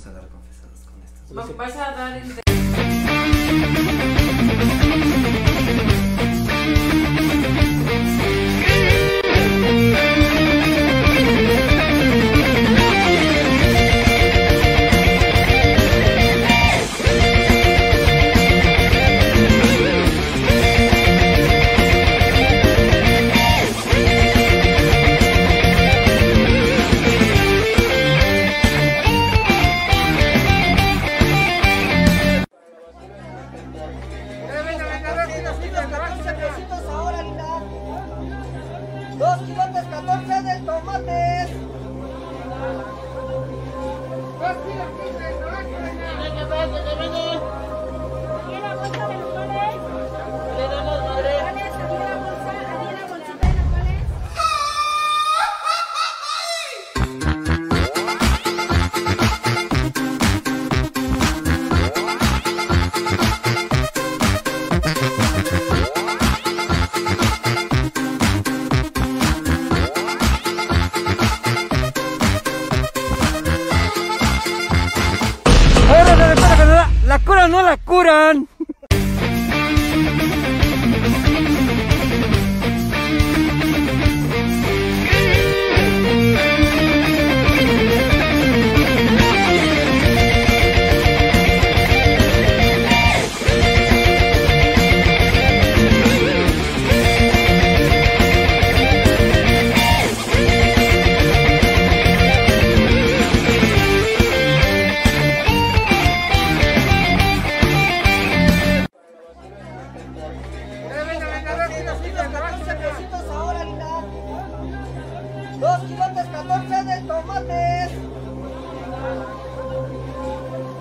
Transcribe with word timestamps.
vamos 0.00 0.06
a 0.06 0.12
dar 0.20 0.28
confesados 0.30 0.80
con 0.88 1.02
esto. 1.02 1.34
Va- 1.34 1.64
Vas 1.66 1.76
a 1.76 1.92
dar 1.92 2.16
el... 2.16 3.69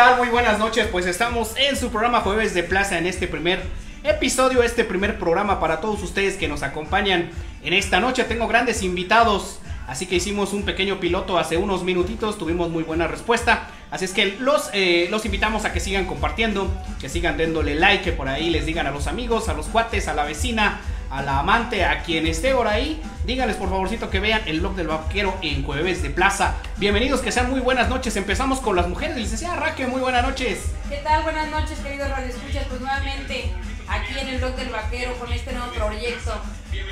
tal? 0.00 0.16
Muy 0.16 0.28
buenas 0.28 0.58
noches. 0.58 0.86
Pues 0.90 1.04
estamos 1.04 1.54
en 1.58 1.76
su 1.76 1.90
programa 1.90 2.20
Jueves 2.20 2.54
de 2.54 2.62
Plaza 2.62 2.96
en 2.96 3.06
este 3.06 3.28
primer 3.28 3.60
episodio, 4.02 4.62
este 4.62 4.82
primer 4.82 5.18
programa 5.18 5.60
para 5.60 5.82
todos 5.82 6.02
ustedes 6.02 6.38
que 6.38 6.48
nos 6.48 6.62
acompañan 6.62 7.28
en 7.62 7.74
esta 7.74 8.00
noche. 8.00 8.24
Tengo 8.24 8.48
grandes 8.48 8.82
invitados, 8.82 9.58
así 9.86 10.06
que 10.06 10.16
hicimos 10.16 10.54
un 10.54 10.62
pequeño 10.62 11.00
piloto 11.00 11.38
hace 11.38 11.58
unos 11.58 11.82
minutitos, 11.82 12.38
tuvimos 12.38 12.70
muy 12.70 12.82
buena 12.82 13.08
respuesta. 13.08 13.68
Así 13.90 14.06
es 14.06 14.12
que 14.12 14.36
los, 14.40 14.70
eh, 14.72 15.08
los 15.10 15.26
invitamos 15.26 15.66
a 15.66 15.72
que 15.74 15.80
sigan 15.80 16.06
compartiendo, 16.06 16.72
que 16.98 17.10
sigan 17.10 17.36
dándole 17.36 17.74
like, 17.74 18.02
que 18.02 18.12
por 18.12 18.26
ahí 18.26 18.48
les 18.48 18.64
digan 18.64 18.86
a 18.86 18.92
los 18.92 19.06
amigos, 19.06 19.50
a 19.50 19.52
los 19.52 19.66
cuates, 19.66 20.08
a 20.08 20.14
la 20.14 20.24
vecina, 20.24 20.80
a 21.10 21.20
la 21.20 21.40
amante, 21.40 21.84
a 21.84 22.02
quien 22.04 22.26
esté 22.26 22.54
por 22.54 22.68
ahí. 22.68 23.02
Díganles 23.30 23.58
por 23.58 23.68
favorcito 23.68 24.10
que 24.10 24.18
vean 24.18 24.42
el 24.46 24.58
blog 24.58 24.74
del 24.74 24.88
vaquero 24.88 25.38
en 25.40 25.62
Jueves 25.62 26.02
de 26.02 26.10
Plaza. 26.10 26.56
Bienvenidos, 26.78 27.20
que 27.20 27.30
sean 27.30 27.48
muy 27.48 27.60
buenas 27.60 27.88
noches. 27.88 28.16
Empezamos 28.16 28.58
con 28.58 28.74
las 28.74 28.88
mujeres. 28.88 29.16
Licenciada 29.16 29.54
Raque, 29.54 29.86
muy 29.86 30.00
buenas 30.00 30.24
noches. 30.24 30.72
¿Qué 30.88 30.96
tal? 30.96 31.22
Buenas 31.22 31.48
noches, 31.48 31.78
queridos 31.78 32.10
radioescuchas. 32.10 32.64
Pues 32.66 32.80
nuevamente 32.80 33.52
aquí 33.86 34.18
en 34.18 34.26
el 34.30 34.38
blog 34.38 34.56
del 34.56 34.70
vaquero 34.70 35.16
con 35.16 35.32
este 35.32 35.52
nuevo 35.52 35.70
proyecto. 35.72 36.32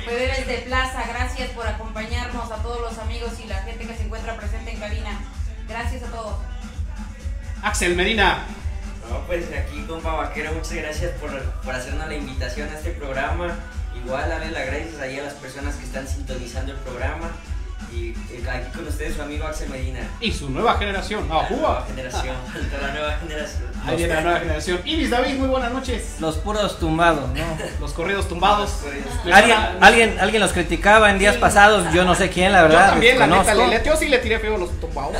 Jueves 0.05 0.47
de 0.47 0.57
Plaza, 0.59 1.03
gracias 1.09 1.49
por 1.49 1.67
acompañarnos 1.67 2.49
a 2.49 2.55
todos 2.63 2.79
los 2.79 2.97
amigos 2.99 3.33
y 3.43 3.47
la 3.49 3.61
gente 3.63 3.85
que 3.85 3.97
se 3.97 4.03
encuentra 4.03 4.37
presente 4.37 4.71
en 4.71 4.79
cabina. 4.79 5.19
Gracias 5.67 6.03
a 6.03 6.07
todos. 6.07 6.35
Axel 7.63 7.97
Medina. 7.97 8.45
No, 9.09 9.19
pues 9.27 9.43
aquí, 9.51 9.83
compa 9.85 10.13
Vaquero, 10.13 10.53
muchas 10.53 10.75
gracias 10.75 11.11
por, 11.19 11.37
por 11.37 11.75
hacernos 11.75 12.07
la 12.07 12.15
invitación 12.15 12.69
a 12.69 12.77
este 12.77 12.91
programa. 12.91 13.59
Igual, 14.05 14.29
darle 14.29 14.51
las 14.51 14.65
gracias 14.65 14.99
ahí 15.01 15.19
a 15.19 15.23
las 15.23 15.33
personas 15.33 15.75
que 15.75 15.85
están 15.85 16.07
sintonizando 16.07 16.71
el 16.71 16.77
programa. 16.79 17.29
Y 17.93 18.09
eh, 18.09 18.43
aquí 18.51 18.77
con 18.77 18.87
ustedes, 18.87 19.15
su 19.15 19.21
amigo 19.21 19.47
Axel 19.47 19.69
Medina. 19.69 19.99
Y 20.19 20.31
su 20.31 20.49
nueva 20.49 20.75
generación. 20.77 21.27
La 21.27 21.35
¡Ajúa! 21.41 21.57
nueva 21.57 21.85
generación, 21.87 22.35
la 22.81 22.91
nueva 22.91 23.13
generación. 23.17 23.63
Ahí 23.87 23.95
viene 23.97 24.13
la 24.15 24.21
nueva 24.21 24.39
generación. 24.39 24.79
Iris 24.85 25.09
David, 25.09 25.35
muy 25.35 25.47
buenas 25.47 25.71
noches. 25.71 26.15
Los 26.19 26.35
puros 26.37 26.77
tumbados, 26.77 27.29
¿no? 27.29 27.57
Los 27.79 27.93
corridos 27.93 28.27
tumbados. 28.27 28.79
Alguien, 29.31 29.57
a- 29.57 29.77
alguien, 29.81 30.19
alguien 30.19 30.41
los 30.41 30.51
criticaba 30.51 31.09
en 31.09 31.17
días 31.19 31.35
Sí. 31.35 31.41
pasados, 31.41 31.91
yo 31.93 32.03
no 32.05 32.13
sé 32.15 32.29
quién, 32.29 32.51
la 32.51 32.61
Yo 32.63 32.67
verdad. 32.67 32.89
también, 32.91 33.17
la 33.17 33.27
neta, 33.27 33.53
le, 33.55 33.67
le- 33.67 33.83
yo 33.83 33.95
sí 33.95 34.07
le 34.07 34.19
tiré 34.19 34.39
feo 34.39 34.55
a 34.55 34.59
los 34.59 34.79
tumbados. 34.79 35.15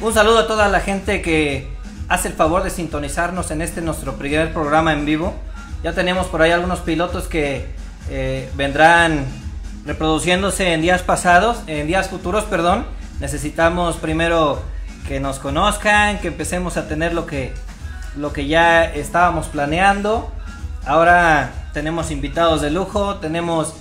Un 0.00 0.14
saludo 0.14 0.38
a 0.40 0.46
toda 0.46 0.68
la 0.68 0.80
gente 0.80 1.20
que 1.20 1.68
hace 2.08 2.28
el 2.28 2.34
favor 2.34 2.62
de 2.62 2.70
sintonizarnos 2.70 3.50
en 3.50 3.60
este 3.60 3.80
nuestro 3.80 4.16
primer 4.16 4.52
programa 4.52 4.92
en 4.92 5.04
vivo. 5.04 5.34
Ya 5.84 5.92
tenemos 5.92 6.28
por 6.28 6.40
ahí 6.40 6.50
algunos 6.50 6.80
pilotos 6.80 7.28
que 7.28 7.66
eh, 8.08 8.50
vendrán 8.56 9.26
reproduciéndose 9.84 10.72
en 10.72 10.80
días 10.80 11.02
pasados, 11.02 11.58
en 11.66 11.86
días 11.86 12.08
futuros, 12.08 12.44
perdón. 12.44 12.86
Necesitamos 13.20 13.96
primero 13.96 14.62
que 15.06 15.20
nos 15.20 15.38
conozcan, 15.38 16.20
que 16.20 16.28
empecemos 16.28 16.78
a 16.78 16.88
tener 16.88 17.12
lo 17.12 17.26
que, 17.26 17.52
lo 18.16 18.32
que 18.32 18.46
ya 18.46 18.82
estábamos 18.82 19.48
planeando. 19.48 20.32
Ahora 20.86 21.52
tenemos 21.74 22.10
invitados 22.10 22.62
de 22.62 22.70
lujo, 22.70 23.16
tenemos 23.16 23.74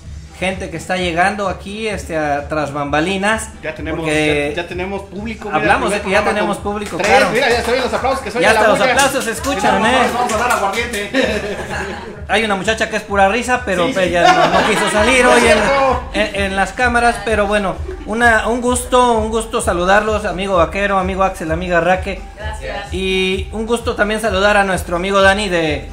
gente 0.44 0.70
que 0.70 0.78
está 0.78 0.98
llegando 0.98 1.48
aquí 1.48 1.88
este, 1.88 2.18
a, 2.18 2.48
tras 2.48 2.72
bambalinas. 2.74 3.50
Ya 3.62 3.74
tenemos, 3.76 4.06
ya, 4.06 4.50
ya 4.54 4.68
tenemos 4.68 5.02
público. 5.04 5.46
mira, 5.50 5.58
Hablamos 5.58 5.90
primer 5.90 6.00
de 6.02 6.06
que 6.06 6.12
ya 6.12 6.24
tenemos 6.24 6.58
público, 6.58 6.98
tres, 6.98 7.08
claro. 7.10 7.28
Mira, 7.32 7.50
ya 7.50 7.62
se 7.64 7.72
oyen 7.72 7.84
los 7.84 7.94
aplausos 7.94 8.20
que 8.24 8.32
soy 8.32 8.42
Ya 8.42 8.52
hasta 8.52 8.68
los 8.68 8.80
aplausos 8.82 9.24
se 9.24 9.32
escuchan, 9.32 9.86
¿eh? 9.86 9.92
Vamos, 10.14 10.14
vamos 10.14 10.34
a 10.34 10.38
dar 10.38 10.52
aguardiente. 10.52 11.10
Hay 12.30 12.44
una 12.44 12.56
muchacha 12.56 12.90
que 12.90 12.96
es 12.98 13.04
pura 13.04 13.28
risa, 13.30 13.62
pero 13.66 13.88
Sí, 13.88 13.94
pues, 13.94 14.06
sí. 14.06 14.10
ella 14.12 14.34
no, 14.34 14.60
no 14.62 14.68
quiso 14.68 14.90
salir 14.92 15.26
hoy 15.28 15.42
en- 16.14 16.36
en 16.36 16.56
las 16.56 16.72
cámaras, 16.72 17.18
pero 17.26 17.48
bueno, 17.48 17.76
una, 18.06 18.48
un 18.48 18.62
gusto, 18.62 19.14
un 19.14 19.30
gusto 19.30 19.62
saludarlos, 19.62 20.26
amigo 20.26 20.56
Vaquero, 20.56 20.98
amigo 20.98 21.24
Axel, 21.24 21.52
amiga 21.52 21.82
Raque, 21.82 22.22
Gracias. 22.38 22.94
y 22.94 23.50
un 23.52 23.66
gusto 23.66 23.96
también 23.96 24.22
saludar 24.22 24.56
a 24.58 24.64
nuestro 24.64 24.96
amigo 24.96 25.22
Dani 25.22 25.50
de 25.50 25.90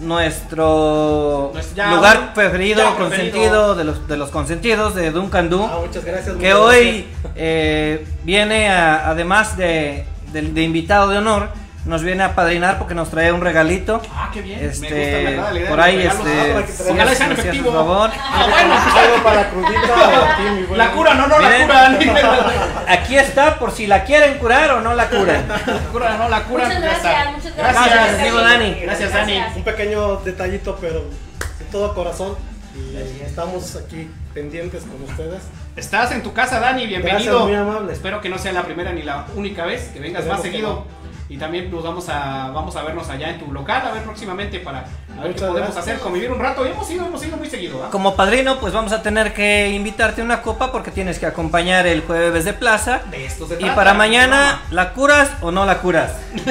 nuestro 0.00 1.52
ya, 1.74 1.94
lugar 1.94 2.32
preferido, 2.34 2.82
ya 2.82 2.96
consentido, 2.96 3.30
preferido. 3.32 3.74
de 3.74 3.84
los, 3.84 4.08
de 4.08 4.16
los 4.16 4.30
consentidos 4.30 4.94
de 4.94 5.10
Duncan 5.10 5.50
Du. 5.50 5.62
Ah, 5.64 5.78
muchas 5.84 6.04
gracias. 6.04 6.36
que 6.36 6.54
muchas 6.54 6.58
hoy 6.58 7.06
gracias. 7.22 7.32
eh, 7.36 8.06
viene 8.24 8.70
a- 8.70 9.08
además 9.10 9.56
de, 9.56 10.04
de- 10.32 10.42
de 10.42 10.62
invitado 10.62 11.08
de 11.08 11.18
honor 11.18 11.48
nos 11.88 12.02
viene 12.02 12.22
a 12.22 12.34
padrinar 12.34 12.78
porque 12.78 12.94
nos 12.94 13.10
trae 13.10 13.32
un 13.32 13.40
regalito. 13.40 14.02
Ah, 14.12 14.30
qué 14.32 14.42
bien. 14.42 14.62
Este, 14.62 14.90
Me 14.90 15.00
gusta, 15.00 15.30
¿verdad? 15.30 15.52
La 15.52 15.58
idea 15.58 15.70
por 15.70 15.80
ahí, 15.80 16.02
este, 16.02 16.52
para 16.52 16.66
que 16.66 16.72
te 16.72 16.82
Ojalá 16.82 17.14
sean 17.14 17.30
gracias, 17.30 17.38
efectivo. 17.38 17.64
por 17.64 17.74
favor. 17.74 18.10
Ah, 18.14 18.46
bueno. 18.50 18.74
Algo 18.74 19.24
para 19.24 19.36
la 19.36 19.50
crudita. 19.50 20.76
La 20.76 20.90
cura, 20.92 21.14
no, 21.14 21.26
no, 21.26 21.38
la 21.38 21.48
cura. 21.64 22.78
Aquí 22.88 23.16
está 23.16 23.58
por 23.58 23.72
si 23.72 23.86
la 23.86 24.04
quieren 24.04 24.38
curar 24.38 24.70
o 24.72 24.80
no 24.80 24.94
la 24.94 25.08
curan. 25.08 25.48
La 25.66 25.78
cura, 25.90 26.16
no, 26.18 26.28
la 26.28 26.44
cura. 26.44 26.66
Muchas 26.66 26.82
gracias, 26.82 27.32
muchas 27.32 27.56
gracias. 27.56 27.86
Gracias, 27.86 28.20
amigo 28.20 28.38
Dani. 28.38 28.74
Gracias, 28.82 29.12
Dani. 29.12 29.40
Un 29.56 29.64
pequeño 29.64 30.16
detallito, 30.16 30.78
pero 30.80 31.04
de 31.58 31.64
todo 31.72 31.94
corazón. 31.94 32.36
Y 32.74 33.22
estamos 33.22 33.76
aquí 33.76 34.08
pendientes 34.34 34.84
con 34.84 35.02
ustedes. 35.02 35.42
Estás 35.74 36.12
en 36.12 36.22
tu 36.22 36.32
casa, 36.32 36.60
Dani, 36.60 36.86
bienvenido. 36.86 37.38
Gracias, 37.38 37.44
muy 37.44 37.54
amable. 37.54 37.92
Espero 37.92 38.20
que 38.20 38.28
no 38.28 38.38
sea 38.38 38.52
la 38.52 38.62
primera 38.62 38.92
ni 38.92 39.02
la 39.02 39.26
única 39.34 39.64
vez, 39.64 39.88
que 39.88 40.00
vengas 40.00 40.22
Esperemos 40.22 40.28
más 40.28 40.40
que 40.42 40.50
seguido. 40.50 40.84
Y 41.30 41.36
también 41.36 41.70
nos 41.70 41.84
vamos 41.84 42.08
a, 42.08 42.50
vamos 42.54 42.74
a 42.74 42.82
vernos 42.82 43.08
allá 43.10 43.28
en 43.28 43.38
tu 43.38 43.52
local, 43.52 43.82
a 43.86 43.90
ver 43.92 44.02
próximamente 44.02 44.60
para 44.60 44.78
a 44.78 45.22
ver 45.22 45.34
qué 45.34 45.40
podemos 45.40 45.60
gracias. 45.60 45.76
hacer, 45.76 45.98
convivir 45.98 46.32
un 46.32 46.38
rato. 46.38 46.66
Y 46.66 46.70
hemos 46.70 46.90
ido, 46.90 47.04
hemos 47.04 47.22
ido 47.22 47.36
muy 47.36 47.50
seguido. 47.50 47.90
Como 47.90 48.16
padrino, 48.16 48.58
pues 48.58 48.72
vamos 48.72 48.92
a 48.92 49.02
tener 49.02 49.34
que 49.34 49.68
invitarte 49.68 50.22
una 50.22 50.40
copa 50.40 50.72
porque 50.72 50.90
tienes 50.90 51.18
que 51.18 51.26
acompañar 51.26 51.86
el 51.86 52.00
jueves 52.00 52.46
de 52.46 52.54
plaza. 52.54 53.02
De 53.10 53.26
esto 53.26 53.46
se 53.46 53.60
Y 53.60 53.70
para 53.70 53.92
mañana, 53.92 54.62
¿la 54.70 54.94
curas 54.94 55.30
o 55.42 55.50
no 55.50 55.66
la 55.66 55.78
curas? 55.80 56.12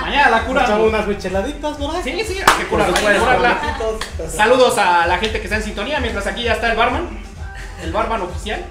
Mañana 0.00 0.30
la 0.30 0.44
cura. 0.44 0.62
Echamos 0.62 0.88
unas 0.88 1.06
micheladitas, 1.08 1.78
¿verdad? 1.80 2.00
Sí, 2.04 2.22
sí, 2.24 2.38
hay 2.38 2.58
que 2.58 2.68
curarla, 2.68 2.96
hay 2.96 3.14
que 3.14 3.20
curarla. 3.20 3.60
Saludos 4.28 4.78
a 4.78 5.06
la 5.08 5.18
gente 5.18 5.38
que 5.38 5.44
está 5.44 5.56
en 5.56 5.64
sintonía, 5.64 5.98
mientras 5.98 6.28
aquí 6.28 6.44
ya 6.44 6.52
está 6.52 6.70
el 6.70 6.76
barman, 6.76 7.08
el 7.82 7.92
barman 7.92 8.22
oficial. 8.22 8.64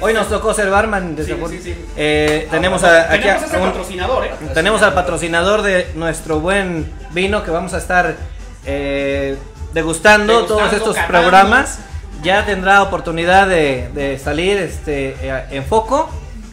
Hoy 0.00 0.12
nos 0.14 0.28
tocó 0.28 0.52
ser 0.54 0.70
barman. 0.70 1.10
Sí, 1.16 1.22
desde 1.32 1.48
sí, 1.48 1.60
sí. 1.62 1.84
Eh, 1.96 2.46
tenemos 2.50 2.84
a- 2.84 3.10
aquí 3.12 3.22
tenemos 3.22 3.42
a 3.42 3.46
ese 3.46 3.56
un- 3.58 3.62
patrocinador, 3.64 4.24
¿eh? 4.26 4.30
tenemos 4.54 4.82
al 4.82 4.94
patrocinador 4.94 5.62
de 5.62 5.90
nuestro 5.94 6.40
buen 6.40 6.92
vino 7.12 7.42
que 7.42 7.50
vamos 7.50 7.74
a 7.74 7.78
estar 7.78 8.14
eh, 8.66 9.36
degustando, 9.72 10.32
Degustando, 10.34 10.46
todos 10.46 10.72
estos 10.72 10.94
catando. 10.96 11.20
programas. 11.20 11.78
Ya 12.22 12.44
tendrá 12.44 12.82
oportunidad 12.82 13.46
de, 13.48 13.88
de 13.94 14.18
salir 14.18 14.56
este, 14.58 15.16
eh, 15.22 15.44
en 15.50 15.64
foco. 15.64 16.10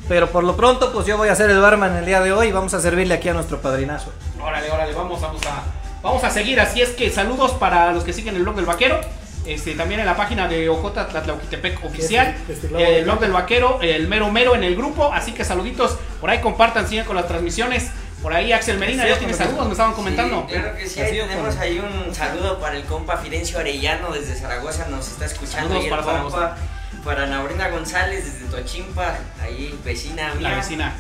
Pero 0.08 0.30
por 0.30 0.44
lo 0.44 0.56
pronto, 0.56 0.94
pues 0.94 1.08
yo 1.08 1.18
voy 1.18 1.30
a 1.30 1.36
ser 1.36 1.50
el 1.50 1.60
barman 1.60 1.96
el 1.96 2.06
día 2.06 2.22
de 2.22 2.32
hoy 2.32 2.50
y 2.50 2.52
vamos 2.52 2.74
a 2.76 2.80
servirle 2.80 3.16
aquí 3.16 3.28
a 3.28 3.34
nuestro 3.34 3.60
padrinazo. 3.60 4.14
Órale, 4.40 4.70
órale, 4.70 4.94
vamos, 4.94 5.20
vamos 5.20 5.42
a, 5.48 5.64
vamos 6.04 6.24
a 6.24 6.30
seguir. 6.30 6.60
Así 6.60 6.80
es 6.82 6.90
que 6.92 7.10
saludos 7.10 7.52
para 7.54 7.92
los 7.92 8.04
que 8.04 8.14
siguen 8.14 8.36
el 8.36 8.44
blog 8.44 8.56
del 8.56 8.66
vaquero. 8.66 9.02
Este, 9.46 9.76
también 9.76 10.00
en 10.00 10.06
la 10.06 10.16
página 10.18 10.48
de 10.48 10.68
Ojota 10.70 11.08
Tlatlauquitepec 11.08 11.84
oficial, 11.86 12.36
Este- 12.50 12.54
este 12.54 12.98
el 13.00 13.06
¿no? 13.06 13.12
blog 13.14 13.20
del 13.22 13.32
vaquero, 13.32 13.80
el 13.82 14.08
mero 14.08 14.32
mero 14.32 14.56
en 14.56 14.64
el 14.64 14.76
grupo, 14.76 15.12
así 15.14 15.34
que 15.34 15.44
saluditos, 15.46 15.98
por 16.20 16.30
ahí 16.30 16.40
compartan, 16.42 16.88
sigan 16.88 17.06
con 17.06 17.16
las 17.16 17.28
transmisiones, 17.28 17.90
por 18.24 18.34
ahí 18.34 18.52
Axel 18.52 18.80
Medina 18.80 19.04
Sí, 19.04 19.10
ya 19.10 19.18
tiene 19.20 19.34
saludos, 19.34 19.66
me 19.68 19.74
estaban 19.74 19.94
comentando. 19.94 20.46
Sí, 20.50 20.54
claro 20.56 20.76
que 20.76 20.90
sí, 20.90 21.00
ahí 21.00 21.20
tenemos 21.28 21.58
ahí 21.58 21.78
un 21.80 22.16
saludo 22.16 22.60
para 22.60 22.76
el 22.76 22.84
compa 22.86 23.18
Fidencio 23.18 23.60
Arellano 23.60 24.12
desde 24.12 24.34
Zaragoza, 24.36 24.88
nos 24.88 25.08
está 25.08 25.26
escuchando 25.26 25.70
Saludos 25.70 25.78
ahí 25.78 25.84
el 25.86 25.90
para 25.92 26.02
compa. 26.02 26.30
Zaragoza. 26.40 26.56
Para 27.04 27.28
Naurina 27.28 27.70
González 27.70 28.26
desde 28.26 28.48
Tochimpa, 28.48 29.16
ahí 29.44 29.78
vecina 29.86 30.34
mía. 30.34 30.50
La 30.50 30.56
vecina. 30.56 30.94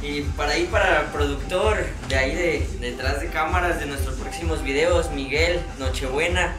Y 0.00 0.20
para 0.20 0.52
ahí 0.52 0.68
para 0.70 1.00
el 1.00 1.06
productor 1.06 1.84
de 2.08 2.16
ahí 2.16 2.32
de 2.36 2.68
detrás 2.80 3.20
de 3.20 3.26
cámaras 3.26 3.80
de 3.80 3.86
nuestros 3.86 4.14
próximos 4.14 4.62
videos, 4.62 5.10
Miguel, 5.10 5.58
Nochebuena, 5.80 6.54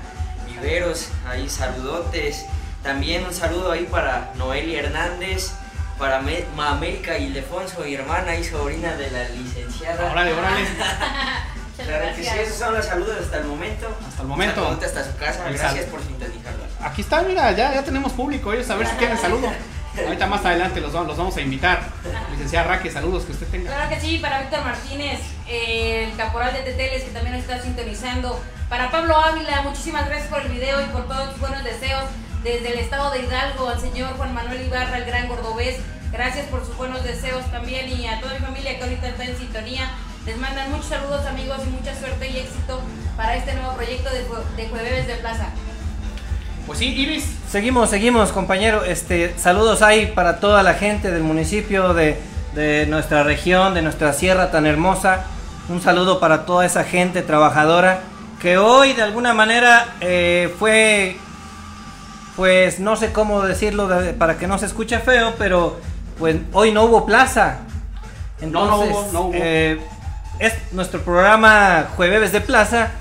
Viveros, 0.62 1.10
ahí 1.28 1.50
saludotes. 1.50 2.46
También 2.84 3.26
un 3.26 3.34
saludo 3.34 3.72
ahí 3.72 3.86
para 3.92 4.32
Noelia 4.36 4.80
Hernández, 4.80 5.52
para 5.98 6.18
América 6.20 7.18
Ildefonso, 7.18 7.82
mi 7.82 7.94
hermana 7.94 8.36
y 8.36 8.44
sobrina 8.44 8.96
de 8.96 9.12
la 9.12 9.30
licenciada. 9.30 10.12
Órale, 10.12 10.34
órale. 10.34 10.62
Claro 11.80 12.14
que 12.14 12.24
sí, 12.24 12.30
esos 12.38 12.58
son 12.58 12.74
los 12.76 12.86
saludos 12.86 13.16
hasta 13.24 13.38
el 13.38 13.46
momento. 13.46 13.88
Hasta 14.06 14.22
el 14.22 14.28
momento. 14.28 14.78
Hasta 14.86 15.02
su 15.06 15.16
casa, 15.16 15.48
El 15.48 15.58
gracias 15.58 15.86
por 15.86 16.02
sintonizarnos. 16.04 16.68
Aquí 16.82 17.02
está, 17.02 17.22
mira, 17.22 17.54
ya, 17.54 17.74
ya 17.74 17.82
tenemos 17.84 18.12
público, 18.12 18.52
ellos 18.52 18.70
a 18.70 18.76
ver 18.76 18.86
si 18.86 18.96
quieren 18.98 19.18
saludo. 19.18 19.48
Ahorita 20.06 20.28
más 20.28 20.44
adelante 20.46 20.82
los, 20.82 20.92
vamos- 20.92 21.08
los 21.08 21.18
vamos 21.18 21.38
a 21.38 21.42
invitar. 21.42 21.80
Licenciada 22.32 22.68
Raque, 22.68 22.92
saludos 22.92 23.24
que 23.24 23.32
usted 23.32 23.48
tenga. 23.48 23.72
Claro 23.72 23.90
que 23.90 24.00
sí, 24.02 24.18
para 24.18 24.42
Víctor 24.42 24.62
Martínez, 24.66 25.22
eh, 25.48 26.10
el 26.12 26.18
caporal 26.18 26.52
de 26.54 26.60
Teteles 26.64 27.04
que 27.04 27.12
también 27.12 27.36
nos 27.36 27.44
está 27.44 27.62
sintonizando. 27.62 28.40
Para 28.70 28.92
Pablo 28.92 29.18
Ávila, 29.18 29.64
muchísimas 29.64 30.06
gracias 30.06 30.30
por 30.30 30.42
el 30.42 30.50
video 30.50 30.80
y 30.80 30.86
por 30.90 31.08
todos 31.08 31.32
tus 31.32 31.40
buenos 31.40 31.64
deseos. 31.64 32.04
Desde 32.44 32.72
el 32.72 32.78
estado 32.78 33.10
de 33.10 33.24
Hidalgo, 33.24 33.68
al 33.68 33.82
señor 33.82 34.16
Juan 34.16 34.36
Manuel 34.36 34.64
Ibarra, 34.64 35.00
el 35.00 35.06
gran 35.06 35.28
gordobés. 35.28 35.78
Gracias 36.12 36.46
por 36.50 36.64
sus 36.64 36.78
buenos 36.78 37.04
deseos 37.04 37.44
también 37.50 37.90
y 37.90 38.06
a 38.06 38.22
toda 38.22 38.36
mi 38.36 38.46
familia 38.46 38.78
que 38.78 38.84
ahorita 38.84 39.08
está 39.08 39.26
en 39.26 39.36
sintonía. 39.38 39.90
Les 40.28 40.38
mandan 40.38 40.70
muchos 40.70 40.86
saludos 40.86 41.26
amigos 41.26 41.58
y 41.66 41.70
mucha 41.72 41.96
suerte 41.96 42.30
y 42.30 42.38
éxito 42.38 42.80
para 43.18 43.36
este 43.36 43.54
nuevo 43.56 43.74
proyecto 43.74 44.12
de, 44.12 44.20
de 44.56 44.70
Jueves 44.70 45.08
de 45.08 45.16
Plaza. 45.16 45.50
Pues 46.68 46.78
sí, 46.78 46.94
Ibis, 46.94 47.26
Seguimos, 47.50 47.90
seguimos, 47.90 48.32
compañero. 48.32 48.84
Este, 48.86 49.34
saludos 49.40 49.82
ahí 49.82 50.12
para 50.14 50.40
toda 50.40 50.62
la 50.62 50.76
gente 50.76 51.10
del 51.10 51.24
municipio, 51.24 51.96
de, 51.96 52.22
de 52.54 52.86
nuestra 52.86 53.24
región, 53.24 53.74
de 53.74 53.82
nuestra 53.82 54.14
sierra 54.14 54.52
tan 54.52 54.68
hermosa. 54.68 55.26
Un 55.70 55.82
saludo 55.82 56.20
para 56.20 56.46
toda 56.46 56.68
esa 56.68 56.84
gente 56.84 57.24
trabajadora 57.24 58.04
que 58.42 58.58
hoy 58.58 58.94
de 58.94 59.02
alguna 59.04 59.34
manera 59.34 59.96
eh, 60.02 60.54
fue, 60.58 61.18
pues 62.36 62.80
no 62.80 62.96
sé 62.96 63.12
cómo 63.12 63.42
decirlo 63.42 63.88
de- 63.88 64.14
para 64.14 64.38
que 64.38 64.48
no 64.48 64.58
se 64.58 64.66
escuche 64.66 65.00
feo, 65.00 65.34
pero 65.38 65.80
pues 66.18 66.38
hoy 66.54 66.72
no 66.72 66.84
hubo 66.84 67.06
plaza. 67.06 67.60
No, 68.42 68.48
no 68.48 68.84
Entonces, 68.84 68.90
hubo, 68.96 69.10
no 69.14 69.22
hubo. 69.28 69.32
eh, 69.36 69.80
es 70.40 70.54
nuestro 70.72 71.02
programa 71.02 71.88
Jueves 71.98 72.32
de 72.32 72.40
Plaza, 72.42 72.92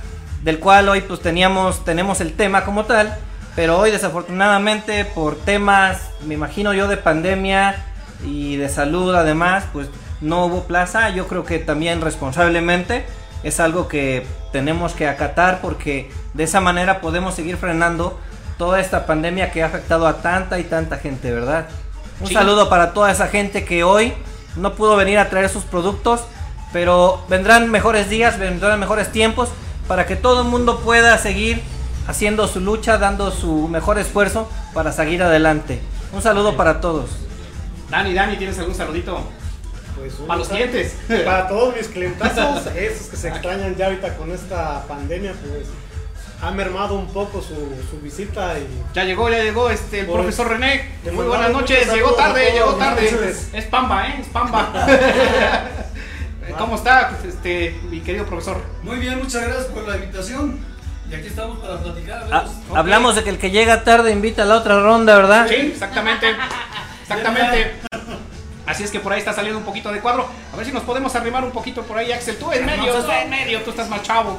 del 0.43 0.59
cual 0.59 0.89
hoy 0.89 1.01
pues 1.03 1.21
teníamos, 1.21 1.85
tenemos 1.85 2.21
el 2.21 2.33
tema 2.33 2.65
como 2.65 2.85
tal, 2.85 3.17
pero 3.55 3.79
hoy 3.79 3.91
desafortunadamente 3.93 5.05
por 5.05 5.37
temas, 5.37 5.99
me 6.27 6.35
imagino 6.35 6.73
yo, 6.75 6.89
de 6.89 6.97
pandemia 6.97 7.77
y 8.25 8.57
de 8.57 8.69
salud 8.69 9.15
además, 9.15 9.65
pues 9.73 9.89
no 10.21 10.47
hubo 10.47 10.65
plaza. 10.65 11.11
Yo 11.11 11.29
creo 11.29 11.45
que 11.45 11.59
también 11.61 12.01
responsablemente 12.01 13.07
es 13.43 13.61
algo 13.61 13.89
que 13.89 14.27
tenemos 14.53 14.93
que 14.93 15.07
acatar 15.09 15.61
porque 15.61 16.11
de 16.35 16.45
esa 16.45 16.61
manera 16.61 17.01
podemos 17.01 17.35
seguir 17.35 17.57
frenando 17.57 18.19
toda 18.57 18.81
esta 18.81 19.07
pandemia 19.07 19.51
que 19.53 19.63
ha 19.63 19.67
afectado 19.67 20.07
a 20.09 20.21
tanta 20.21 20.59
y 20.59 20.65
tanta 20.65 20.97
gente, 20.99 21.33
¿verdad? 21.33 21.67
Un 22.21 22.27
Sí. 22.29 22.35
saludo 22.35 22.69
para 22.69 22.93
toda 22.93 23.11
esa 23.13 23.29
gente 23.29 23.65
que 23.65 23.85
hoy 23.85 24.13
no 24.57 24.75
pudo 24.75 24.97
venir 24.97 25.19
a 25.19 25.29
traer 25.31 25.49
sus 25.49 25.63
productos, 25.65 26.23
pero 26.73 27.23
vendrán 27.29 27.71
mejores 27.71 28.11
días, 28.11 28.39
vendrán 28.39 28.81
mejores 28.81 29.13
tiempos 29.13 29.51
para 29.87 30.07
que 30.07 30.17
todo 30.17 30.43
el 30.43 30.49
mundo 30.49 30.81
pueda 30.81 31.17
seguir 31.19 31.63
haciendo 32.09 32.49
su 32.49 32.61
lucha, 32.61 32.99
dando 32.99 33.31
su 33.31 33.69
mejor 33.69 33.99
esfuerzo 33.99 34.49
para 34.75 34.91
seguir 34.93 35.23
adelante. 35.23 35.81
Un 36.13 36.23
saludo 36.23 36.57
para 36.57 36.81
todos. 36.81 37.11
Dani, 37.91 38.13
Dani, 38.13 38.37
¿tienes 38.37 38.59
algún 38.59 38.75
saludito? 38.75 39.21
Pues, 39.99 40.19
un 40.21 40.27
Para 40.27 40.39
los 40.39 40.49
clientes. 40.49 40.97
Para 41.25 41.49
todos 41.49 41.77
mis 41.77 41.89
clientazos, 41.89 42.67
esos 42.75 43.09
que 43.09 43.17
se 43.17 43.29
extrañan 43.29 43.75
ya 43.77 43.87
ahorita 43.87 44.17
con 44.17 44.31
esta 44.33 44.85
pandemia, 44.87 45.33
pues 45.33 45.67
ha 46.41 46.53
mermado 46.53 46.95
un 46.95 47.09
poco 47.09 47.43
su, 47.43 47.55
su 47.91 48.01
visita 48.01 48.57
y 48.59 48.67
Ya 48.95 49.03
llegó, 49.05 49.29
ya 49.29 49.43
llegó 49.43 49.71
este 49.71 50.01
el 50.01 50.07
Pues, 50.07 50.19
profesor 50.19 50.49
René. 50.49 50.89
Muy 51.13 51.27
buenas 51.27 51.51
noches, 51.51 51.93
llegó 51.93 52.11
a 52.11 52.17
tarde, 52.17 52.43
todos, 52.43 52.55
llegó 52.55 52.75
tarde. 52.75 53.35
Es 53.53 53.65
Pamba, 53.65 54.09
¿eh? 54.09 54.19
Es 54.21 54.29
Pamba. 54.29 54.71
¿Cómo 56.59 56.77
está, 56.77 57.11
este, 57.27 57.79
mi 57.91 58.01
querido 58.01 58.25
profesor? 58.25 58.63
Muy 58.83 58.99
bien, 58.99 59.19
muchas 59.19 59.43
gracias 59.43 59.67
por 59.67 59.87
la 59.87 59.97
invitación. 59.97 60.59
Y 61.11 61.15
aquí 61.15 61.27
estamos 61.29 61.59
para 61.59 61.79
platicar. 61.79 62.23
Ah, 62.25 62.41
verlos. 62.41 62.53
Ok. 62.71 62.77
Hablamos 62.77 63.17
de 63.17 63.25
que 63.25 63.31
el 63.31 63.39
que 63.39 63.51
llega 63.51 63.83
tarde 63.83 64.13
invita 64.13 64.43
a 64.43 64.47
la 64.47 64.57
otra 64.57 64.81
ronda, 64.81 65.17
¿verdad? 65.17 65.47
Sí, 65.49 65.55
exactamente. 65.55 66.37
Exactamente. 67.03 67.81
Así 68.69 68.85
es 68.85 68.91
que 68.91 69.01
por 69.01 69.13
ahí 69.13 69.19
está 69.19 69.33
saliendo 69.33 69.59
un 69.59 69.65
poquito 69.65 69.91
de 69.91 70.01
cuadro. 70.01 70.29
A 70.53 70.57
ver 70.57 70.67
si 70.67 70.73
nos 70.73 70.83
podemos 70.83 71.15
arrimar 71.17 71.43
un 71.43 71.53
poquito 71.53 71.83
por 71.85 71.97
ahí, 71.97 72.13
Axel. 72.13 72.37
Tú 72.37 72.53
en 72.53 72.67
medio, 72.67 73.03
tú 73.03 73.11
en 73.11 73.31
medio, 73.31 73.63
tú 73.63 73.71
estás 73.71 73.89
más 73.89 74.03
chavo. 74.03 74.39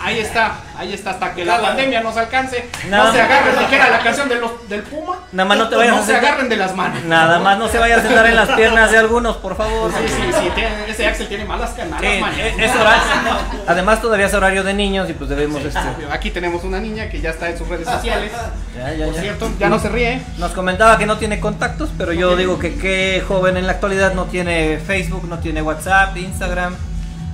Ah, 0.00 0.06
Ahí 0.06 0.20
está, 0.20 0.52
ahí 0.76 0.92
está, 0.92 1.10
hasta 1.10 1.34
que 1.34 1.44
la 1.44 1.60
pandemia 1.60 2.00
nos 2.02 2.16
alcance. 2.16 2.68
No, 2.88 3.04
No. 3.04 3.12
se 3.12 3.20
agarren, 3.20 3.66
que 3.68 3.74
era 3.76 3.90
la 3.90 3.98
canción 3.98 4.28
de 4.28 4.36
los, 4.36 4.68
del 4.68 4.82
Puma. 4.82 5.16
Nada 5.32 5.48
más 5.48 5.58
no 5.58 5.68
te 5.68 5.74
vayas 5.76 5.94
No 5.96 6.00
a 6.02 6.04
se 6.06 6.12
sentar- 6.12 6.24
agarren 6.28 6.48
de 6.48 6.56
las 6.56 6.74
manos. 6.76 7.04
Nada 7.04 7.38
más 7.40 7.58
no 7.58 7.68
se 7.68 7.78
vaya 7.78 7.96
a 7.96 8.00
sentar 8.00 8.24
en 8.26 8.36
las 8.36 8.48
piernas 8.50 8.90
de 8.92 8.98
algunos, 8.98 9.36
por 9.38 9.56
favor. 9.56 9.90
Sí, 9.92 10.04
sí, 10.08 10.22
sí, 10.40 10.50
tiene- 10.54 10.88
ese 10.88 11.06
Axel 11.06 11.26
tiene 11.28 11.44
malas 11.44 11.70
canas. 11.70 12.00
Sí, 12.00 12.06
es- 12.06 12.58
es 12.70 12.76
horario. 12.76 13.02
Además 13.66 14.00
todavía 14.00 14.26
es 14.26 14.34
horario 14.34 14.62
de 14.62 14.72
niños 14.74 15.10
y 15.10 15.14
pues 15.14 15.28
debemos 15.30 15.62
este. 15.62 15.80
Aquí 16.12 16.30
tenemos 16.30 16.62
una 16.64 16.78
niña 16.78 17.08
que 17.10 17.20
ya 17.20 17.30
está 17.30 17.50
en 17.50 17.58
sus 17.58 17.66
redes 17.68 17.88
sociales. 17.88 18.30
Ya, 18.76 18.94
ya, 18.94 19.04
Por 19.06 19.14
ya. 19.16 19.20
cierto, 19.20 19.50
ya 19.58 19.68
no 19.68 19.78
se 19.80 19.88
ríe. 19.88 20.22
Nos 20.38 20.52
comentaba 20.52 20.96
que 20.96 21.06
no 21.06 21.18
tiene 21.18 21.40
contactos, 21.40 21.90
pero 21.98 22.12
yo 22.12 22.36
digo 22.36 22.58
que 22.58 22.76
qué 22.76 23.22
joven 23.26 23.56
en 23.56 23.66
la 23.66 23.72
actualidad 23.72 24.14
no 24.14 24.26
tiene 24.26 24.78
Facebook, 24.78 25.26
no 25.28 25.38
tiene 25.40 25.60
WhatsApp, 25.60 26.16
Instagram. 26.16 26.76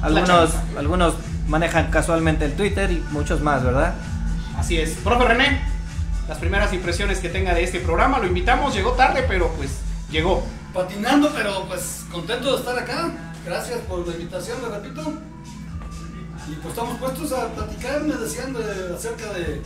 Algunos, 0.02 0.50
algunos 0.78 1.14
manejan 1.48 1.90
casualmente 1.90 2.44
el 2.44 2.54
Twitter 2.54 2.90
y 2.90 3.04
muchos 3.10 3.40
más, 3.40 3.62
¿verdad? 3.62 3.94
Así 4.58 4.78
es. 4.78 4.90
Profe 5.04 5.24
René, 5.24 5.60
las 6.28 6.38
primeras 6.38 6.72
impresiones 6.72 7.18
que 7.18 7.28
tenga 7.28 7.54
de 7.54 7.64
este 7.64 7.80
programa, 7.80 8.18
lo 8.18 8.26
invitamos, 8.26 8.74
llegó 8.74 8.92
tarde, 8.92 9.24
pero 9.28 9.48
pues 9.56 9.70
llegó. 10.10 10.44
Patinando, 10.72 11.30
pero 11.34 11.64
pues 11.66 12.04
contento 12.10 12.52
de 12.52 12.58
estar 12.58 12.78
acá. 12.78 13.10
Gracias 13.44 13.78
por 13.80 14.06
la 14.06 14.14
invitación, 14.14 14.58
le 14.62 14.68
repito. 14.76 15.12
Y 16.48 16.54
pues 16.56 16.68
estamos 16.74 16.98
puestos 16.98 17.32
a 17.32 17.48
platicar, 17.48 18.02
me 18.02 18.14
decían 18.16 18.52
de- 18.52 18.94
acerca 18.94 19.32
de 19.32 19.62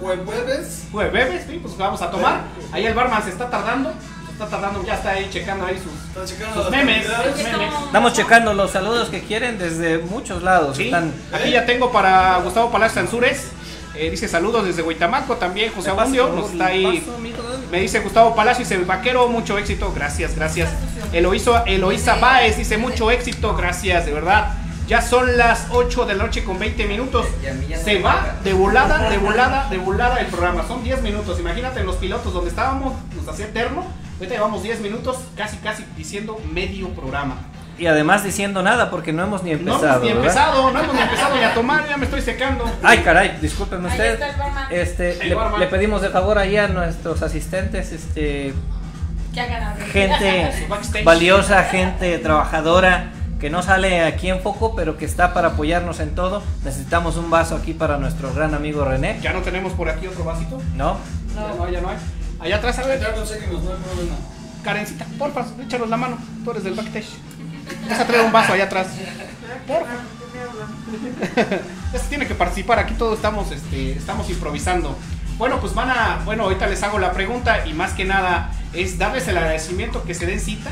jueves. 0.00 0.84
Jueves, 0.92 1.44
sí, 1.48 1.58
pues 1.62 1.76
vamos 1.76 2.02
a 2.02 2.10
tomar. 2.10 2.42
Ahí 2.72 2.86
el 2.86 2.94
barman 2.94 3.22
se 3.22 3.30
está 3.30 3.48
tardando. 3.50 3.92
Está 4.34 4.48
tardando, 4.48 4.84
ya 4.84 4.94
está 4.94 5.10
ahí 5.10 5.28
checando 5.30 5.64
ahí 5.64 5.78
sus, 5.78 6.28
checando 6.28 6.68
memes. 6.68 7.06
memes. 7.06 7.74
Estamos 7.86 8.12
checando 8.14 8.52
los 8.52 8.72
saludos 8.72 9.08
que 9.08 9.22
quieren 9.22 9.58
desde 9.58 9.98
muchos 9.98 10.42
lados. 10.42 10.76
Sí, 10.76 10.86
Están 10.86 11.12
aquí 11.32 11.52
ya 11.52 11.64
tengo 11.64 11.92
para 11.92 12.38
Gustavo 12.38 12.70
Palacio 12.72 13.00
Ansures. 13.00 13.46
Eh, 13.94 14.10
dice 14.10 14.26
saludos 14.26 14.66
desde 14.66 14.82
Huitamaco 14.82 15.36
también. 15.36 15.72
José 15.72 15.90
Abundio 15.90 16.28
nos 16.30 16.50
está 16.50 16.66
ahí. 16.66 16.98
paso. 16.98 17.16
Me 17.70 17.80
dice 17.80 18.00
Gustavo 18.00 18.34
Palacio, 18.34 18.64
dice 18.64 18.76
vaquero, 18.78 19.28
mucho 19.28 19.56
éxito, 19.56 19.92
gracias, 19.94 20.34
gracias. 20.34 20.68
Eloísa, 21.12 21.62
Eloísa 21.64 22.16
Báez 22.16 22.56
dice 22.56 22.76
mucho 22.76 23.12
éxito, 23.12 23.54
gracias, 23.54 24.04
de 24.04 24.12
verdad. 24.12 24.52
Ya 24.88 25.00
son 25.00 25.36
las 25.38 25.68
8 25.70 26.06
de 26.06 26.14
la 26.14 26.24
noche 26.24 26.42
con 26.42 26.58
20 26.58 26.86
minutos. 26.86 27.26
Se 27.84 28.02
va 28.02 28.34
de 28.42 28.52
volada, 28.52 29.08
de 29.08 29.18
volada, 29.18 29.68
de 29.70 29.78
volada 29.78 30.18
el 30.18 30.26
programa. 30.26 30.66
Son 30.66 30.82
10 30.82 31.02
minutos. 31.02 31.38
Imagínate 31.38 31.78
en 31.80 31.86
los 31.86 31.96
pilotos 31.96 32.34
donde 32.34 32.50
estábamos, 32.50 32.94
nos 33.16 33.28
hacía 33.28 33.46
eterno. 33.46 33.86
Ahorita 34.18 34.34
llevamos 34.34 34.62
10 34.62 34.80
minutos, 34.80 35.18
casi, 35.36 35.56
casi 35.58 35.84
diciendo 35.96 36.38
medio 36.52 36.88
programa. 36.90 37.36
Y 37.76 37.86
además 37.86 38.22
diciendo 38.22 38.62
nada 38.62 38.88
porque 38.88 39.12
no 39.12 39.24
hemos 39.24 39.42
ni 39.42 39.50
No 39.50 39.56
empezado. 39.74 39.84
hemos 39.86 40.02
ni 40.02 40.08
¿verdad? 40.08 40.22
empezado, 40.22 40.70
no 40.70 40.80
hemos 40.80 40.94
ni 40.94 41.00
empezado 41.00 41.36
ni 41.36 41.42
a 41.42 41.54
tomar, 41.54 41.88
ya 41.88 41.96
me 41.96 42.04
estoy 42.04 42.20
secando. 42.22 42.64
Ay, 42.82 42.98
caray, 42.98 43.36
disculpen 43.40 43.84
Ahí 43.84 43.90
ustedes. 43.90 44.20
Este, 44.70 45.18
le, 45.58 45.66
pedimos 45.66 46.00
de 46.00 46.10
favor 46.10 46.38
ahí 46.38 46.56
a 46.56 46.68
nuestros 46.68 47.22
asistentes, 47.22 47.90
este, 47.90 48.54
Que 49.32 49.40
hagan 49.40 49.62
algo. 49.64 49.86
gente 49.92 50.52
valiosa, 51.04 51.64
gente 51.64 52.16
trabajadora 52.18 53.10
que 53.40 53.50
no 53.50 53.60
sale 53.62 54.04
aquí 54.04 54.30
en 54.30 54.40
foco, 54.40 54.76
pero 54.76 54.96
que 54.96 55.04
está 55.04 55.34
para 55.34 55.48
apoyarnos 55.48 55.98
en 55.98 56.14
todo. 56.14 56.44
Necesitamos 56.64 57.16
un 57.16 57.28
vaso 57.28 57.56
aquí 57.56 57.74
para 57.74 57.98
nuestro 57.98 58.32
gran 58.32 58.54
amigo 58.54 58.84
René, 58.84 59.18
Ya 59.20 59.32
no 59.32 59.40
tenemos 59.40 59.72
por 59.72 59.88
aquí 59.88 60.06
otro 60.06 60.22
vasito. 60.22 60.62
¿no? 60.76 60.96
Ya 61.34 61.54
no 61.56 61.64
hay, 61.64 61.72
ya 61.72 61.80
no 61.80 61.88
hay. 61.88 61.96
Allá 62.44 62.56
atrás, 62.56 62.78
a 62.78 62.86
ver, 62.86 63.00
Ya 63.00 63.14
conseguimos, 63.14 63.62
no 63.62 63.70
hay 63.70 63.78
problema. 63.78 64.16
Karencita, 64.62 65.06
porfa, 65.18 65.46
échanos 65.62 65.88
la 65.88 65.96
mano. 65.96 66.18
Tú 66.44 66.50
eres 66.50 66.64
del 66.64 66.74
backstage. 66.74 67.08
Vas 67.88 68.00
a 68.00 68.06
traer 68.06 68.26
un 68.26 68.32
vaso 68.32 68.52
allá 68.52 68.64
atrás. 68.64 68.88
Porfa. 69.66 69.92
Ya 71.92 72.00
se 72.00 72.08
tiene 72.08 72.26
que 72.26 72.34
participar, 72.34 72.80
aquí 72.80 72.94
todos 72.94 73.14
estamos, 73.14 73.52
este, 73.52 73.92
estamos 73.92 74.28
improvisando. 74.28 74.98
Bueno, 75.38 75.60
pues 75.60 75.74
van 75.74 75.90
a, 75.90 76.22
bueno, 76.24 76.42
ahorita 76.42 76.66
les 76.66 76.82
hago 76.82 76.98
la 76.98 77.12
pregunta 77.12 77.66
y 77.66 77.72
más 77.72 77.92
que 77.92 78.04
nada 78.04 78.50
es 78.72 78.98
darles 78.98 79.28
el 79.28 79.38
agradecimiento 79.38 80.02
que 80.02 80.12
se 80.12 80.26
den 80.26 80.40
cita. 80.40 80.70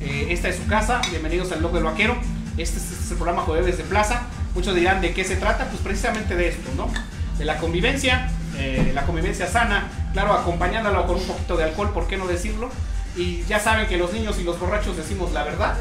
Eh, 0.00 0.26
esta 0.28 0.50
es 0.50 0.56
su 0.56 0.66
casa, 0.66 1.00
bienvenidos 1.10 1.50
al 1.52 1.60
Blog 1.60 1.72
del 1.72 1.84
Vaquero. 1.84 2.16
Este 2.58 2.76
es, 2.78 2.92
este 2.92 3.04
es 3.04 3.10
el 3.12 3.16
programa 3.16 3.42
Jueves 3.42 3.78
de 3.78 3.84
Plaza. 3.84 4.22
Muchos 4.54 4.74
dirán 4.74 5.00
de 5.00 5.14
qué 5.14 5.24
se 5.24 5.36
trata, 5.36 5.66
pues 5.68 5.80
precisamente 5.80 6.36
de 6.36 6.48
esto, 6.48 6.70
¿no? 6.76 6.90
De 7.38 7.46
la 7.46 7.56
convivencia, 7.56 8.30
eh, 8.58 8.92
la 8.94 9.04
convivencia 9.04 9.46
sana, 9.46 9.88
claro, 10.12 10.32
acompañándola 10.32 11.06
con 11.06 11.16
un 11.16 11.24
poquito 11.24 11.56
de 11.56 11.64
alcohol, 11.64 11.90
¿por 11.92 12.06
qué 12.06 12.16
no 12.16 12.26
decirlo? 12.26 12.70
Y 13.16 13.42
ya 13.44 13.60
saben 13.60 13.86
que 13.86 13.96
los 13.98 14.12
niños 14.12 14.38
y 14.38 14.44
los 14.44 14.58
borrachos 14.58 14.96
decimos 14.96 15.32
la 15.32 15.44
verdad. 15.44 15.76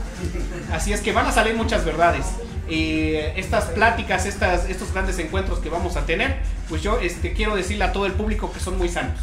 Así 0.71 0.91
es 0.91 1.01
que 1.01 1.13
van 1.13 1.25
a 1.25 1.31
salir 1.31 1.55
muchas 1.55 1.85
verdades. 1.85 2.25
Eh, 2.67 3.33
estas 3.37 3.65
pláticas, 3.65 4.25
estas, 4.25 4.69
estos 4.69 4.93
grandes 4.93 5.17
encuentros 5.19 5.59
que 5.59 5.69
vamos 5.69 5.95
a 5.95 6.05
tener, 6.05 6.39
pues 6.69 6.81
yo 6.81 6.99
este, 6.99 7.33
quiero 7.33 7.55
decirle 7.55 7.85
a 7.85 7.91
todo 7.91 8.05
el 8.05 8.13
público 8.13 8.51
que 8.51 8.59
son 8.59 8.77
muy 8.77 8.89
sanos. 8.89 9.19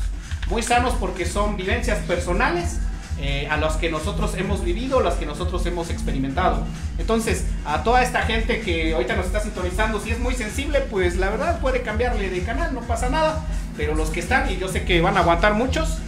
Muy 0.48 0.62
sanos 0.62 0.94
porque 0.98 1.26
son 1.26 1.56
vivencias 1.56 1.98
personales 2.00 2.78
eh, 3.20 3.48
a 3.50 3.56
las 3.56 3.76
que 3.76 3.90
nosotros 3.90 4.34
hemos 4.36 4.64
vivido, 4.64 5.00
las 5.00 5.14
que 5.14 5.26
nosotros 5.26 5.66
hemos 5.66 5.90
experimentado. 5.90 6.64
Entonces, 6.98 7.44
a 7.66 7.82
toda 7.82 8.02
esta 8.02 8.22
gente 8.22 8.60
que 8.60 8.94
ahorita 8.94 9.16
nos 9.16 9.26
está 9.26 9.40
sintonizando, 9.40 10.00
si 10.00 10.10
es 10.10 10.20
muy 10.20 10.34
sensible, 10.34 10.80
pues 10.82 11.16
la 11.16 11.28
verdad 11.28 11.60
puede 11.60 11.82
cambiarle 11.82 12.30
de 12.30 12.42
canal, 12.42 12.72
no 12.72 12.80
pasa 12.82 13.10
nada. 13.10 13.44
Pero 13.78 13.94
los 13.94 14.11
que 14.11 14.20
están, 14.20 14.50
y 14.50 14.58
yo 14.58 14.68
sé 14.68 14.85
que 14.85 15.00
van 15.00 15.16
a 15.16 15.20
aguantar 15.20 15.54
muchos, 15.54 15.99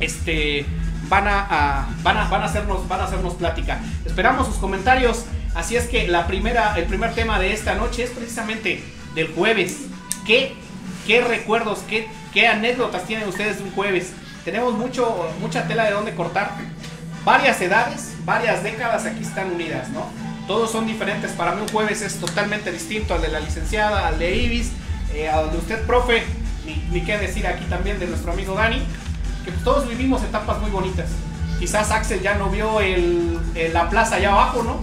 este 0.00 0.66
van 1.08 1.26
a, 1.28 1.88
van 2.02 2.16
a 2.18 2.28
van 2.28 2.42
a 2.42 2.44
hacernos 2.44 2.86
van 2.88 3.00
a 3.00 3.04
hacernos 3.04 3.34
plática. 3.34 3.80
Esperamos 4.04 4.46
sus 4.46 4.56
comentarios. 4.56 5.24
Así 5.54 5.76
es 5.76 5.86
que 5.86 6.08
la 6.08 6.26
primera 6.26 6.76
el 6.76 6.84
primer 6.84 7.14
tema 7.14 7.38
de 7.38 7.52
esta 7.52 7.76
noche 7.76 8.02
es 8.02 8.10
precisamente 8.10 8.82
del 9.14 9.32
jueves. 9.32 9.86
¿Qué 10.26 10.54
qué 11.06 11.22
recuerdos, 11.22 11.78
qué 11.88 12.08
qué 12.34 12.48
anécdotas 12.48 13.04
tienen 13.04 13.28
ustedes 13.28 13.58
de 13.58 13.64
un 13.64 13.70
jueves? 13.70 14.12
Tenemos 14.44 14.74
mucho 14.74 15.30
mucha 15.40 15.68
tela 15.68 15.84
de 15.84 15.92
donde 15.92 16.14
cortar. 16.14 16.50
Varias 17.24 17.60
edades, 17.60 18.14
varias 18.24 18.64
décadas 18.64 19.06
aquí 19.06 19.22
están 19.22 19.52
unidas, 19.52 19.90
¿no? 19.90 20.06
Todos 20.48 20.72
son 20.72 20.86
diferentes. 20.86 21.30
Para 21.32 21.54
mí 21.54 21.62
un 21.62 21.68
jueves 21.68 22.02
es 22.02 22.18
totalmente 22.18 22.72
distinto 22.72 23.14
al 23.14 23.22
de 23.22 23.28
la 23.28 23.38
licenciada, 23.38 24.08
al 24.08 24.18
de 24.18 24.34
Ibis, 24.34 24.72
eh, 25.14 25.28
al 25.28 25.52
de 25.52 25.58
usted, 25.58 25.86
profe. 25.86 26.24
Ni, 26.64 26.74
ni 26.90 27.00
qué 27.02 27.18
decir 27.18 27.46
aquí 27.46 27.64
también 27.66 27.98
de 27.98 28.06
nuestro 28.06 28.32
amigo 28.32 28.54
Dani 28.54 28.78
que 29.44 29.50
pues, 29.52 29.64
todos 29.64 29.88
vivimos 29.88 30.22
etapas 30.22 30.58
muy 30.60 30.70
bonitas. 30.70 31.06
Quizás 31.58 31.90
Axel 31.90 32.20
ya 32.22 32.34
no 32.34 32.48
vio 32.50 32.80
el, 32.80 33.38
el- 33.54 33.72
la 33.72 33.88
plaza 33.90 34.16
allá 34.16 34.32
abajo, 34.32 34.62
¿no? 34.62 34.80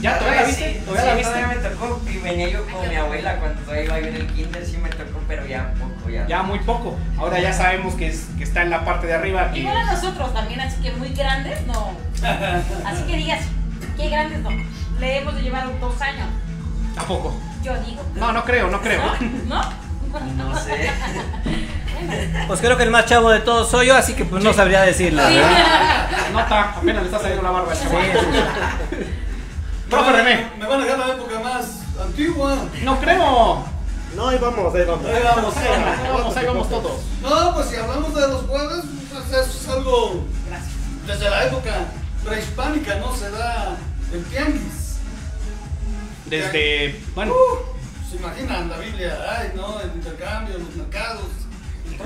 ¿Ya 0.00 0.18
todavía 0.18 0.42
la 0.42 0.46
viste? 0.46 0.74
Sí, 0.74 0.80
¿Todavía 0.84 1.04
la 1.04 1.10
sí, 1.12 1.16
viste? 1.18 1.32
todavía 1.40 1.56
me 1.62 1.68
tocó 1.68 2.00
y 2.10 2.16
venía 2.18 2.48
yo 2.48 2.64
con 2.66 2.88
mi 2.88 2.94
abuela 2.94 3.36
cuando 3.38 3.60
todavía 3.62 3.84
iba 3.84 4.00
yo 4.00 4.06
en 4.08 4.16
el 4.16 4.26
kinder, 4.28 4.66
sí 4.66 4.76
me 4.78 4.88
tocó, 4.90 5.18
pero 5.26 5.46
ya 5.46 5.72
poco, 5.74 6.10
ya. 6.10 6.26
Ya 6.26 6.42
muy 6.42 6.58
poco. 6.60 6.96
Ahora 7.18 7.40
ya 7.40 7.52
sabemos 7.52 7.94
que, 7.94 8.08
es- 8.08 8.26
que 8.36 8.44
está 8.44 8.62
en 8.62 8.70
la 8.70 8.84
parte 8.84 9.06
de 9.06 9.14
arriba. 9.14 9.50
y- 9.54 9.60
Igual 9.60 9.76
a 9.78 9.92
nosotros 9.92 10.32
también, 10.34 10.60
así 10.60 10.80
que 10.82 10.92
muy 10.92 11.08
grandes, 11.14 11.66
no. 11.66 11.92
Así 12.86 13.02
que 13.06 13.16
digas, 13.16 13.40
qué 13.96 14.08
grandes 14.10 14.40
no. 14.40 14.50
Le 15.00 15.18
hemos 15.18 15.34
de 15.34 15.42
llevar 15.42 15.68
dos 15.80 16.00
años, 16.00 16.28
Tampoco. 16.94 17.34
yo 17.62 17.74
digo. 17.82 18.02
No, 18.14 18.32
no 18.32 18.44
creo, 18.44 18.70
no 18.70 18.80
creo. 18.80 19.02
¿No? 19.46 19.60
No 19.62 19.83
sé. 20.58 20.90
Pues 22.46 22.60
creo 22.60 22.76
que 22.76 22.82
el 22.82 22.90
más 22.90 23.06
chavo 23.06 23.30
de 23.30 23.40
todos 23.40 23.70
soy 23.70 23.86
yo, 23.86 23.96
así 23.96 24.14
que 24.14 24.24
pues 24.26 24.44
no 24.44 24.52
sabría 24.52 24.82
decirle. 24.82 25.22
¿verdad? 25.22 26.08
Nota, 26.32 26.60
apenas 26.76 27.02
le 27.02 27.08
está 27.08 27.18
saliendo 27.18 27.42
la 27.42 27.50
barba. 27.50 27.74
Sí, 27.74 27.86
sí. 27.88 29.04
Profe 29.90 30.12
René. 30.12 30.50
Me 30.58 30.66
van 30.66 30.80
a 30.80 30.84
dejar 30.84 30.98
la 30.98 31.14
época 31.14 31.40
más 31.40 31.66
antigua. 32.02 32.56
No 32.82 33.00
creo. 33.00 33.64
No, 34.16 34.28
ahí 34.28 34.38
vamos, 34.38 34.74
ahí 34.74 34.84
vamos. 34.84 35.06
Ahí 35.06 35.22
vamos, 35.24 35.56
Ahí 35.56 35.66
vamos, 35.66 36.02
ahí 36.02 36.08
vamos, 36.12 36.36
ahí 36.36 36.46
vamos 36.46 36.68
todos. 36.68 37.00
No, 37.22 37.54
pues 37.54 37.68
si 37.68 37.76
hablamos 37.76 38.14
de 38.14 38.20
los 38.28 38.42
jueves, 38.42 38.84
pues 39.10 39.46
eso 39.46 39.58
es 39.60 39.68
algo 39.68 40.24
desde 41.06 41.30
la 41.30 41.44
época 41.46 41.70
prehispánica, 42.24 42.96
¿no? 42.96 43.16
Se 43.16 43.30
da 43.30 43.76
el 44.12 44.24
tianguis. 44.26 44.98
Desde, 46.26 47.00
bueno, 47.14 47.32
Uh, 47.34 47.73
se 48.16 48.22
imaginan 48.22 48.68
la 48.68 48.78
Biblia, 48.78 49.16
ay, 49.38 49.52
¿no? 49.56 49.80
El 49.80 49.90
intercambio, 49.94 50.58
los 50.58 50.74
mercados, 50.76 51.24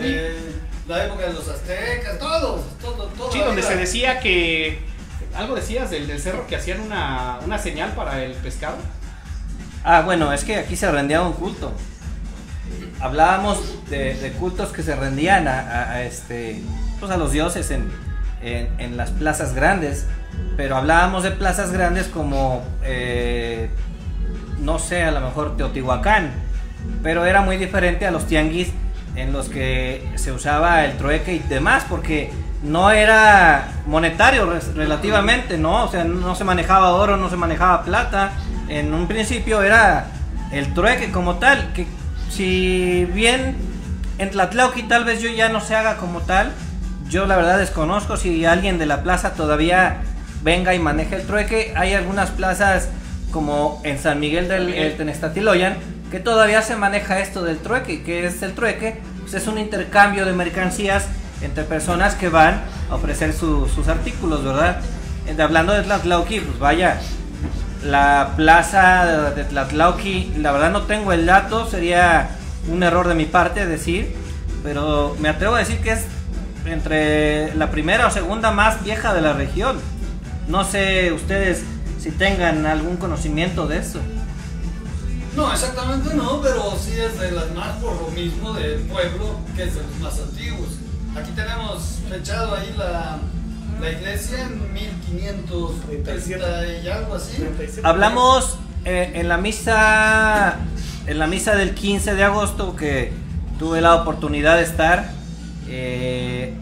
eh, 0.01 0.53
la 0.87 1.05
época 1.07 1.27
de 1.27 1.33
los 1.35 1.49
aztecas, 1.49 2.19
todos, 2.19 2.63
todo, 2.81 3.07
todo. 3.09 3.33
sí, 3.33 3.39
donde 3.41 3.63
se 3.63 3.77
decía 3.77 4.21
que. 4.21 4.87
Algo 5.35 5.55
decías 5.57 5.91
del, 5.91 6.07
del 6.07 6.21
cerro 6.21 6.47
que 6.47 6.57
hacían 6.57 6.81
una, 6.81 7.39
una 7.45 7.59
señal 7.59 7.93
para 7.93 8.23
el 8.25 8.33
pescado. 8.33 8.77
Ah, 9.85 10.01
bueno, 10.03 10.33
es 10.33 10.43
que 10.45 10.57
aquí 10.57 10.75
se 10.75 10.91
rendía 10.91 11.21
un 11.23 11.35
culto. 11.35 11.73
Hablábamos 13.01 13.59
de, 13.89 14.15
de 14.15 14.33
cultos 14.33 14.71
que 14.73 14.83
se 14.83 14.97
rendían 14.97 15.47
a, 15.47 15.61
a- 15.61 15.91
a 15.93 16.03
este, 16.03 16.63
pues 16.99 17.11
a 17.13 17.17
los 17.17 17.33
dioses 17.33 17.71
en, 17.71 17.91
en- 18.43 18.69
en 18.81 18.97
las 18.97 19.11
plazas 19.11 19.55
grandes, 19.55 20.07
pero 20.57 20.77
hablábamos 20.77 21.23
de 21.23 21.31
plazas 21.31 21.71
grandes 21.73 22.07
como, 22.09 22.65
eh, 22.83 23.28
no 24.69 24.79
sé, 24.79 25.03
a 25.03 25.11
lo 25.11 25.21
mejor 25.21 25.57
Teotihuacán, 25.57 26.31
pero 27.03 27.25
era 27.25 27.41
muy 27.41 27.57
diferente 27.57 28.07
a 28.07 28.11
los 28.11 28.27
tianguis 28.27 28.69
en 29.17 29.33
los 29.33 29.49
que 29.49 30.07
se 30.17 30.31
usaba 30.31 30.85
el 30.85 30.99
trueque 30.99 31.33
y 31.33 31.39
demás, 31.39 31.87
porque 31.89 32.31
no 32.63 32.91
era 32.91 33.69
monetario 33.87 34.61
relativamente, 34.77 35.57
¿no? 35.57 35.85
O 35.85 35.89
sea, 35.89 36.05
no 36.05 36.35
se 36.35 36.45
manejaba 36.45 36.93
oro, 36.93 37.17
no 37.17 37.31
se 37.31 37.37
manejaba 37.37 37.83
plata. 37.83 38.33
En 38.69 38.93
un 38.93 39.09
principio 39.09 39.63
era 39.63 40.09
el 40.53 40.75
trueque 40.75 41.11
como 41.11 41.37
tal, 41.37 41.73
que 41.73 41.87
si 42.29 43.07
bien 43.07 43.57
en 44.19 44.29
Tlatlauqui 44.29 44.83
tal 44.83 45.05
vez 45.05 45.23
yo 45.23 45.31
ya 45.31 45.49
no 45.49 45.63
se 45.63 45.77
haga 45.77 45.97
como 45.97 46.21
tal, 46.21 46.53
yo 47.09 47.25
la 47.25 47.37
verdad 47.37 47.59
desconozco 47.59 48.19
si 48.19 48.45
alguien 48.45 48.77
de 48.77 48.85
la 48.85 49.03
plaza 49.03 49.33
todavía 49.33 50.03
venga 50.43 50.75
y 50.75 50.79
maneje 50.79 51.17
el 51.17 51.27
trueque. 51.27 51.73
Hay 51.75 51.95
algunas 51.95 52.29
plazas 52.29 52.91
como 53.33 53.81
en 53.85 53.99
San 53.99 54.21
Miguel 54.21 54.49
del 54.49 54.73
el 54.75 54.97
Tenestatiloyan 54.97 55.77
que 56.11 56.21
todavía 56.21 56.63
se 56.63 56.75
maneja 56.77 57.19
esto 57.21 57.43
del 57.45 57.59
trueque. 57.59 58.03
¿Qué 58.03 58.27
es 58.27 58.43
el 58.43 58.55
trueque? 58.55 59.01
Pues 59.21 59.35
es 59.35 59.47
un 59.47 59.59
intercambio 59.59 60.25
de 60.25 60.33
mercancías 60.33 61.05
entre 61.43 61.65
personas 61.65 62.15
que 62.15 62.29
van 62.31 62.63
a 62.91 62.95
ofrecer 62.95 63.33
su- 63.35 63.69
sus 63.69 63.89
artículos, 63.89 64.43
¿verdad? 64.45 64.81
Eh, 65.27 65.41
Hablando 65.43 65.75
de 65.75 65.83
Tlatlauqui, 65.83 66.41
pues 66.41 66.59
vaya, 66.59 66.99
la 67.85 68.33
plaza 68.37 69.31
de 69.37 69.45
Tlatlauqui, 69.45 70.33
la 70.39 70.51
verdad 70.53 70.71
no 70.71 70.83
tengo 70.83 71.13
el 71.13 71.27
dato, 71.27 71.67
sería 71.69 72.31
un 72.69 72.83
error 72.83 73.07
de 73.07 73.15
mi 73.15 73.27
parte 73.27 73.67
decir, 73.67 74.15
pero 74.65 75.15
me 75.21 75.29
atrevo 75.29 75.55
a 75.55 75.59
decir 75.59 75.79
que 75.81 75.93
es 75.93 76.07
entre 76.67 77.55
la 77.55 77.71
primera 77.71 78.07
o 78.07 78.11
segunda 78.11 78.51
más 78.51 78.83
vieja 78.83 79.15
de 79.15 79.21
la 79.21 79.33
región. 79.35 79.79
No 80.49 80.65
sé 80.65 81.13
ustedes 81.13 81.63
si 81.99 82.11
tengan 82.11 82.67
algún 82.67 82.97
conocimiento 82.97 83.67
de 83.67 83.79
eso. 83.79 84.01
No, 85.37 85.53
exactamente 85.53 86.15
no, 86.15 86.41
pero 86.41 86.77
sí 86.77 86.93
es 86.99 87.19
de 87.21 87.33
las 87.33 87.55
más 87.55 87.77
por 87.77 87.95
lo 88.01 88.09
mismo 88.09 88.53
del 88.55 88.81
pueblo, 88.81 89.39
que 89.55 89.65
es 89.65 89.75
de 89.75 89.83
los 89.83 90.01
más 90.01 90.19
antiguos. 90.21 90.71
Aquí 91.17 91.31
tenemos 91.33 92.01
fechado 92.09 92.57
ahí 92.57 92.75
la, 92.77 93.19
la 93.81 93.91
iglesia 93.91 94.43
en 94.43 94.73
1530 94.73 96.67
y 96.83 96.89
algo 96.89 97.15
así. 97.15 97.37
37. 97.37 97.83
Hablamos 97.85 98.59
eh, 98.85 99.13
en 99.15 99.29
la 99.29 99.37
misa 99.37 100.59
en 101.07 101.19
la 101.19 101.27
misa 101.27 101.55
del 101.57 101.75
15 101.75 102.15
de 102.15 102.25
agosto 102.25 102.77
que 102.77 103.13
tuve 103.59 103.81
la 103.81 103.95
oportunidad 103.95 104.57
de 104.57 104.63
estar 104.63 105.11
eh, 105.69 106.55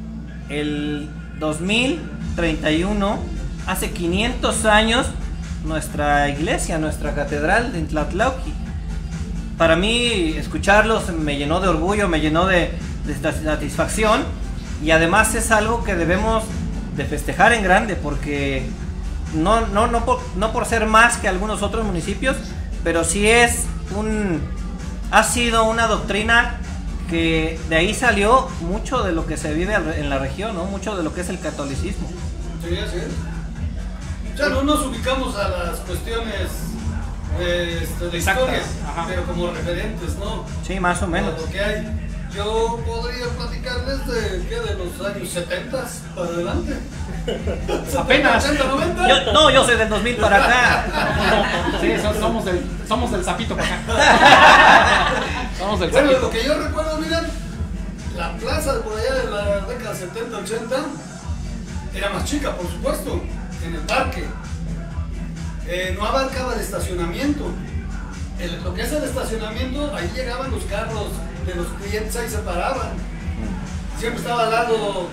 el 0.49 1.09
2031 1.41 3.19
hace 3.67 3.91
500 3.91 4.65
años 4.67 5.07
nuestra 5.67 6.29
iglesia, 6.29 6.79
nuestra 6.79 7.15
catedral 7.15 7.73
de 7.73 7.83
Tlatlauqui. 7.83 8.53
Para 9.59 9.77
mí 9.77 10.35
escucharlos 10.37 11.11
me 11.13 11.37
llenó 11.37 11.61
de 11.61 11.69
orgullo, 11.69 12.09
me 12.09 12.21
llenó 12.21 12.47
de, 12.47 12.71
satisfacción 13.45 14.25
y 14.83 14.91
además 14.91 15.35
es 15.35 15.51
algo 15.51 15.85
que 15.85 15.95
debemos 15.95 16.45
de 16.97 17.05
festejar 17.05 17.53
en 17.53 17.63
grande 17.63 17.95
porque 17.95 18.67
no, 19.35 19.67
no, 19.69 19.87
no, 19.87 20.05
por, 20.05 20.21
no 20.37 20.53
por 20.53 20.67
ser 20.67 20.87
más 20.87 21.19
que 21.19 21.29
algunos 21.29 21.63
otros 21.63 21.85
municipios, 21.85 22.37
pero 22.83 23.05
sí 23.05 23.29
es 23.29 23.65
un... 23.97 24.41
ha 25.11 25.23
sido 25.23 25.65
una 25.65 25.87
doctrina 25.87 26.59
que 27.09 27.59
de 27.69 27.77
ahí 27.77 27.95
salió 27.95 28.49
mucho 28.61 29.05
de 29.05 29.13
lo 29.13 29.27
que 29.27 29.37
se 29.37 29.55
vive 29.55 29.75
en 29.75 30.11
la 30.11 30.19
región, 30.19 30.57
¿no? 30.57 30.65
Mucho 30.65 30.97
de 30.97 31.05
lo 31.05 31.15
que 31.15 31.21
es 31.21 31.29
el 31.29 31.39
catolicismo. 31.39 32.09
Sí, 32.63 32.77
así 32.77 32.99
sea, 34.37 34.49
no 34.51 34.63
nos 34.65 34.87
ubicamos 34.87 35.35
a 35.37 35.49
las 35.49 35.79
cuestiones 35.81 36.49
eh, 37.41 37.81
este, 37.83 38.09
de 38.09 38.19
Exactas, 38.19 38.45
historia, 38.45 38.63
ajá. 38.89 39.05
pero 39.09 39.25
como 39.25 39.51
referentes, 39.51 40.17
¿no? 40.17 40.45
Sí, 40.67 40.79
más 40.81 41.03
o 41.03 41.07
menos. 41.07 41.39
Lo 41.41 41.49
que 41.51 41.61
hay. 41.61 42.03
Yo 42.35 42.79
podría 42.85 43.27
platicarles 43.29 44.07
de, 44.07 44.47
¿qué? 44.49 44.61
de 44.61 44.75
los 44.75 45.07
años 45.07 45.29
70 45.31 45.85
para 46.15 46.29
adelante. 46.29 46.77
Apenas. 47.99 48.45
80, 48.45 48.65
90. 48.65 49.09
Yo- 49.09 49.33
no, 49.33 49.51
yo 49.51 49.65
soy 49.65 49.77
del 49.77 49.89
2000 49.89 50.17
para 50.17 50.37
acá. 50.45 50.87
Sí, 51.81 51.93
so- 52.03 52.15
somos 52.21 52.45
del, 52.45 52.63
somos 52.87 53.11
del 53.13 53.25
sapito 53.25 53.57
para 53.57 53.69
acá. 53.69 55.09
somos 55.59 55.81
del 55.81 55.91
Bueno, 55.91 56.09
sapito. 56.09 56.27
lo 56.27 56.31
que 56.31 56.45
yo 56.45 56.59
recuerdo, 56.59 56.99
miren, 56.99 57.25
la 58.17 58.33
plaza 58.37 58.75
de 58.75 58.81
por 58.81 58.99
allá 58.99 59.15
de 59.15 59.31
la 59.31 59.61
década 59.67 59.95
70-80 59.95 60.77
era 61.95 62.11
más 62.11 62.25
chica, 62.25 62.53
por 62.53 62.67
supuesto, 62.71 63.23
en 63.67 63.75
el 63.75 63.81
parque. 63.83 64.25
Eh, 65.67 65.95
no 65.99 66.05
abarcaba 66.07 66.55
el 66.55 66.61
estacionamiento. 66.61 67.51
El- 68.39 68.63
lo 68.63 68.75
que 68.75 68.83
es 68.83 68.93
el 68.93 69.03
estacionamiento, 69.05 69.95
ahí 69.95 70.11
llegaban 70.15 70.51
los 70.51 70.65
carros 70.65 71.09
de 71.47 71.55
los 71.55 71.67
clientes, 71.83 72.15
ahí 72.17 72.29
se 72.29 72.39
paraban. 72.39 72.91
Siempre 73.99 74.21
estaba 74.21 74.45
al 74.45 74.51
lado 74.51 75.09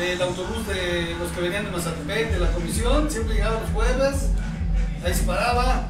el 0.00 0.22
autobús 0.22 0.66
de 0.68 1.14
los 1.18 1.30
que 1.32 1.40
venían 1.40 1.64
de 1.64 1.70
Mazatepec, 1.72 2.30
de 2.30 2.38
la 2.38 2.50
comisión, 2.52 3.10
siempre 3.10 3.34
llegaban 3.34 3.62
los 3.62 3.70
jueves, 3.72 4.28
ahí 5.04 5.12
se 5.14 5.24
paraba. 5.24 5.88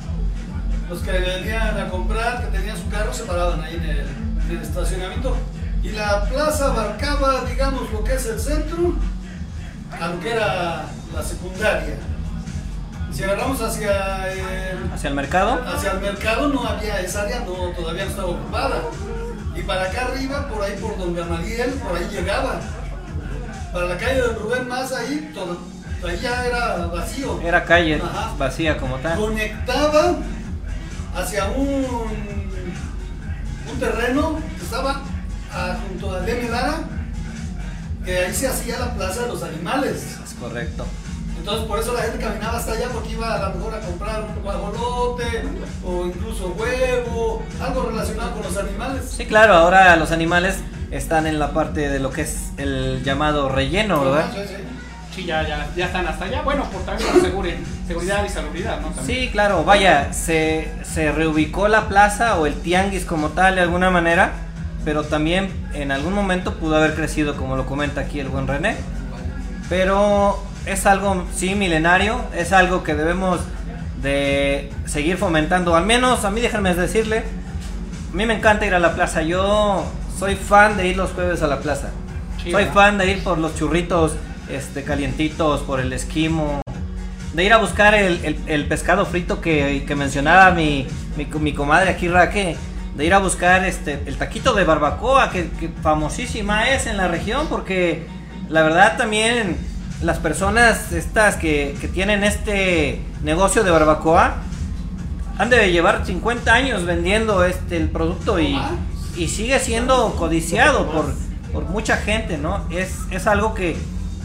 Los 0.89 1.01
que 1.01 1.13
venían 1.13 1.79
a 1.79 1.91
comprar, 1.91 2.41
que 2.51 2.57
tenían 2.57 2.77
su 2.79 2.89
carro, 2.89 3.13
se 3.13 3.25
paraban 3.25 3.61
ahí 3.61 3.75
en 3.75 3.83
el, 3.85 3.99
en 3.99 4.51
el 4.57 4.63
estacionamiento. 4.63 5.37
Y 5.83 5.91
la 5.91 6.25
plaza 6.25 6.69
abarcaba, 6.69 7.45
digamos, 7.45 7.93
lo 7.93 8.03
que 8.03 8.15
es 8.15 8.25
el 8.25 8.41
centro, 8.41 8.95
a 10.01 10.07
lo 10.09 10.21
que 10.21 10.33
era 10.33 10.87
la 11.15 11.23
secundaria. 11.23 11.97
Si 13.13 13.25
agarramos 13.25 13.61
hacia 13.61 14.33
el, 14.33 14.93
Hacia 14.93 15.09
el 15.09 15.15
mercado. 15.15 15.61
hacia 15.67 15.93
el 15.93 16.01
mercado, 16.01 16.49
no 16.49 16.67
había 16.67 17.01
esa 17.01 17.23
área, 17.23 17.41
no, 17.41 17.53
todavía 17.75 18.05
no 18.05 18.11
estaba 18.11 18.29
ocupada. 18.29 18.83
Y 19.57 19.63
para 19.63 19.85
acá 19.85 20.07
arriba, 20.07 20.47
por 20.49 20.63
ahí 20.63 20.77
por 20.81 20.97
Don 20.99 21.15
Gamaliel, 21.15 21.71
por 21.73 21.97
ahí 21.99 22.09
llegaba. 22.11 22.61
Para 23.73 23.87
la 23.87 23.97
calle 23.99 24.23
de 24.23 24.29
Rubén 24.29 24.69
más 24.69 24.93
ahí, 24.93 25.31
todo, 25.35 25.59
ahí 26.07 26.19
ya 26.23 26.47
era 26.47 26.87
vacío. 26.87 27.41
Era 27.43 27.65
calle 27.65 28.01
Ajá. 28.03 28.35
vacía 28.39 28.77
como 28.79 28.97
tal. 28.99 29.19
Conectaba 29.19 30.15
hacia 31.17 31.47
un, 31.47 31.85
un 33.71 33.81
terreno 33.81 34.39
que 34.59 34.65
estaba 34.65 35.03
ah, 35.53 35.77
junto 35.89 36.15
a 36.15 36.21
Deme 36.21 36.49
Lara, 36.49 36.77
que 38.05 38.17
ahí 38.19 38.33
se 38.35 38.47
hacía 38.49 38.79
la 38.79 38.95
plaza 38.95 39.23
de 39.23 39.29
los 39.29 39.43
animales. 39.43 40.19
Es 40.25 40.35
correcto. 40.35 40.87
Entonces 41.49 41.67
por 41.67 41.79
eso 41.79 41.95
la 41.95 42.03
gente 42.03 42.19
caminaba 42.19 42.59
hasta 42.59 42.73
allá 42.73 42.89
porque 42.93 43.13
iba 43.13 43.35
a 43.35 43.49
lo 43.49 43.55
mejor 43.55 43.75
a 43.75 43.81
comprar 43.81 44.23
un 44.23 44.43
guajolote 44.43 45.25
o 45.83 46.05
incluso 46.05 46.49
huevo, 46.59 47.43
algo 47.59 47.83
relacionado 47.89 48.33
con 48.33 48.43
los 48.43 48.57
animales. 48.59 49.15
Sí, 49.17 49.25
claro, 49.25 49.55
ahora 49.55 49.97
los 49.97 50.13
animales 50.13 50.59
están 50.91 51.27
en 51.27 51.39
la 51.39 51.55
parte 51.55 51.89
de 51.89 52.01
lo 52.01 52.11
que 52.11 52.21
es 52.21 52.51
el 52.59 53.03
llamado 53.03 53.49
relleno, 53.49 54.05
¿verdad? 54.05 54.27
Ah, 54.29 54.35
sí, 54.35 54.41
sí. 54.47 54.55
Sí, 55.15 55.25
ya, 55.25 55.49
ya, 55.49 55.67
ya 55.75 55.87
están 55.87 56.07
hasta 56.07 56.27
allá. 56.27 56.43
Bueno, 56.43 56.65
por 56.65 56.83
también 56.83 57.11
por 57.11 57.23
seguridad, 57.23 57.57
seguridad 57.87 58.25
y 58.27 58.29
salubridad, 58.29 58.81
¿no? 58.83 58.89
También. 58.89 59.07
Sí, 59.07 59.31
claro, 59.33 59.65
vaya, 59.65 60.13
se, 60.13 60.71
se 60.83 61.13
reubicó 61.13 61.67
la 61.69 61.89
plaza 61.89 62.39
o 62.39 62.45
el 62.45 62.61
tianguis 62.61 63.07
como 63.07 63.31
tal 63.31 63.55
de 63.55 63.63
alguna 63.63 63.89
manera, 63.89 64.33
pero 64.85 65.03
también 65.03 65.51
en 65.73 65.93
algún 65.93 66.13
momento 66.13 66.57
pudo 66.57 66.77
haber 66.77 66.95
crecido, 66.95 67.37
como 67.37 67.57
lo 67.57 67.65
comenta 67.65 68.03
aquí 68.03 68.21
el 68.21 68.29
buen 68.29 68.47
René. 68.47 68.77
Pero 69.71 70.43
es 70.67 70.87
algo, 70.87 71.25
sí, 71.35 71.55
milenario, 71.55 72.21
es 72.37 72.53
algo 72.53 72.83
que 72.83 72.95
debemos 72.95 73.41
de 74.03 74.71
seguir 74.87 75.17
fomentando. 75.17 75.75
Al 75.77 75.85
menos 75.87 76.25
a 76.25 76.31
mí 76.31 76.41
déjenme 76.41 76.75
decirle, 76.75 77.25
a 78.13 78.17
mí 78.17 78.27
me 78.27 78.35
encanta 78.35 78.67
ir 78.67 78.75
a 78.75 78.79
la 78.79 78.95
plaza, 78.95 79.23
yo 79.23 79.85
soy 80.19 80.37
fan 80.37 80.77
de 80.77 80.89
ir 80.89 80.97
los 80.97 81.11
jueves 81.13 81.43
a 81.43 81.47
la 81.47 81.61
plaza. 81.61 81.91
Sí, 82.43 82.51
soy 82.53 82.65
¿verdad? 82.65 82.75
fan 82.75 82.99
de 82.99 83.11
ir 83.11 83.25
por 83.25 83.39
los 83.39 83.57
churritos 83.57 84.13
este, 84.49 84.85
calientitos, 84.85 85.61
por 85.63 85.81
el 85.81 85.93
esquimo, 85.93 86.63
de 87.35 87.45
ir 87.45 87.53
a 87.53 87.59
buscar 87.59 87.95
el, 87.95 88.25
el- 88.25 88.39
el 88.47 88.67
pescado 88.67 89.05
frito 89.07 89.41
que, 89.41 89.85
que 89.87 89.95
mencionaba 89.97 90.51
mi, 90.53 90.87
mi, 91.17 91.27
mi 91.41 91.53
comadre 91.53 91.91
aquí, 91.91 92.09
Raque, 92.09 92.57
de 92.97 93.05
ir 93.05 93.15
a 93.15 93.19
buscar 93.19 93.65
este, 93.65 94.01
el 94.07 94.17
taquito 94.17 94.55
de 94.55 94.65
barbacoa, 94.65 95.31
que, 95.31 95.51
que 95.51 95.69
famosísima 95.83 96.71
es 96.71 96.87
en 96.87 96.97
la 96.97 97.09
región, 97.09 97.47
porque 97.49 98.07
la 98.49 98.63
verdad 98.63 98.97
también 98.97 99.57
las 100.03 100.19
personas 100.19 100.93
estas 100.93 101.37
que, 101.37 101.77
que 101.81 101.89
tienen 101.89 102.23
este 102.25 103.03
negocio 103.23 103.65
de 103.65 103.71
barbacoa 103.71 104.37
han 105.39 105.51
de 105.51 105.71
llevar 105.71 106.05
50 106.05 106.53
años 106.53 106.85
vendiendo 106.85 107.45
este 107.45 107.77
el 107.77 107.91
producto 107.91 108.41
y, 108.41 108.59
y 109.17 109.29
sigue 109.29 109.59
siendo 109.59 110.15
codiciado 110.17 110.91
por, 110.91 111.15
por 111.53 111.65
mucha 111.65 111.97
gente, 111.97 112.39
¿no? 112.39 112.65
Es, 112.71 112.97
es 113.11 113.27
algo 113.27 113.55
que 113.55 113.77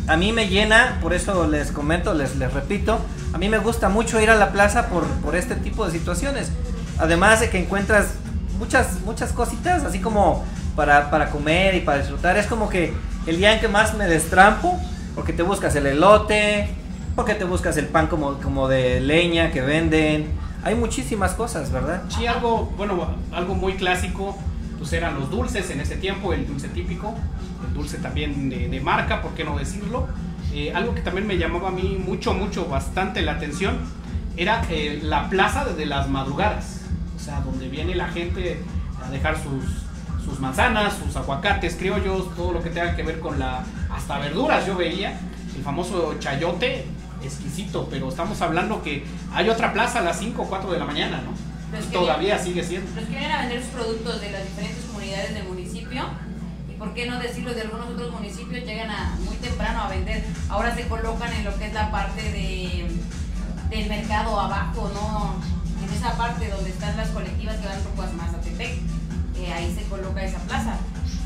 a 0.07 0.17
mí 0.17 0.31
me 0.31 0.47
llena, 0.47 0.97
por 1.01 1.13
eso 1.13 1.47
les 1.47 1.71
comento, 1.71 2.13
les, 2.13 2.35
les 2.35 2.51
repito, 2.53 2.99
a 3.33 3.37
mí 3.37 3.47
me 3.49 3.57
gusta 3.57 3.89
mucho 3.89 4.19
ir 4.19 4.29
a 4.29 4.35
la 4.35 4.51
plaza 4.51 4.87
por, 4.87 5.05
por 5.21 5.35
este 5.35 5.55
tipo 5.55 5.85
de 5.85 5.91
situaciones. 5.91 6.51
Además 6.99 7.39
de 7.39 7.49
que 7.49 7.59
encuentras 7.59 8.13
muchas, 8.59 9.01
muchas 9.05 9.31
cositas, 9.31 9.83
así 9.83 9.99
como 9.99 10.43
para, 10.75 11.09
para 11.09 11.29
comer 11.29 11.75
y 11.75 11.79
para 11.81 11.99
disfrutar. 11.99 12.37
Es 12.37 12.47
como 12.47 12.69
que 12.69 12.93
el 13.25 13.37
día 13.37 13.53
en 13.53 13.59
que 13.59 13.67
más 13.67 13.95
me 13.95 14.07
destrampo, 14.07 14.79
porque 15.15 15.33
te 15.33 15.43
buscas 15.43 15.75
el 15.75 15.85
elote, 15.85 16.67
porque 17.15 17.35
te 17.35 17.43
buscas 17.43 17.77
el 17.77 17.87
pan 17.87 18.07
como, 18.07 18.33
como 18.35 18.67
de 18.67 18.99
leña 18.99 19.51
que 19.51 19.61
venden. 19.61 20.27
Hay 20.63 20.75
muchísimas 20.75 21.33
cosas, 21.33 21.71
¿verdad? 21.71 22.03
Sí, 22.09 22.25
algo, 22.25 22.73
bueno, 22.77 23.07
algo 23.31 23.55
muy 23.55 23.73
clásico, 23.73 24.37
pues 24.77 24.93
eran 24.93 25.19
los 25.19 25.29
dulces 25.29 25.69
en 25.69 25.81
ese 25.81 25.97
tiempo, 25.97 26.33
el 26.33 26.47
dulce 26.47 26.69
típico, 26.69 27.13
el 27.67 27.73
dulce 27.73 27.97
también 27.97 28.49
de, 28.49 28.81
marca, 28.81 29.21
¿por 29.21 29.31
qué 29.33 29.43
no 29.43 29.57
decirlo? 29.57 30.07
Eh, 30.53 30.71
algo 30.73 30.95
que 30.95 31.01
también 31.01 31.27
me 31.27 31.37
llamaba 31.37 31.69
a 31.69 31.71
mí 31.71 32.01
mucho, 32.03 32.33
mucho, 32.33 32.65
bastante 32.65 33.21
la 33.21 33.33
atención, 33.33 33.77
era 34.37 34.65
eh, 34.69 34.99
la 35.03 35.29
plaza 35.29 35.65
de 35.65 35.85
las 35.85 36.09
madrugadas, 36.09 36.81
o 37.15 37.19
sea, 37.19 37.41
donde 37.41 37.67
viene 37.67 37.95
la 37.95 38.07
gente 38.07 38.59
a 39.05 39.09
dejar 39.09 39.35
sus, 39.37 39.82
sus 40.23 40.39
manzanas, 40.39 40.93
sus 41.03 41.15
aguacates 41.15 41.75
criollos, 41.75 42.33
todo 42.35 42.53
lo 42.53 42.63
que 42.63 42.69
tenga 42.69 42.95
que 42.95 43.03
ver 43.03 43.19
con 43.19 43.39
la, 43.39 43.63
hasta 43.91 44.19
verduras 44.19 44.65
yo 44.65 44.75
veía, 44.75 45.19
el 45.55 45.63
famoso 45.63 46.15
chayote, 46.19 46.85
exquisito, 47.23 47.87
pero 47.89 48.09
estamos 48.09 48.41
hablando 48.41 48.81
que 48.81 49.05
hay 49.33 49.49
otra 49.49 49.73
plaza 49.73 49.99
a 49.99 50.03
las 50.03 50.19
5 50.19 50.41
o 50.41 50.45
4 50.47 50.71
de 50.71 50.79
la 50.79 50.85
mañana, 50.85 51.21
¿no? 51.21 51.31
Los 51.75 51.85
Y 51.85 51.89
que 51.89 51.93
todavía 51.93 52.37
sigue 52.37 52.63
siendo. 52.63 52.89
Los 52.95 53.05
que 53.05 53.11
vienen 53.11 53.31
a 53.31 53.39
vender 53.41 53.61
sus 53.61 53.71
productos 53.71 54.21
de 54.21 54.31
las 54.31 54.43
diferentes 54.43 54.83
comunidades 54.85 55.33
del 55.33 55.43
municipio 55.45 56.03
y 56.69 56.73
por 56.73 56.93
qué 56.93 57.05
no 57.07 57.19
decirlo 57.19 57.53
de 57.53 57.61
algunos 57.61 57.89
otros 57.89 58.11
municipios 58.11 58.65
llegan 58.65 58.91
a 58.91 59.15
muy 59.23 59.35
temprano 59.37 59.83
a 59.83 59.89
vender. 59.89 60.23
Ahora 60.49 60.75
se 60.75 60.87
colocan 60.87 61.31
en 61.33 61.45
lo 61.45 61.57
que 61.57 61.67
es 61.67 61.73
la 61.73 61.91
parte 61.91 62.21
de, 62.21 62.87
del 63.69 63.89
mercado 63.89 64.39
abajo, 64.39 64.91
¿no? 64.93 65.35
En 65.83 65.93
esa 65.93 66.15
parte 66.17 66.49
donde 66.49 66.69
están 66.69 66.95
las 66.95 67.09
colectivas 67.09 67.57
que 67.57 67.67
van 67.67 67.83
rumbo 67.83 68.03
a 68.03 68.07
Eh, 69.43 69.53
ahí 69.53 69.73
se 69.75 69.83
coloca 69.89 70.23
esa 70.23 70.39
plaza. 70.39 70.77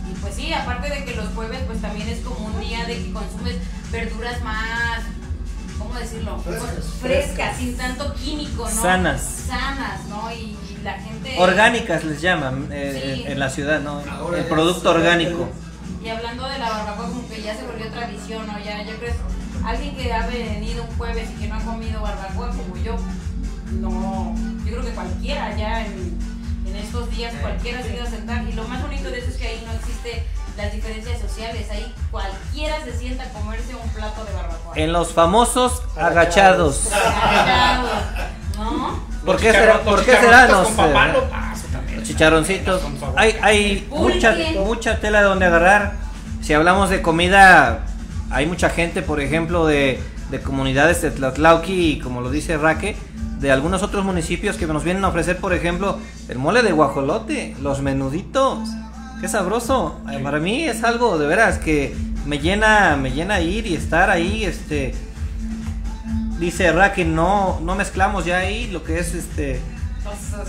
Y 0.09 0.13
pues 0.19 0.35
sí, 0.35 0.53
aparte 0.53 0.89
de 0.89 1.03
que 1.05 1.15
los 1.15 1.27
jueves 1.35 1.59
pues 1.67 1.81
también 1.81 2.07
es 2.07 2.19
como 2.21 2.45
un 2.47 2.59
día 2.59 2.85
de 2.85 2.95
que 2.97 3.11
consumes 3.11 3.55
verduras 3.91 4.41
más 4.43 5.03
¿cómo 5.77 5.93
decirlo? 5.95 6.39
Frescas. 6.39 6.85
Frescas, 7.01 7.57
sin 7.57 7.77
tanto 7.77 8.13
químico, 8.15 8.63
¿no? 8.63 8.81
Sanas. 8.81 9.21
Sanas, 9.47 10.05
¿no? 10.09 10.31
Y 10.31 10.57
la 10.83 10.93
gente... 10.93 11.35
Orgánicas 11.37 12.03
les 12.03 12.21
llaman 12.21 12.69
eh, 12.71 13.23
Sí. 13.25 13.31
en 13.31 13.39
la 13.39 13.49
ciudad, 13.49 13.79
¿no? 13.81 14.01
Ahora 14.09 14.39
El 14.39 14.45
producto 14.45 14.89
orgánico. 14.89 15.49
Y 16.03 16.09
hablando 16.09 16.47
de 16.47 16.57
la 16.59 16.69
barbacoa, 16.69 17.07
como 17.09 17.27
que 17.27 17.41
ya 17.41 17.55
se 17.55 17.63
volvió 17.63 17.87
tradición, 17.89 18.47
¿no? 18.47 18.57
Ya, 18.63 18.83
yo 18.83 18.95
creo 18.97 19.13
alguien 19.65 19.95
que 19.95 20.13
ha 20.13 20.25
venido 20.27 20.83
un 20.83 20.97
jueves 20.97 21.29
y 21.35 21.41
que 21.41 21.47
no 21.47 21.55
ha 21.55 21.59
comido 21.59 22.01
barbacoa 22.01 22.49
como 22.49 22.77
yo, 22.77 22.95
no, 23.81 24.33
yo 24.65 24.71
creo 24.71 24.81
que 24.81 24.91
cualquiera 24.91 25.55
ya 25.57 25.85
en 25.85 26.16
estos 26.77 27.09
días, 27.11 27.33
cualquiera 27.41 27.81
se 27.83 27.95
iba 27.95 28.03
a 28.03 28.09
sentar. 28.09 28.43
Y 28.47 28.53
lo 28.53 28.67
más 28.67 28.81
bonito 28.81 29.09
de 29.09 29.19
eso 29.19 29.29
es 29.29 29.35
que 29.37 29.47
ahí 29.47 29.63
no 29.65 29.73
existe 29.73 30.23
las 30.57 30.73
diferencias 30.73 31.19
sociales, 31.21 31.67
ahí 31.71 31.93
cualquiera 32.09 32.83
se 32.83 32.97
sienta 32.97 33.23
a 33.23 33.29
comerse 33.29 33.75
un 33.75 33.89
plato 33.89 34.25
de 34.25 34.33
barbacoa. 34.33 34.73
En 34.75 34.91
los 34.91 35.13
famosos 35.13 35.83
agachados. 35.95 36.91
Agachado, 36.91 37.89
¿no? 38.57 39.07
¿Por 39.25 39.33
Los 39.35 39.41
qué 39.41 39.51
será? 39.51 39.81
¿Por 39.81 39.93
los 39.97 40.01
qué 40.03 40.11
será? 40.15 40.47
chicharroncitos 40.47 41.21
No 41.91 41.97
sé. 41.97 42.03
chicharroncitos. 42.03 42.81
Hay, 43.17 43.35
hay 43.41 43.87
mucha, 43.91 44.35
mucha 44.63 44.99
tela 44.99 45.19
de 45.19 45.25
donde 45.25 45.45
agarrar. 45.45 45.93
Si 46.41 46.53
hablamos 46.53 46.89
de 46.89 47.01
comida, 47.01 47.85
hay 48.31 48.45
mucha 48.45 48.69
gente, 48.69 49.01
por 49.01 49.19
ejemplo, 49.19 49.65
de, 49.67 49.99
de 50.31 50.41
comunidades 50.41 51.01
de 51.01 51.11
Tlatlauqui 51.11 51.91
y 51.91 51.99
como 51.99 52.21
lo 52.21 52.29
dice 52.31 52.57
Raque, 52.57 52.95
de 53.39 53.51
algunos 53.51 53.83
otros 53.83 54.03
municipios 54.03 54.55
que 54.57 54.65
nos 54.67 54.83
vienen 54.83 55.03
a 55.05 55.09
ofrecer, 55.09 55.37
por 55.37 55.53
ejemplo, 55.53 55.97
el 56.29 56.37
mole 56.39 56.63
de 56.63 56.71
guajolote, 56.71 57.55
los 57.61 57.81
menuditos. 57.81 58.59
Qué 59.21 59.27
sabroso. 59.27 59.99
Para 60.23 60.39
mí 60.39 60.63
es 60.65 60.83
algo 60.83 61.17
de 61.17 61.25
veras 61.27 61.57
que 61.57 61.95
me 62.25 62.39
llena, 62.39 62.95
me 62.97 63.11
llena 63.11 63.39
ir 63.41 63.65
y 63.67 63.75
estar 63.75 64.09
ahí, 64.09 64.43
este. 64.43 64.93
Dice 66.39 66.71
Raque, 66.71 67.03
no, 67.03 67.59
no 67.63 67.75
mezclamos 67.75 68.25
ya 68.25 68.37
ahí 68.37 68.67
lo 68.67 68.83
que 68.83 68.99
es 68.99 69.15
este 69.15 69.59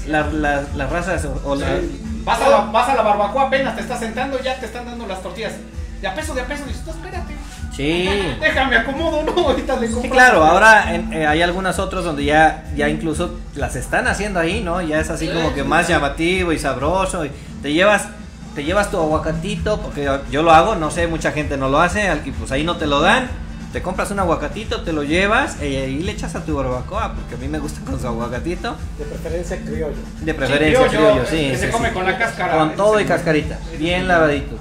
la- 0.07 0.27
la- 0.31 0.62
las 0.77 0.90
razas 0.90 1.24
o, 1.24 1.40
o 1.44 1.55
la- 1.57 1.81
Vas 2.24 2.40
a, 2.42 2.48
la, 2.51 2.57
vas 2.70 2.88
a 2.90 2.94
la 2.94 3.03
barbacoa 3.03 3.44
apenas 3.46 3.74
te 3.74 3.81
estás 3.81 3.98
sentando, 4.01 4.38
ya 4.42 4.61
te 4.61 4.66
están 4.66 4.85
dando 4.85 5.07
las 5.07 5.22
tortillas. 5.22 5.55
De 6.03 6.07
a 6.07 6.14
peso, 6.14 6.35
de 6.35 6.42
a 6.42 6.46
peso. 6.46 6.64
Dices, 6.66 6.87
espérate. 6.87 7.35
Sí. 7.79 8.09
Déjame 8.41 8.77
acomodo, 8.77 9.23
¿no? 9.23 9.49
Ahorita 9.51 9.77
le 9.77 9.87
compro. 9.87 10.03
Sí, 10.03 10.11
claro, 10.11 10.45
ahora 10.45 10.93
en- 10.95 11.12
eh, 11.12 11.27
hay 11.29 11.43
algunas 11.43 11.79
otras 11.79 12.03
donde 12.03 12.25
ya, 12.25 12.64
ya 12.77 12.88
incluso 12.88 13.38
las 13.55 13.77
están 13.77 14.09
haciendo 14.09 14.41
ahí, 14.41 14.62
¿no? 14.62 14.83
Ya 14.83 14.99
es 14.99 15.11
así 15.11 15.29
como 15.29 15.55
que 15.55 15.62
más 15.62 15.87
llamativo 15.87 16.53
y 16.53 16.59
sabroso. 16.59 17.25
Y 17.25 17.31
te 17.62 17.73
llevas, 17.73 18.09
te 18.57 18.64
llevas 18.64 18.91
tu 18.91 18.97
aguacatito, 18.99 19.81
porque 19.81 20.11
yo, 20.33 20.43
lo 20.43 20.51
hago, 20.51 20.75
no 20.75 20.91
sé, 20.91 21.07
mucha 21.07 21.31
gente 21.31 21.57
no 21.57 21.69
lo 21.69 21.81
hace, 21.81 22.12
y 22.25 22.33
pues 22.33 22.51
ahí 22.51 22.64
no 22.64 22.77
te 22.77 22.88
lo 22.88 23.01
dan. 23.01 23.29
Te 23.73 23.81
compras 23.81 24.11
un 24.11 24.19
aguacatito, 24.19 24.81
te 24.81 24.93
lo 24.95 25.05
llevas 25.05 25.62
y 25.62 25.77
ahí 25.77 25.99
le 26.03 26.11
echas 26.11 26.35
a 26.35 26.43
tu 26.43 26.57
barbacoa, 26.57 27.12
porque 27.14 27.35
a 27.35 27.38
mí 27.38 27.47
me 27.49 27.59
gusta 27.61 27.81
con 27.85 28.01
su 28.01 28.09
aguacatito. 28.09 28.75
De 28.99 29.05
preferencia 29.05 29.59
criollo. 29.61 29.95
De 30.23 30.35
preferencia 30.35 30.88
criollo, 30.88 31.11
criollo, 31.11 31.27
sí. 31.31 31.51
que 31.51 31.57
se 31.59 31.67
sí, 31.67 31.73
come 31.73 31.88
sí. 31.91 31.95
con 31.95 32.07
la 32.07 32.19
cáscara. 32.19 32.57
Con 32.57 32.75
todo 32.77 32.97
sí. 32.99 33.05
y 33.05 33.07
cascarita, 33.07 33.59
bien 33.79 34.09
lavadito. 34.09 34.57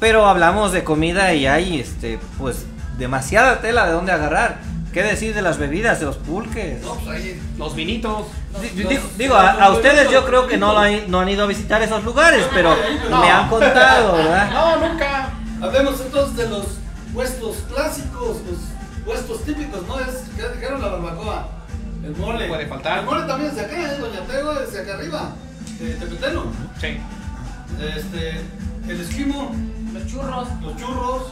Pero 0.00 0.26
hablamos 0.26 0.72
de 0.72 0.84
comida 0.84 1.32
y 1.34 1.46
hay, 1.46 1.80
este, 1.80 2.18
pues, 2.38 2.66
demasiada 2.98 3.60
tela 3.60 3.86
de 3.86 3.92
dónde 3.92 4.12
agarrar. 4.12 4.58
¿Qué 4.92 5.02
decir 5.02 5.34
de 5.34 5.42
las 5.42 5.58
bebidas, 5.58 6.00
de 6.00 6.06
los 6.06 6.16
pulques? 6.16 6.80
No, 6.82 6.94
pues 6.94 7.08
ahí. 7.08 7.40
Los 7.58 7.74
vinitos. 7.74 8.26
Di- 8.62 8.68
Digo, 8.84 9.02
digo, 9.18 9.34
a, 9.34 9.50
a 9.52 9.70
ustedes 9.72 10.10
yo 10.10 10.24
creo 10.24 10.46
que 10.46 10.56
no, 10.56 10.72
lo 10.72 10.78
han, 10.78 11.10
no 11.10 11.20
han 11.20 11.28
ido 11.28 11.44
a 11.44 11.46
visitar 11.46 11.82
esos 11.82 12.02
lugares, 12.04 12.46
pero 12.54 12.74
No. 13.10 13.20
me 13.20 13.30
han 13.30 13.48
contado, 13.50 14.16
¿verdad? 14.16 14.50
No, 14.50 14.88
nunca. 14.88 15.28
Hablemos 15.62 16.00
entonces 16.00 16.36
de 16.38 16.48
los 16.48 16.64
puestos 17.12 17.56
clásicos, 17.70 18.38
los 18.48 19.04
puestos 19.04 19.44
típicos, 19.44 19.86
¿no? 19.86 20.00
Es, 20.00 20.34
ya 20.38 20.48
dijeron 20.48 20.80
la 20.80 20.88
barbacoa, 20.88 21.48
el 22.02 22.16
mole. 22.16 22.48
Puede 22.48 22.66
faltar. 22.66 23.00
El 23.00 23.04
mole 23.04 23.26
también 23.26 23.50
es 23.50 23.56
de 23.56 23.62
acá, 23.66 23.76
¿eh? 23.92 23.98
Doña 23.98 24.20
Tego 24.26 24.52
es 24.60 24.72
de 24.72 24.80
acá 24.80 24.94
arriba, 24.94 25.32
de 25.78 25.94
Tepeteno. 25.94 26.44
Sí. 26.80 26.98
Este, 27.96 28.40
el 28.88 29.00
esquimo, 29.00 29.54
Los 29.98 30.06
churros. 30.06 30.48
los 30.62 30.76
churros, 30.76 31.22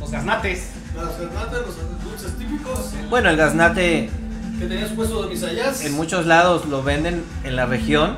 Los 0.00 0.10
gaznates. 0.10 0.70
las 0.94 1.14
fernatas, 1.16 1.52
los 1.60 2.04
dulces 2.04 2.36
típicos, 2.38 2.90
Bueno, 3.10 3.30
el 3.30 3.36
gaznate 3.36 4.10
que 4.58 4.66
tenías 4.66 4.90
puesto 4.90 5.22
de 5.24 5.28
misayas. 5.30 5.84
en 5.84 5.92
muchos 5.94 6.26
lados 6.26 6.64
lo 6.66 6.82
venden 6.82 7.24
en 7.44 7.56
la 7.56 7.66
región, 7.66 8.16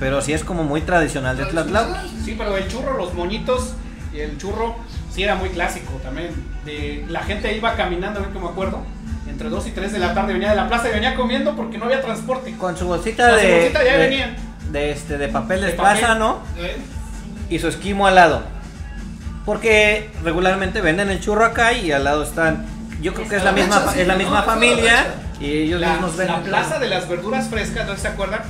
pero 0.00 0.20
sí 0.20 0.32
es 0.32 0.44
como 0.44 0.64
muy 0.64 0.80
tradicional 0.82 1.36
de 1.36 1.46
Tlatlauqui. 1.46 2.08
Sí, 2.24 2.34
pero 2.36 2.56
el 2.56 2.68
churro, 2.68 2.96
los 2.98 3.14
moñitos 3.14 3.74
y 4.12 4.20
el 4.20 4.36
churro 4.38 4.74
sí 5.14 5.22
era 5.22 5.34
muy 5.36 5.48
clásico 5.50 5.92
también. 6.02 6.28
De, 6.64 7.04
la 7.08 7.22
gente 7.22 7.56
iba 7.56 7.74
caminando, 7.74 8.20
a 8.20 8.22
ver 8.24 8.32
que 8.32 8.38
me 8.38 8.48
acuerdo. 8.48 8.82
Entre 9.28 9.48
2 9.48 9.66
y 9.68 9.70
3 9.70 9.92
de 9.92 9.98
la 9.98 10.12
tarde 10.14 10.32
venía 10.34 10.50
de 10.50 10.56
la 10.56 10.68
plaza 10.68 10.88
y 10.90 10.92
venía 10.92 11.14
comiendo 11.14 11.54
porque 11.56 11.78
no 11.78 11.84
había 11.86 12.02
transporte. 12.02 12.54
Con 12.56 12.76
su 12.76 12.86
bolsita 12.86 13.30
Con 13.30 13.38
su 13.40 13.46
de, 13.46 13.54
bolsita 13.54 13.84
ya 13.84 13.92
de, 13.92 13.98
venían. 13.98 14.36
de 14.70 14.90
este, 14.90 15.16
de 15.16 15.28
papel 15.28 15.60
de, 15.62 15.66
De 15.68 15.72
papel. 15.74 15.98
plátano 16.00 16.38
¿eh? 16.58 16.76
y 17.48 17.58
su 17.58 17.68
esquimo 17.68 18.06
al 18.06 18.16
lado. 18.16 18.42
Porque 19.44 20.10
regularmente 20.22 20.80
venden 20.80 21.10
el 21.10 21.20
churro 21.20 21.44
acá 21.44 21.72
y 21.72 21.90
al 21.92 22.04
lado 22.04 22.22
están. 22.22 22.64
Yo 23.00 23.12
creo 23.14 23.28
que 23.28 23.36
es 23.36 23.44
la 23.44 23.52
misma, 23.52 23.84
es 23.96 24.06
la 24.06 24.14
misma 24.14 24.42
familia 24.44 25.06
y 25.40 25.50
ellos 25.62 25.80
La, 25.80 25.92
mismos 25.94 26.16
venden. 26.16 26.36
la 26.36 26.42
plaza 26.42 26.78
de 26.78 26.88
las 26.88 27.08
verduras 27.08 27.48
frescas, 27.48 27.86
¿no 27.86 27.96
se 27.96 28.06
acuerdan? 28.08 28.42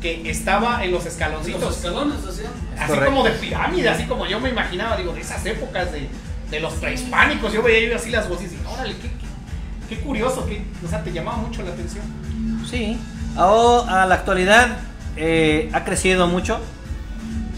Que 0.00 0.30
estaba 0.30 0.82
en 0.84 0.90
los 0.90 1.04
Los 1.04 1.12
escaloncitos. 1.12 1.76
escalones 1.76 2.16
hacían. 2.26 2.50
Así 2.78 2.86
Correcto. 2.88 3.10
como 3.10 3.24
de 3.24 3.30
pirámide, 3.32 3.88
así 3.90 4.04
como 4.04 4.26
yo 4.26 4.40
me 4.40 4.48
imaginaba, 4.48 4.96
digo, 4.96 5.12
de 5.12 5.20
esas 5.20 5.44
épocas 5.44 5.92
de, 5.92 6.08
de 6.50 6.60
los 6.60 6.72
prehispánicos. 6.74 7.52
Yo 7.52 7.62
veía 7.62 7.94
así 7.96 8.10
las 8.10 8.28
voces 8.28 8.46
y 8.46 8.56
dije, 8.56 8.62
órale, 8.66 8.94
qué, 8.96 9.08
qué, 9.08 9.94
qué 9.96 10.00
curioso, 10.00 10.46
que, 10.46 10.62
o 10.84 10.88
sea, 10.88 11.02
te 11.04 11.12
llamaba 11.12 11.36
mucho 11.36 11.62
la 11.62 11.70
atención. 11.70 12.04
Sí. 12.68 12.98
Ahora, 13.36 14.02
a 14.02 14.06
la 14.06 14.14
actualidad 14.14 14.78
eh, 15.16 15.68
ha 15.74 15.84
crecido 15.84 16.26
mucho. 16.26 16.58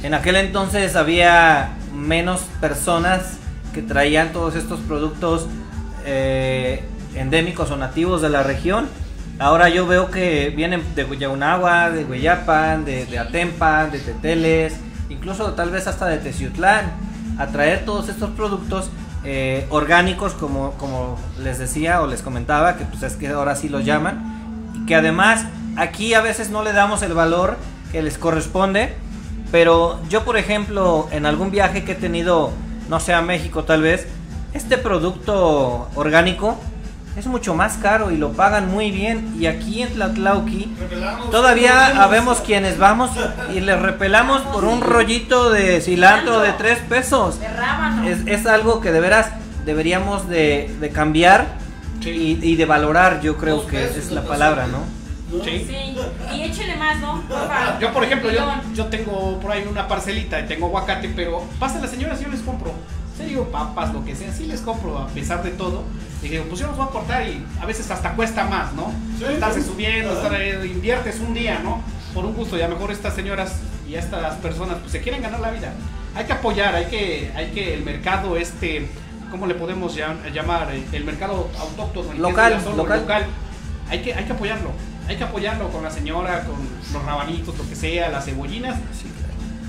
En 0.03 0.13
aquel 0.13 0.37
entonces 0.37 0.97
había 0.97 1.71
menos 1.95 2.43
personas 2.61 3.39
que 3.73 3.83
traían 3.83 4.33
todos 4.33 4.57
estos 4.57 4.81
productos 4.81 5.47
eh, 6.05 6.85
endémicos 7.15 7.71
o 7.71 7.77
nativos 7.77 8.23
de 8.23 8.29
la 8.29 8.43
región. 8.43 8.87
Ahora 9.39 9.69
yo 9.69 9.87
veo 9.87 10.11
que 10.11 10.53
vienen 10.55 10.83
de 10.95 11.05
Guayaunagua, 11.05 11.91
de 11.91 12.05
Hueyapan, 12.05 12.85
de, 12.85 13.07
de 13.07 13.19
Atempan, 13.19 13.91
de 13.91 13.99
Teteles, 13.99 14.77
incluso 15.09 15.55
tal 15.55 15.71
vez 15.71 15.87
hasta 15.87 16.07
de 16.07 16.19
Teciutlán, 16.19 16.93
a 17.39 17.49
traer 17.49 17.85
todos 17.85 18.09
estos 18.09 18.31
productos 18.31 18.91
eh, 19.25 19.67
orgánicos, 19.71 20.35
como, 20.35 20.73
como 20.73 21.19
les 21.43 21.59
decía 21.59 22.01
o 22.03 22.07
les 22.07 22.23
comentaba, 22.23 22.77
que 22.77 22.85
pues 22.85 23.03
es 23.03 23.15
que 23.15 23.29
ahora 23.29 23.57
sí 23.57 23.69
los 23.69 23.85
llaman, 23.85 24.73
y 24.75 24.87
que 24.87 24.95
además 24.95 25.47
aquí 25.77 26.15
a 26.15 26.21
veces 26.21 26.51
no 26.51 26.63
le 26.63 26.73
damos 26.73 27.03
el 27.03 27.15
valor 27.15 27.57
que 27.91 28.03
les 28.03 28.19
corresponde, 28.19 28.95
pero 29.55 30.01
yo 30.11 30.25
por 30.25 30.37
ejemplo 30.37 31.07
en 31.13 31.27
algún 31.27 31.53
viaje 31.53 31.85
que 31.85 31.93
he 31.93 31.95
tenido, 31.95 32.51
no 32.89 32.99
sé, 32.99 33.15
a 33.15 33.23
México 33.23 33.63
tal 33.63 33.83
vez, 33.83 34.09
este 34.53 34.79
producto 34.79 35.89
orgánico 35.95 36.59
es 37.17 37.29
mucho 37.29 37.55
más 37.55 37.75
caro 37.75 38.11
y 38.11 38.17
lo 38.17 38.33
pagan 38.33 38.69
muy 38.69 38.91
bien 38.91 39.33
y 39.39 39.47
aquí 39.47 39.83
en 39.83 39.91
Tlatlauqui 39.91 40.75
Todavía 41.31 42.03
habemos 42.03 42.41
quienes 42.41 42.79
vamos 42.79 43.13
y 43.55 43.61
les 43.61 43.81
repelamos 43.81 44.43
por 44.43 44.65
un 44.65 44.81
rollito 44.81 45.51
de 45.51 45.81
cilantro 45.81 46.41
de 46.41 46.51
tres 46.55 46.81
pesos. 46.89 47.39
De. 47.39 48.11
Es, 48.11 48.41
es 48.41 48.47
algo 48.47 48.81
que 48.81 48.91
de 48.91 48.99
veras 48.99 49.29
deberíamos 49.65 50.29
de, 50.29 50.77
de 50.81 50.89
cambiar 50.91 51.47
y, 52.01 52.41
y 52.43 52.57
de 52.57 52.65
valorar, 52.65 53.21
yo 53.21 53.37
creo 53.37 53.59
Dos 53.59 53.67
que 53.67 53.85
es 53.85 54.11
la 54.11 54.23
palabra, 54.23 54.65
pesos. 54.65 55.04
¿No? 55.33 55.45
Sí. 55.45 55.67
Sí. 55.69 55.97
Y 56.37 56.43
échele 56.43 56.77
más, 56.77 57.01
¿no? 57.01 57.23
Porfa. 57.23 57.79
Yo, 57.81 57.93
por 57.93 58.05
ejemplo, 58.05 58.31
yo, 58.31 58.41
yo 58.75 58.87
tengo 58.87 59.39
por 59.41 59.53
ahí 59.53 59.67
una 59.69 59.87
parcelita 59.89 60.41
y 60.41 60.47
tengo 60.47 60.67
aguacate, 60.67 61.09
pero 61.15 61.43
pasan 61.59 61.83
las 61.83 61.91
señoras 61.91 62.21
y 62.21 62.25
yo 62.25 62.31
les 62.31 62.41
compro. 62.41 62.71
En 63.13 63.17
serio, 63.19 63.45
papas, 63.51 63.93
lo 63.93 64.05
que 64.05 64.17
sea, 64.17 64.33
sí 64.33 64.47
les 64.47 64.61
compro 64.61 64.99
a 64.99 65.07
pesar 65.09 65.43
de 65.43 65.51
todo. 65.51 65.85
Y 66.23 66.29
digo, 66.29 66.45
pues 66.49 66.61
yo 66.61 66.67
los 66.67 66.77
voy 66.77 66.87
a 66.87 66.91
cortar 66.91 67.23
y 67.29 67.45
a 67.61 67.67
veces 67.67 67.91
hasta 67.91 68.13
cuesta 68.15 68.45
más, 68.45 68.73
¿no? 68.73 68.93
Sí, 69.19 69.25
Estarse 69.35 69.61
sí. 69.63 69.69
subiendo, 69.69 70.11
Ajá. 70.11 70.23
estar 70.23 70.35
ahí, 70.41 70.71
inviertes 70.73 71.21
un 71.21 71.33
día, 71.35 71.61
¿no? 71.63 71.83
Por 72.13 72.25
un 72.25 72.35
gusto, 72.35 72.57
y 72.59 72.63
a 72.63 72.69
lo 72.69 72.75
mejor 72.75 72.91
estas 72.93 73.15
señoras 73.15 73.61
y 73.89 73.95
estas 73.95 74.35
personas 74.37 74.79
pues 74.81 74.91
se 74.93 75.01
quieren 75.01 75.21
ganar 75.23 75.41
la 75.41 75.51
vida. 75.51 75.73
Hay 76.17 76.25
que 76.25 76.33
apoyar, 76.33 76.75
hay 76.75 76.87
que, 76.87 77.31
hay 77.37 77.49
que 77.53 77.75
el 77.75 77.85
mercado 77.85 78.37
este, 78.37 78.89
¿cómo 79.31 79.47
le 79.47 79.55
podemos 79.55 79.97
llam- 79.97 80.33
llamar? 80.33 80.73
El 80.93 81.05
mercado 81.05 81.51
autóctono, 81.61 82.15
Local, 82.15 82.61
zona, 82.63 82.77
local. 82.77 83.27
Hay 83.91 84.01
que, 84.03 84.15
hay 84.15 84.25
que 84.25 84.33
apoyarlo. 84.33 84.71
Hay 85.09 85.17
que 85.17 85.25
apoyarlo 85.25 85.69
con 85.71 85.83
la 85.83 85.91
señora, 85.91 86.45
con 86.45 86.57
los 86.93 87.05
rabanitos, 87.05 87.57
lo 87.59 87.69
que 87.69 87.75
sea, 87.77 88.09
las 88.09 88.25
cebollinas. 88.25 88.77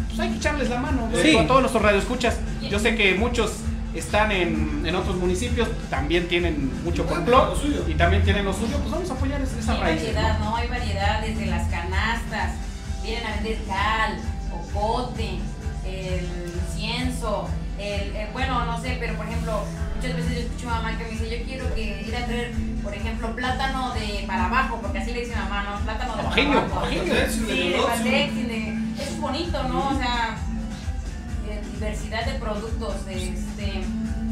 Pues 0.07 0.19
hay 0.19 0.29
que 0.29 0.37
echarles 0.37 0.69
la 0.69 0.79
mano. 0.79 1.09
Sí. 1.21 1.35
A 1.37 1.45
todos 1.47 1.61
nuestros 1.61 1.83
radioescuchas. 1.83 2.37
Yo 2.61 2.79
sé 2.79 2.95
que 2.95 3.15
muchos 3.15 3.51
están 3.93 4.31
en, 4.31 4.83
en 4.85 4.95
otros 4.95 5.15
municipios, 5.17 5.67
también 5.89 6.27
tienen 6.27 6.71
mucho 6.83 7.03
Bueno, 7.05 7.25
complot 7.25 7.87
y 7.87 7.93
también 7.95 8.23
tienen 8.23 8.45
lo 8.45 8.53
suyo. 8.53 8.77
Pues 8.79 8.91
vamos 8.91 9.09
a 9.09 9.13
apoyar 9.13 9.41
esa, 9.41 9.59
esa 9.59 9.73
Hay 9.73 9.81
raíz. 9.81 10.01
variedad, 10.03 10.39
¿no? 10.39 10.55
Hay 10.55 10.67
variedad 10.67 11.21
desde 11.21 11.45
las 11.47 11.67
canastas. 11.69 12.53
Vienen 13.03 13.25
a 13.25 13.35
vender 13.35 13.57
cal, 13.67 14.17
ocote, 14.53 15.39
el 15.85 16.27
incienso, 16.71 17.47
el, 17.79 18.15
eh, 18.15 18.29
bueno, 18.33 18.65
no 18.65 18.79
sé, 18.81 18.97
pero 18.99 19.15
por 19.15 19.25
ejemplo, 19.27 19.63
muchas 19.95 20.15
veces 20.15 20.33
yo 20.33 20.39
escucho 20.41 20.69
a 20.69 20.73
mamá 20.81 20.97
que 20.97 21.03
me 21.05 21.09
dice, 21.11 21.39
yo 21.39 21.45
quiero 21.45 21.73
que 21.75 22.01
ir 22.07 22.15
a 22.15 22.25
traer, 22.25 22.53
por 22.83 22.93
ejemplo, 22.93 23.35
plátano 23.35 23.93
de 23.93 24.23
para 24.27 24.45
abajo, 24.45 24.79
porque 24.81 24.99
así 24.99 25.11
le 25.11 25.21
dice 25.21 25.35
mamá, 25.35 25.63
¿no? 25.63 25.79
Plátano 25.83 26.15
de 26.15 26.23
para 26.23 26.35
abajo. 26.61 26.87
Sí, 27.29 27.69
de 28.03 28.43
de- 28.47 29.03
es 29.03 29.19
bonito, 29.19 29.63
¿no? 29.63 29.89
O 29.89 29.97
sea, 29.97 30.37
de 31.47 31.61
diversidad 31.71 32.25
de 32.25 32.33
productos, 32.39 33.05
de 33.05 33.29
este, 33.29 33.83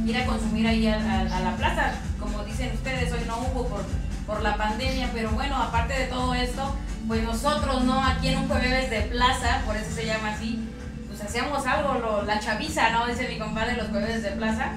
ir 0.06 0.18
a 0.18 0.26
consumir 0.26 0.68
ahí 0.68 0.88
a, 0.88 0.96
a- 0.96 1.38
a 1.38 1.40
la 1.42 1.56
plaza. 1.58 1.94
Como 2.20 2.44
dicen 2.44 2.72
ustedes, 2.74 3.12
hoy 3.12 3.20
no 3.28 3.38
hubo 3.40 3.68
por, 3.68 3.86
por 4.26 4.42
la 4.42 4.56
pandemia, 4.56 5.10
pero 5.14 5.32
bueno, 5.32 5.56
aparte 5.58 5.94
de 5.94 6.06
todo 6.06 6.34
esto, 6.34 6.76
pues 7.08 7.22
nosotros, 7.24 7.84
¿no? 7.84 8.04
Aquí 8.06 8.30
en 8.30 8.40
un 8.40 8.48
jueves 8.48 8.90
de 8.90 9.02
plaza, 9.02 9.62
por 9.66 9.76
eso 9.76 9.92
se 9.94 10.06
llama 10.06 10.32
así, 10.34 10.70
pues 11.16 11.30
hacíamos 11.30 11.66
algo, 11.68 11.94
lo- 11.96 12.24
la 12.24 12.40
chaviza, 12.40 12.90
¿no? 12.90 13.06
Dice 13.08 13.28
mi 13.28 13.38
compadre, 13.38 13.76
los 13.78 13.88
jueves 13.90 14.24
de 14.24 14.32
plaza. 14.32 14.72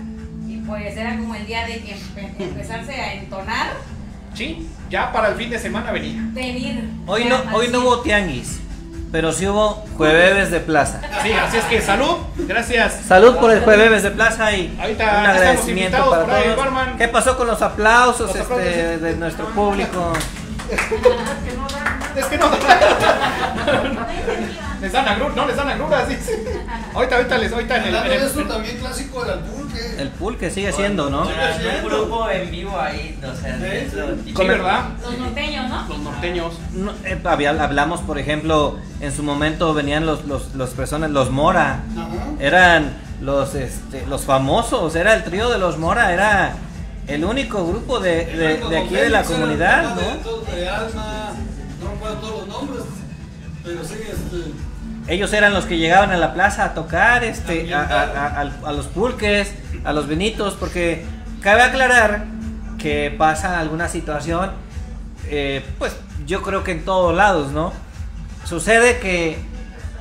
Y 0.47 0.59
pues 0.59 0.95
era 0.97 1.17
como 1.17 1.35
el 1.35 1.47
día 1.47 1.65
de 1.67 1.81
que 1.81 1.97
empe- 1.97 2.35
empezarse 2.39 2.93
a 2.95 3.15
entonar, 3.15 3.69
Sí, 4.35 4.69
ya 4.91 5.13
para 5.13 5.29
el 5.29 5.37
fin 5.37 5.49
de 5.51 5.59
semana 5.59 5.91
venía. 5.93 6.21
venir. 6.33 6.85
Hoy 7.07 7.25
no, 7.25 7.39
hoy 7.55 7.69
no 7.69 7.81
hubo 7.81 8.01
tianguis, 8.01 8.61
pero 9.11 9.33
sí 9.33 9.47
hubo 9.47 9.83
jueves 9.97 10.51
de 10.51 10.61
plaza. 10.61 11.01
Sí, 11.23 11.33
así 11.33 11.57
es 11.57 11.65
que 11.65 11.81
salud, 11.81 12.19
gracias. 12.37 13.01
Salud 13.09 13.37
por 13.39 13.51
el 13.51 13.63
jueves 13.63 14.03
de 14.03 14.11
plaza 14.11 14.53
y 14.53 14.77
Ahorita 14.79 15.05
un 15.21 15.27
agradecimiento 15.27 16.11
para 16.11 16.37
ahí, 16.37 16.45
todos. 16.45 16.57
barman. 16.59 16.99
¿Qué 16.99 17.09
pasó 17.09 17.35
con 17.39 17.47
los 17.47 17.63
aplausos, 17.63 18.27
Los 18.29 18.37
este, 18.37 18.53
aplausos. 18.53 19.01
de 19.03 19.17
nuestro 19.17 19.47
público? 19.49 20.13
Es 22.17 22.25
que 22.27 22.39
no. 22.39 22.51
les 24.81 24.93
dan 24.93 25.09
agruras, 25.09 25.37
no 25.37 25.47
les 25.47 25.57
dan 25.57 25.69
agruras, 25.69 26.09
dice. 26.09 26.45
Ahorita, 26.95 27.17
ahorita 27.17 27.39
les, 27.39 27.53
ahorita 27.53 27.77
en 27.77 27.83
el. 27.83 27.89
Hablando 27.97 28.15
en 28.15 28.21
el- 28.21 28.27
eso, 28.27 28.43
también 28.45 28.77
clásico 28.79 29.25
era 29.25 29.35
el 29.35 29.41
pulque. 29.41 29.97
El 30.03 30.09
pulque 30.11 30.51
sigue 30.51 30.73
siendo, 30.73 31.11
¿no? 31.11 31.23
Hay 31.25 31.79
un 31.83 31.89
grupo 31.89 32.31
en 32.31 32.51
vivo 32.51 32.79
ahí, 32.81 33.19
o 33.23 33.35
sea, 33.41 33.59
Sí, 33.59 33.97
típico. 34.25 34.47
¿verdad? 34.47 34.89
Los 35.03 35.19
norteños, 35.19 35.69
¿no? 35.69 35.89
Los 35.89 35.99
norteños. 35.99 36.55
No, 36.73 36.93
eh, 37.05 37.21
había- 37.25 37.51
hablamos, 37.63 38.01
por 38.01 38.19
ejemplo, 38.19 38.79
en 39.01 39.13
su 39.15 39.23
momento 39.23 39.75
venían 39.75 40.07
los, 40.07 40.25
los, 40.25 40.55
los 40.55 40.71
personas, 40.71 41.11
los 41.11 41.31
Mora, 41.31 41.81
Ajá. 41.97 42.09
eran 42.41 42.93
los, 43.21 43.55
este, 43.55 44.07
los 44.07 44.23
famosos, 44.25 44.95
era 44.97 45.15
el 45.15 45.25
trío 45.25 45.49
de 45.51 45.59
los 45.59 45.79
Mora, 45.79 46.13
era 46.13 46.55
el 47.07 47.25
único 47.25 47.67
grupo 47.67 48.01
de, 48.01 48.25
de- 48.27 48.59
de 48.69 48.79
aquí 48.79 48.95
de 48.95 49.09
la 49.11 49.23
comunidad, 49.23 49.95
¿no? 49.95 50.53
de 50.55 50.69
Alma, 50.69 51.33
no 51.83 51.91
recuerdo 51.91 52.17
todos 52.17 52.39
los 52.39 52.49
nombres, 52.49 52.85
pero 53.63 53.85
sí, 53.85 53.95
este. 54.01 54.53
Ellos 55.09 55.33
eran 55.33 55.55
los 55.55 55.67
que 55.67 55.79
llegaban 55.79 56.11
a 56.11 56.17
la 56.17 56.35
plaza 56.35 56.65
a 56.65 56.75
tocar, 56.75 57.23
este, 57.25 57.73
a, 57.75 57.81
a- 57.83 58.03
a- 58.03 58.41
a- 58.43 58.69
a 58.69 58.73
los 58.73 58.87
pulques, 58.87 59.55
a 59.85 59.93
los 59.93 60.09
vinitos, 60.09 60.55
porque 60.55 61.05
cabe 61.43 61.63
aclarar 61.63 62.25
que 62.79 63.15
pasa 63.17 63.61
alguna 63.61 63.89
situación, 63.89 64.51
eh, 65.29 65.65
pues 65.79 65.97
yo 66.27 66.43
creo 66.43 66.65
que 66.65 66.73
en 66.73 66.85
todos 66.85 67.15
lados, 67.15 67.53
¿no? 67.53 67.73
Sucede 68.45 68.99
que 68.99 69.39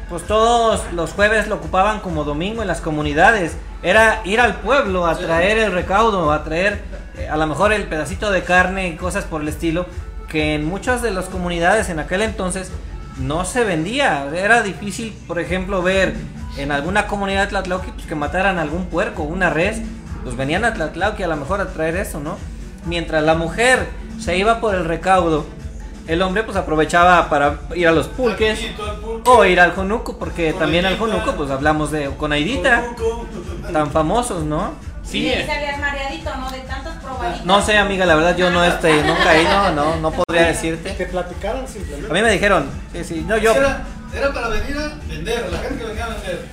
pues 0.10 0.22
todos 0.24 0.82
los 0.94 1.12
jueves 1.14 1.48
lo 1.48 1.56
ocupaban 1.56 2.00
como 2.00 2.24
domingo 2.24 2.62
en 2.62 2.68
las 2.68 2.80
comunidades. 2.80 3.58
Era 3.82 4.22
ir 4.24 4.40
al 4.40 4.56
pueblo 4.58 5.08
a 5.08 5.16
traer 5.18 5.58
el 5.58 5.72
recaudo, 5.72 6.32
a 6.32 6.44
traer 6.44 6.80
eh, 7.18 7.28
a 7.28 7.38
lo 7.38 7.48
mejor 7.48 7.74
el 7.74 7.86
pedacito 7.86 8.30
de 8.30 8.44
carne 8.44 8.88
y 8.90 8.96
cosas 8.98 9.24
por 9.26 9.42
el 9.42 9.48
estilo, 9.48 9.88
que 10.30 10.54
en 10.56 10.64
muchas 10.66 11.02
de 11.02 11.10
las 11.12 11.26
comunidades 11.26 11.90
en 11.90 11.98
aquel 12.00 12.22
entonces 12.22 12.72
no 13.18 13.46
se 13.46 13.64
vendía. 13.64 14.28
Era 14.34 14.62
difícil, 14.62 15.16
por 15.28 15.40
ejemplo, 15.40 15.82
ver 15.82 16.16
en 16.58 16.72
alguna 16.72 17.08
comunidad 17.08 17.44
de 17.44 17.48
Tlatlauqui 17.48 17.92
pues, 17.92 18.06
que 18.06 18.16
mataran 18.16 18.58
algún 18.58 18.86
puerco, 18.86 19.24
una 19.24 19.50
res, 19.50 19.82
pues 20.24 20.36
venían 20.36 20.66
a 20.66 20.74
Tlatlauqui 20.74 21.24
a 21.24 21.28
lo 21.28 21.36
mejor 21.36 21.62
a 21.62 21.68
traer 21.68 21.98
eso, 21.98 22.20
¿no? 22.20 22.38
Mientras 22.86 23.24
la 23.24 23.36
mujer 23.36 23.88
se 24.20 24.38
iba 24.38 24.60
por 24.60 24.76
el 24.76 24.86
recaudo, 24.86 25.46
el 26.08 26.22
hombre 26.22 26.44
pues 26.44 26.56
aprovechaba 26.56 27.30
para 27.30 27.60
ir 27.76 27.88
a 27.88 27.92
los 27.92 28.08
pulques 28.08 28.60
pulque, 28.60 29.30
o 29.30 29.44
ir 29.46 29.60
al 29.60 29.74
Jonuco, 29.74 30.18
porque 30.18 30.52
Con 30.52 30.60
también 30.60 30.86
al. 30.86 30.98
Jonuco 30.98 31.34
pues 31.34 31.50
hablamos 31.50 31.92
de 31.92 32.10
con 32.12 32.32
Aidita, 32.32 32.84
Cocuco. 32.96 33.26
tan 33.74 33.92
famosos, 33.92 34.44
¿no? 34.44 34.74
Sí, 35.06 35.20
y 35.20 35.30
eh. 35.30 35.46
salías 35.46 35.80
mareadito, 35.80 36.36
¿no? 36.36 36.50
De 36.50 36.60
tantas 36.62 36.96
probaditas. 37.02 37.46
No 37.46 37.62
sé, 37.62 37.78
amiga, 37.78 38.06
la 38.06 38.16
verdad 38.16 38.36
yo 38.36 38.50
no 38.50 38.64
este 38.64 39.04
nunca 39.04 39.36
he 39.36 39.44
ido, 39.44 39.72
no 39.72 39.96
no 39.98 40.12
podría 40.12 40.48
decirte. 40.48 40.96
Que 40.96 41.06
platicaran 41.06 41.68
simplemente. 41.68 42.10
A 42.10 42.14
mí 42.14 42.22
me 42.22 42.32
dijeron, 42.32 42.70
sí, 42.92 43.04
sí, 43.04 43.26
no 43.28 43.38
yo 43.38 43.54
Era, 43.54 43.84
era 44.14 44.34
para 44.34 44.48
venir 44.50 44.78
a 44.78 44.96
vender, 45.08 45.50
la 45.52 45.58
gente 45.60 45.78
que 45.80 45.86
venía 45.86 46.06
a 46.06 46.10
vender, 46.10 46.46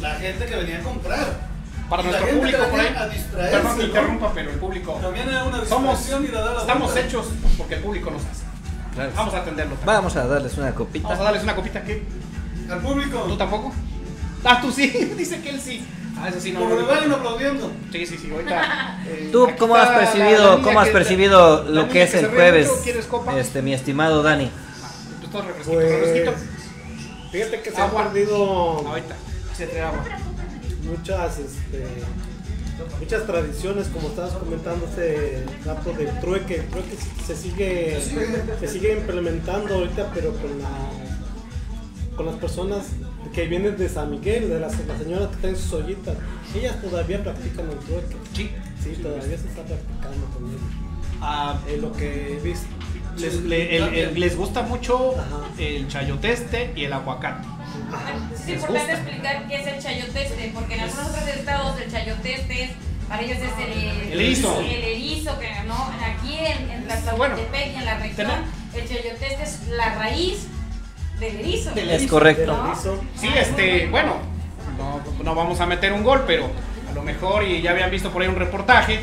la 0.00 0.14
gente 0.14 0.46
que 0.46 0.56
venía 0.56 0.78
a 0.78 0.82
comprar. 0.82 1.48
Para 1.88 2.02
Y 2.02 2.04
la 2.06 2.10
nuestro 2.10 2.26
gente 2.26 2.40
público 2.52 2.70
por 2.70 2.80
ahí. 2.80 2.94
a 2.98 3.08
distraerse, 3.08 3.56
Perdón 3.56 3.72
que 3.76 3.82
¿no? 3.82 3.88
interrumpa, 3.88 4.32
pero 4.34 4.50
el 4.50 4.58
público. 4.58 4.92
También 5.02 5.28
era 5.28 5.44
una 5.44 5.64
Somos, 5.64 5.98
distracción 5.98 6.24
ir 6.24 6.36
a 6.36 6.40
dar 6.44 6.54
la 6.54 6.60
estamos 6.60 6.92
vuelta. 6.92 7.08
hechos 7.08 7.26
porque 7.56 7.74
el 7.76 7.80
público 7.82 8.10
nos 8.10 8.22
hace. 8.24 8.44
Vamos 9.16 9.34
a 9.34 9.38
atenderlo. 9.38 9.74
también. 9.76 9.96
vamos 9.96 10.16
a 10.16 10.26
darles 10.26 10.52
una 10.58 10.66
Vamos 10.66 10.74
a 10.74 10.78
copita. 10.84 11.14
darles 11.16 11.42
una 11.44 11.54
copita 11.54 11.82
que. 11.84 12.02
Al 12.70 12.80
público. 12.80 13.18
¿Tú 13.20 13.36
tampoco? 13.38 13.72
Ah, 14.44 14.58
tú 14.60 14.70
sí. 14.70 14.88
Dice 15.16 15.40
que 15.40 15.50
él 15.50 15.60
sí. 15.60 15.86
Ah, 16.20 16.28
eso 16.28 16.40
sí, 16.40 16.52
no. 16.52 16.60
Como 16.60 16.74
no. 16.76 16.86
vayan 16.86 17.12
aplaudiendo. 17.12 17.70
Sí, 17.92 18.06
sí, 18.06 18.18
sí. 18.18 18.30
Ahorita. 18.30 19.02
eh, 19.06 19.28
¿Tú 19.32 19.48
cómo 19.58 19.76
has 19.76 19.90
percibido, 19.90 20.62
cómo 20.62 20.80
has 20.80 20.86
que- 20.88 20.92
percibido 20.92 21.64
lo 21.64 21.88
que 21.88 22.02
es 22.02 22.10
se 22.10 22.20
el 22.20 22.26
jueves? 22.28 22.68
mucho, 22.68 22.82
¿Quieres 22.82 23.06
copa? 23.06 23.38
Este, 23.38 23.62
mi 23.62 23.72
estimado 23.74 24.22
Dani. 24.22 24.50
Pues 25.20 25.30
todo 25.30 25.42
refresquito, 25.42 25.80
refresquito. 25.80 26.32
Pues, 26.32 27.30
fíjate 27.32 27.62
que 27.62 27.70
se 27.70 27.80
Agua. 27.80 28.02
han 28.02 28.12
perdido 28.12 28.36
Ahorita. 28.88 29.14
Se 29.56 29.66
trae 29.66 29.82
agua. 29.82 30.04
muchas, 30.84 31.38
este, 31.38 31.84
muchas 33.00 33.26
tradiciones, 33.26 33.88
como 33.88 34.08
estabas 34.08 34.32
comentando 34.34 34.86
ese 34.86 35.44
dato 35.64 35.92
del 35.92 36.18
trueque. 36.20 36.56
El 36.56 36.66
trueque 36.68 36.96
se 37.26 37.36
sigue, 37.36 38.00
Se 38.00 38.10
sigue. 38.10 38.26
se 38.60 38.68
sigue 38.68 38.92
implementando 38.94 39.74
ahorita, 39.74 40.10
pero 40.14 40.30
con 40.32 40.58
la, 40.60 42.16
con 42.16 42.26
las 42.26 42.36
personas 42.36 42.86
que 43.34 43.46
vienen 43.46 43.76
de 43.76 43.88
San 43.88 44.10
Miguel, 44.10 44.48
de 44.48 44.60
las, 44.60 44.78
las 44.86 44.98
señoras 44.98 45.28
que 45.28 45.36
tienen 45.36 45.56
sus 45.60 45.72
ollitas, 45.72 46.16
ellas 46.54 46.80
todavía 46.80 47.22
practican 47.22 47.68
el 47.70 47.78
trueque. 47.78 48.16
Sí. 48.34 48.50
Sí, 48.82 48.90
todavía 49.02 49.36
se 49.38 49.48
está 49.48 49.62
practicando 49.64 50.26
con 50.34 50.48
ellos. 50.48 50.60
Ah, 51.20 51.58
Es 51.68 51.80
lo 51.80 51.92
que 51.92 52.34
he 52.36 52.40
visto. 52.40 52.66
les, 53.16 53.42
le- 53.42 53.76
el- 53.76 53.94
el- 53.94 54.20
les 54.20 54.36
gusta 54.36 54.62
mucho 54.62 55.14
Ajá. 55.18 55.40
el 55.58 55.88
chayoteste 55.88 56.72
y 56.76 56.84
el 56.84 56.92
aguacate. 56.92 57.46
Es 58.34 58.48
importante 58.48 58.80
gusta. 58.80 58.92
explicar 58.92 59.48
qué 59.48 59.56
es 59.56 59.66
el 59.66 59.82
chayoteste, 59.82 60.50
porque 60.54 60.74
en 60.74 60.80
algunos 60.80 61.06
otros 61.08 61.28
estados 61.28 61.80
el 61.80 61.90
chayoteste 61.90 62.62
es, 62.64 62.70
para 63.08 63.22
ellos 63.22 63.38
es 63.38 63.66
el, 63.66 64.12
El 64.12 64.20
erizo. 64.20 64.60
El 64.60 64.84
erizo, 64.84 65.38
que 65.40 65.48
no, 65.66 65.74
aquí 66.00 66.38
en, 66.38 66.70
en 66.70 66.86
la 66.88 67.14
Bueno, 67.16 67.36
y 67.38 67.76
en 67.78 67.84
la 67.84 67.98
región, 67.98 68.30
el 68.74 68.88
chayoteste 68.88 69.42
es 69.42 69.66
la 69.68 69.94
raíz 69.96 70.46
del 71.18 71.36
erizo. 71.40 71.70
Del 71.72 71.90
Es 71.90 72.06
correcto. 72.06 72.56
Sí, 73.16 73.28
este, 73.36 73.88
bueno, 73.88 74.16
no, 74.76 75.00
no 75.24 75.34
vamos 75.34 75.60
a 75.60 75.66
meter 75.66 75.92
un 75.92 76.04
gol, 76.04 76.24
pero 76.26 76.50
a 76.88 76.92
lo 76.94 77.02
mejor, 77.02 77.44
y 77.44 77.60
ya 77.60 77.72
habían 77.72 77.90
visto 77.90 78.10
por 78.10 78.22
ahí 78.22 78.28
un 78.28 78.36
reportaje, 78.36 79.00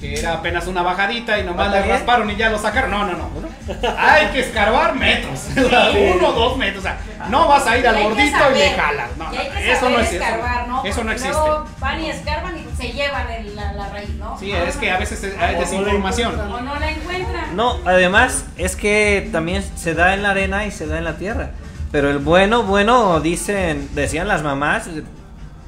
que 0.00 0.14
era 0.18 0.34
apenas 0.34 0.66
una 0.68 0.82
bajadita 0.82 1.38
y 1.40 1.44
nomás 1.44 1.72
le 1.72 1.82
rasparon 1.82 2.30
y 2.30 2.36
ya 2.36 2.50
lo 2.50 2.58
sacaron. 2.58 2.90
No, 2.90 3.04
no, 3.04 3.12
no. 3.16 3.28
Hay 3.98 4.28
que 4.28 4.40
escarbar 4.40 4.94
metros. 4.94 5.40
Uno 5.56 6.28
o 6.28 6.32
dos 6.32 6.56
metros. 6.56 6.78
O 6.78 6.82
sea, 6.82 6.98
no 7.28 7.48
vas 7.48 7.66
a 7.66 7.76
ir 7.76 7.86
al 7.86 8.02
gordito 8.04 8.36
y 8.54 8.58
le 8.58 8.70
jalas. 8.70 9.10
No, 9.16 9.32
y 9.34 9.36
hay 9.36 9.48
que 9.50 9.72
eso 9.72 9.90
no 9.90 9.98
es 9.98 10.12
eso. 10.12 10.22
escarbar, 10.22 10.68
¿no? 10.68 10.84
Eso 10.84 11.04
no 11.04 11.10
existe. 11.12 11.32
luego 11.36 11.66
van 11.80 12.00
y 12.00 12.10
escarban 12.10 12.54
y 12.56 12.76
se 12.80 12.92
llevan 12.92 13.28
el- 13.30 13.56
la, 13.56 13.72
la 13.72 13.88
raíz, 13.88 14.10
¿no? 14.10 14.38
Sí, 14.38 14.52
Ah, 14.52 14.64
es 14.68 14.76
que 14.76 14.90
a 14.90 14.98
veces 14.98 15.34
hay 15.38 15.56
desinformación. 15.56 16.38
O 16.40 16.60
no 16.60 16.74
la 16.78 16.90
encuentran. 16.90 17.56
No, 17.56 17.76
además 17.84 18.44
es 18.56 18.76
que 18.76 19.28
también 19.32 19.64
se 19.76 19.94
da 19.94 20.14
en 20.14 20.22
la 20.22 20.30
arena 20.30 20.64
y 20.64 20.70
se 20.70 20.86
da 20.86 20.98
en 20.98 21.04
la 21.04 21.16
tierra. 21.16 21.50
Pero 21.90 22.10
el 22.10 22.18
bueno, 22.18 22.62
bueno, 22.62 23.18
dicen, 23.20 23.88
decían 23.94 24.28
las 24.28 24.42
mamás, 24.42 24.84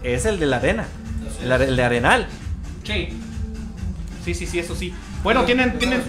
es 0.03 0.25
el 0.25 0.38
de 0.38 0.47
la 0.47 0.57
arena, 0.59 0.85
el, 1.43 1.51
el 1.53 1.77
de 1.77 1.83
arenal. 1.85 2.27
Sí. 2.85 3.21
Sí, 4.24 4.35
sí, 4.35 4.46
sí, 4.46 4.59
eso 4.59 4.74
sí. 4.74 4.94
Bueno, 5.22 5.44
tienen, 5.44 5.78
tienen, 5.78 6.02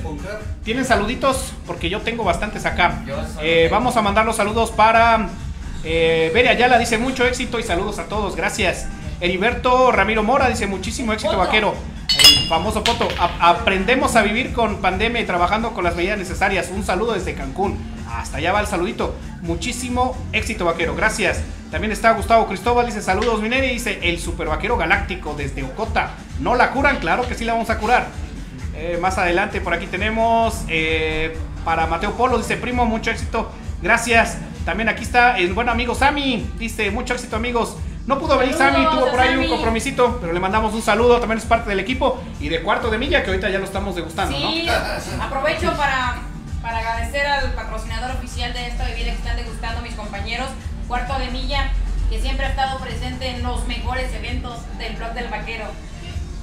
tienen 0.64 0.86
saluditos 0.86 1.54
porque 1.66 1.90
yo 1.90 2.02
tengo 2.02 2.24
bastantes 2.24 2.66
acá. 2.66 3.04
Eh, 3.42 3.68
vamos 3.72 3.96
a 3.98 4.02
mandar 4.02 4.26
los 4.26 4.36
saludos 4.36 4.72
para 4.72 5.30
eh, 5.84 6.32
Bere 6.34 6.50
Ayala, 6.50 6.78
dice 6.78 6.98
mucho 6.98 7.26
éxito 7.26 7.60
y 7.60 7.64
saludos 7.64 8.00
a 8.00 8.06
todos, 8.06 8.36
gracias. 8.36 8.88
Heriberto 9.20 9.92
Ramiro 9.92 10.24
Mora 10.24 10.50
dice 10.50 10.68
muchísimo 10.68 11.14
éxito, 11.14 11.38
vaquero. 11.38 11.76
Famoso 12.52 12.84
Poto. 12.84 13.08
A- 13.18 13.50
aprendemos 13.52 14.18
a 14.18 14.24
vivir 14.24 14.52
con 14.52 14.82
pandemia 14.82 15.22
y 15.22 15.26
trabajando 15.26 15.72
con 15.74 15.86
las 15.86 15.96
medidas 15.96 16.18
necesarias. 16.18 16.70
Un 16.70 16.84
saludo 16.84 17.14
desde 17.14 17.34
Cancún. 17.34 17.78
Hasta 18.14 18.40
allá 18.40 18.52
va 18.52 18.60
el 18.60 18.68
saludito. 18.68 19.16
Muchísimo 19.42 20.18
éxito, 20.34 20.66
vaquero. 20.66 20.94
Gracias. 20.94 21.40
También 21.72 21.94
está 21.94 22.12
Gustavo 22.12 22.48
Cristóbal, 22.48 22.86
dice 22.88 23.02
saludos, 23.02 23.42
Mineri. 23.42 23.70
Dice 23.70 24.00
el 24.04 24.20
super 24.20 24.50
vaquero 24.50 24.76
galáctico 24.76 25.34
desde 25.34 25.64
Ocota. 25.64 26.10
¿No 26.42 26.56
la 26.56 26.72
curan? 26.72 26.98
Claro 26.98 27.26
que 27.26 27.36
sí 27.36 27.46
la 27.46 27.54
vamos 27.54 27.70
a 27.70 27.78
curar. 27.78 28.08
Eh, 28.76 28.98
más 29.02 29.18
adelante 29.18 29.62
por 29.62 29.74
aquí 29.74 29.86
tenemos 29.86 30.64
eh, 30.68 31.38
para 31.64 31.88
Mateo 31.88 32.12
Polo, 32.18 32.38
dice 32.38 32.58
primo, 32.58 32.86
mucho 32.86 33.12
éxito, 33.12 33.50
gracias. 33.82 34.38
También 34.66 34.90
aquí 34.90 35.04
está 35.04 35.38
el 35.38 35.54
buen 35.54 35.70
amigo 35.70 35.96
Sammy, 35.96 36.50
dice 36.58 36.92
mucho 36.92 37.14
éxito 37.14 37.36
amigos, 37.38 37.78
No 38.08 38.18
pudo 38.18 38.38
venir 38.38 38.56
Sammy, 38.56 38.84
tuvo 38.92 39.12
por 39.12 39.20
ahí 39.20 39.30
Sammy. 39.30 39.46
un 39.46 39.52
compromisito, 39.52 40.18
pero 40.20 40.34
le 40.34 40.40
mandamos 40.40 40.74
un 40.74 40.82
saludo, 40.82 41.20
también 41.20 41.38
es 41.38 41.46
parte 41.46 41.70
del 41.70 41.80
equipo. 41.80 42.22
Y 42.40 42.50
de 42.50 42.62
cuarto 42.62 42.90
de 42.90 42.98
milla, 42.98 43.24
que 43.24 43.30
ahorita 43.30 43.50
ya 43.50 43.60
lo 43.60 43.66
estamos 43.66 43.96
degustando, 43.96 44.36
Sí, 44.36 44.68
aprovecho 45.22 45.72
para, 45.78 46.16
para 46.62 46.80
agradecer 46.80 47.26
al 47.28 47.52
patrocinador 47.54 48.12
oficial 48.12 48.54
de 48.54 48.68
esta 48.68 48.86
bebida 48.86 49.06
que 49.12 49.18
están 49.18 49.36
degustando 49.38 49.82
mis 49.82 49.94
compañeros, 49.94 50.48
Cuarto 50.88 51.18
de 51.20 51.28
Milla, 51.30 51.72
que 52.10 52.20
siempre 52.20 52.46
ha 52.46 52.50
estado 52.50 52.80
presente 52.80 53.30
en 53.30 53.44
los 53.44 53.66
mejores 53.68 54.12
eventos 54.14 54.58
del 54.78 54.96
blog 54.96 55.14
del 55.14 55.30
vaquero. 55.30 55.66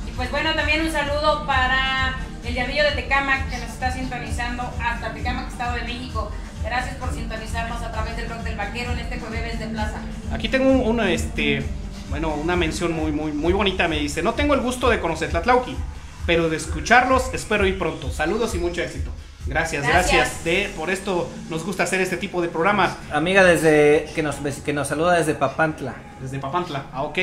Y 0.07 0.11
pues 0.13 0.31
bueno, 0.31 0.55
también 0.55 0.81
un 0.81 0.91
saludo 0.93 1.45
para 1.47 2.17
el 2.45 2.55
Diablillo 2.55 2.85
de 2.85 2.93
Tecamac 2.93 3.51
que 3.51 3.59
nos 3.59 3.69
está 3.69 3.93
sintonizando 3.93 4.63
hasta 4.83 5.13
Tecamac, 5.13 5.49
Estado 5.49 5.75
de 5.75 5.83
México. 5.83 6.31
Gracias 6.69 6.97
por 6.97 7.15
sintonizarnos 7.15 7.81
a 7.83 7.91
través 7.93 8.17
del 8.17 8.27
blog 8.27 8.43
del 8.43 8.57
vaquero 8.57 8.93
en 8.93 8.99
este 8.99 9.19
jueves 9.19 9.59
de 9.59 9.67
plaza. 9.69 10.01
Aquí 10.33 10.49
tengo 10.51 10.71
un- 10.71 10.87
una, 10.87 11.11
este, 11.11 11.63
bueno, 12.11 12.35
una 12.35 12.57
mención 12.57 12.93
muy, 12.93 13.11
muy, 13.11 13.33
muy 13.33 13.55
bonita. 13.55 13.89
Me 13.89 13.99
dice, 13.99 14.23
no 14.23 14.35
tengo 14.35 14.53
el 14.55 14.61
gusto 14.61 14.91
de 14.91 15.01
conocer 15.01 15.31
Tlatlauqui, 15.31 15.75
pero 16.27 16.51
de 16.51 16.57
escucharlos 16.59 17.31
espero 17.33 17.67
ir 17.67 17.79
pronto. 17.79 18.11
Saludos 18.13 18.55
y 18.55 18.59
mucho 18.59 18.83
éxito. 18.83 19.11
Gracias, 19.49 19.83
gracias. 19.87 20.13
Gracias. 20.13 20.45
De, 20.45 20.71
por 20.77 20.91
esto 20.91 21.31
nos 21.49 21.65
gusta 21.65 21.85
hacer 21.85 22.01
este 22.01 22.17
tipo 22.17 22.43
de 22.43 22.49
programas. 22.49 22.97
Amiga 23.13 23.45
desde 23.45 24.09
que 24.15 24.23
nos 24.23 24.37
que 24.37 24.73
nos 24.73 24.89
saluda 24.89 25.15
desde 25.15 25.35
Papantla. 25.35 25.95
Desde 26.21 26.39
Papantla, 26.39 26.85
ah, 26.93 27.03
ok. 27.03 27.19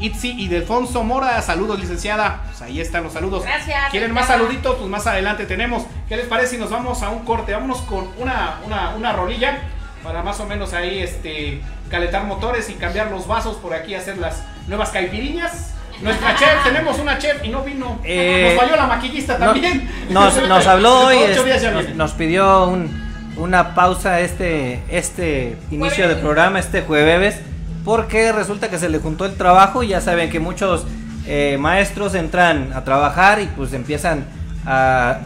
Itzi 0.00 0.32
y 0.38 0.48
Delfonso 0.48 1.04
Mora, 1.04 1.40
saludos 1.42 1.78
licenciada. 1.78 2.42
Pues 2.46 2.62
ahí 2.62 2.80
están 2.80 3.04
los 3.04 3.12
saludos. 3.12 3.44
Gracias, 3.44 3.90
¿Quieren 3.90 4.12
más 4.12 4.26
saluditos? 4.26 4.76
Pues 4.76 4.88
más 4.88 5.06
adelante 5.06 5.46
tenemos. 5.46 5.84
¿Qué 6.08 6.16
les 6.16 6.26
parece 6.26 6.54
si 6.54 6.58
nos 6.58 6.70
vamos 6.70 7.02
a 7.02 7.10
un 7.10 7.24
corte? 7.24 7.52
Vámonos 7.52 7.80
con 7.82 8.08
una, 8.18 8.60
una, 8.64 8.94
una 8.96 9.12
rolilla 9.12 9.60
para 10.02 10.22
más 10.22 10.38
o 10.40 10.46
menos 10.46 10.74
ahí 10.74 10.98
este, 10.98 11.60
calentar 11.90 12.24
motores 12.24 12.68
y 12.68 12.74
cambiar 12.74 13.10
los 13.10 13.26
vasos 13.26 13.56
por 13.56 13.72
aquí, 13.72 13.94
hacer 13.94 14.18
las 14.18 14.42
nuevas 14.66 14.90
caipiriñas. 14.90 15.74
Nuestra 16.02 16.34
chef, 16.36 16.64
tenemos 16.64 16.98
una 16.98 17.18
chef 17.18 17.44
y 17.44 17.48
no 17.48 17.62
vino. 17.62 17.98
Eh, 18.04 18.52
nos 18.56 18.62
falló 18.64 18.76
la 18.76 18.86
maquillista 18.86 19.38
No- 19.38 19.46
también. 19.52 19.88
nos, 20.10 20.36
nos 20.48 20.66
habló 20.66 21.12
y 21.12 21.18
nos, 21.94 22.12
pidió 22.12 22.66
un- 22.68 23.02
una 23.36 23.74
pausa 23.74 24.20
este, 24.20 24.82
este 24.88 25.56
inicio 25.70 26.08
de 26.08 26.16
programa, 26.16 26.58
este 26.58 26.82
jueves, 26.82 27.40
porque 27.84 28.32
resulta 28.32 28.70
que 28.70 28.78
se 28.78 28.88
le 28.88 28.98
juntó 28.98 29.24
el 29.24 29.34
trabajo 29.34 29.82
y 29.82 29.88
ya 29.88 30.00
saben 30.00 30.30
que 30.30 30.40
muchos 30.40 30.86
eh, 31.26 31.56
maestros 31.58 32.14
entran 32.14 32.72
a 32.74 32.84
trabajar 32.84 33.40
y 33.40 33.46
pues 33.46 33.72
empiezan 33.72 34.24
a 34.66 35.18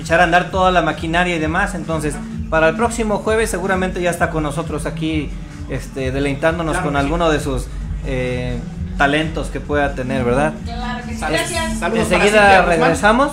echar 0.00 0.20
a 0.20 0.24
andar 0.24 0.50
toda 0.50 0.70
la 0.70 0.82
maquinaria 0.82 1.36
y 1.36 1.38
demás. 1.38 1.74
Entonces, 1.74 2.14
para 2.50 2.68
el 2.68 2.76
próximo 2.76 3.18
jueves 3.18 3.50
seguramente 3.50 4.00
ya 4.00 4.10
está 4.10 4.30
con 4.30 4.42
nosotros 4.42 4.86
aquí 4.86 5.30
este, 5.70 6.12
deleitándonos 6.12 6.74
Claro 6.74 6.84
con 6.86 6.94
sí. 6.94 7.00
alguno 7.00 7.30
de 7.30 7.40
sus 7.40 7.66
eh, 8.06 8.58
talentos 8.96 9.48
que 9.48 9.60
pueda 9.60 9.94
tener, 9.94 10.24
¿verdad? 10.24 10.54
Claro 10.64 11.04
que 11.06 11.14
sí. 11.14 11.18
Sal- 11.20 11.32
Gracias. 11.32 11.78
Saludos 11.78 12.10
Enseguida 12.12 12.62
regresamos. 12.62 13.32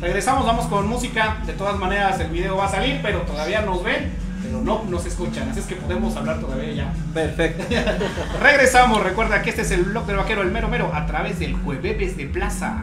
Regresamos, 0.00 0.44
vamos 0.46 0.66
con 0.66 0.88
música. 0.88 1.36
De 1.46 1.52
todas 1.52 1.76
maneras, 1.78 2.18
el 2.20 2.28
video 2.28 2.56
va 2.56 2.66
a 2.66 2.70
salir, 2.70 3.00
pero 3.02 3.20
todavía 3.20 3.62
nos 3.62 3.84
ven, 3.84 4.12
pero 4.42 4.60
no 4.60 4.82
nos 4.88 5.06
escuchan. 5.06 5.48
Así 5.50 5.60
es 5.60 5.66
que 5.66 5.76
podemos 5.76 6.16
hablar 6.16 6.40
todavía 6.40 6.72
ya. 6.72 6.92
Perfecto. 7.14 7.64
Regresamos. 8.42 9.02
Recuerda 9.02 9.42
que 9.42 9.50
este 9.50 9.62
es 9.62 9.70
el 9.70 9.84
blog 9.84 10.06
del 10.06 10.16
vaquero, 10.16 10.42
el 10.42 10.50
mero 10.50 10.68
mero, 10.68 10.90
a 10.92 11.06
través 11.06 11.38
del 11.38 11.54
Jueves 11.54 12.16
de 12.16 12.26
Plaza. 12.26 12.78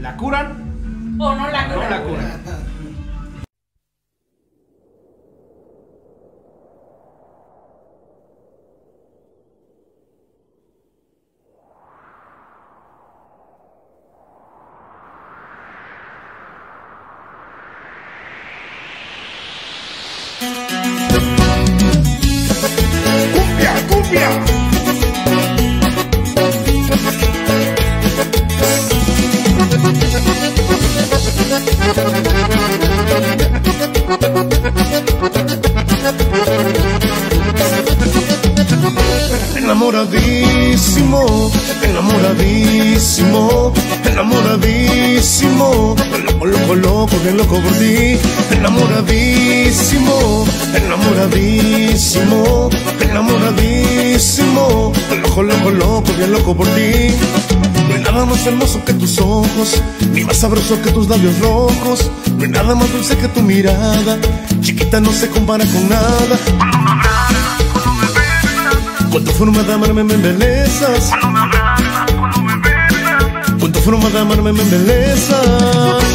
¿La 0.00 0.16
curan? 0.16 1.16
O 1.18 1.34
no 1.34 1.50
la 1.50 1.68
No 1.68 1.74
cura. 1.74 1.90
la 1.90 2.02
curan. 2.02 2.32
Enamoradísimo, 40.16 41.50
enamoradísimo, 41.82 43.72
enamoradísimo, 44.10 45.94
loco, 46.24 46.46
loco, 46.46 46.74
loco, 46.74 47.16
bien 47.22 47.36
loco 47.36 47.60
por 47.60 47.72
ti, 47.72 48.18
enamoradísimo, 48.56 50.44
enamoradísimo, 50.74 52.70
enamoradísimo, 53.16 54.92
loco, 55.22 55.42
loco, 55.42 55.70
loco, 55.70 56.12
bien 56.18 56.32
loco 56.32 56.54
por 56.54 56.66
ti. 56.68 57.08
No 57.88 57.94
hay 57.94 58.02
nada 58.02 58.26
más 58.26 58.46
hermoso 58.46 58.84
que 58.84 58.92
tus 58.92 59.18
ojos, 59.18 59.82
ni 60.12 60.24
más 60.24 60.36
sabroso 60.36 60.80
que 60.82 60.90
tus 60.90 61.08
labios 61.08 61.38
rojos, 61.38 62.10
no 62.36 62.44
hay 62.44 62.50
nada 62.50 62.74
más 62.74 62.92
dulce 62.92 63.16
que 63.16 63.28
tu 63.28 63.40
mirada, 63.40 64.18
chiquita 64.60 65.00
no 65.00 65.12
se 65.12 65.28
compara 65.28 65.64
con 65.64 65.88
nada. 65.88 66.38
Con 69.10 69.24
tu 69.24 69.32
forma 69.32 69.62
de 69.62 69.72
amarme 69.72 70.04
me 70.04 70.14
embelezas. 70.14 71.10
Con 73.58 73.72
tu 73.72 73.80
forma 73.80 74.10
de 74.10 74.18
amarme 74.18 74.52
me 74.52 74.60
embelezas. 74.60 76.05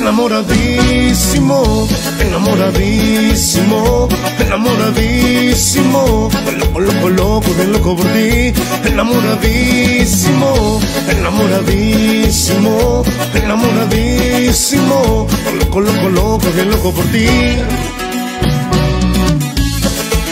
Enamoradísimo, 0.00 1.86
enamoradísimo, 2.18 4.08
enamoradísimo, 4.40 6.30
loco, 6.58 6.80
loco, 6.80 7.08
loco, 7.10 7.54
bien 7.54 7.72
loco 7.72 7.96
por 7.96 8.06
ti, 8.06 8.50
enamoradísimo, 8.88 10.80
enamoradísimo, 11.10 13.04
enamoradísimo, 13.34 15.26
loco, 15.58 15.80
loco, 15.82 16.08
loco, 16.08 16.50
bien 16.54 16.70
loco 16.70 16.92
por 16.92 17.04
ti. 17.04 17.26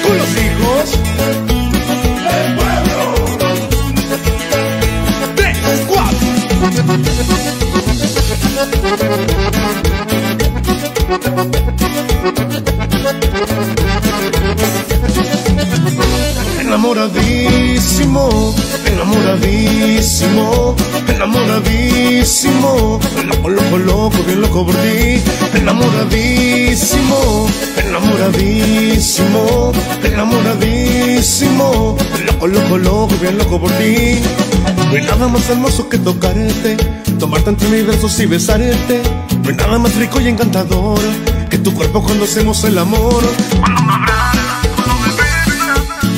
Con 0.02 0.16
los 0.16 0.30
hijos 0.38 0.98
del 2.24 2.56
pueblo. 8.96 9.37
Enamoradísimo, 16.78 18.54
enamoradísimo, 18.86 20.76
enamoradísimo, 21.08 23.00
loco, 23.26 23.48
loco, 23.48 23.78
loco, 23.78 24.16
bien 24.24 24.40
loco 24.40 24.64
por 24.64 24.76
ti, 24.76 25.20
enamoradísimo, 25.58 27.48
enamoradísimo, 27.84 29.72
enamoradísimo, 30.04 31.96
loco, 32.24 32.46
loco, 32.46 32.78
loco, 32.78 33.14
bien 33.20 33.38
loco 33.38 33.60
por 33.60 33.72
ti. 33.72 34.20
No 34.76 34.96
hay 34.96 35.02
nada 35.02 35.26
más 35.26 35.50
hermoso 35.50 35.88
que 35.88 35.98
tocarte, 35.98 36.76
tomarte 37.18 37.50
entre 37.50 37.68
mis 37.70 37.88
brazos 37.88 38.20
y 38.20 38.26
besarte. 38.26 39.02
No 39.42 39.48
hay 39.50 39.56
nada 39.56 39.80
más 39.80 39.96
rico 39.96 40.20
y 40.20 40.28
encantador 40.28 41.00
que 41.50 41.58
tu 41.58 41.74
cuerpo 41.74 42.04
cuando 42.04 42.22
hacemos 42.22 42.62
el 42.62 42.78
amor. 42.78 43.24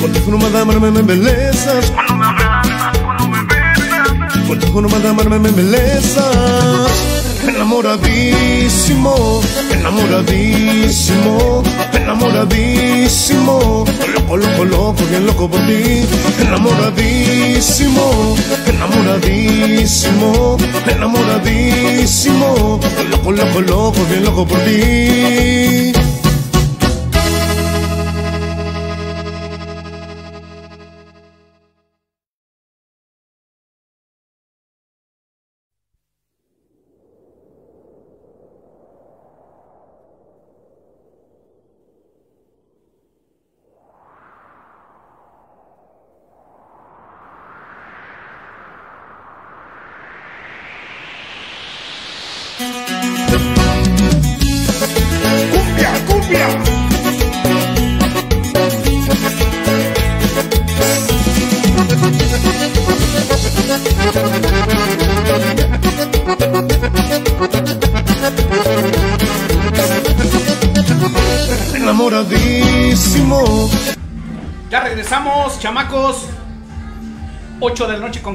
Con 0.01 0.11
tu 0.13 0.19
forma 0.21 0.49
de 0.49 0.59
amarme 0.59 0.89
me 0.89 0.99
embelezas. 1.01 1.93
Con 4.47 4.59
tu 4.59 4.67
forma 4.67 4.97
de 4.99 5.07
amarme 5.09 5.37
me 5.37 5.49
embelezas. 5.49 6.25
Enamoradísimo, 7.47 9.41
enamoradísimo, 9.71 11.63
enamoradísimo. 11.93 13.85
Loco, 14.15 14.37
loco, 14.37 14.65
loco, 14.65 15.03
bien 15.09 15.25
loco 15.27 15.47
por 15.47 15.59
ti. 15.67 16.05
Enamoradísimo, 16.41 18.35
enamoradísimo, 18.67 20.57
enamoradísimo. 20.87 22.79
Loco, 23.11 23.31
loco, 23.31 23.61
loco, 23.61 24.05
bien 24.09 24.23
loco 24.25 24.47
por 24.47 24.59
ti. 24.61 25.93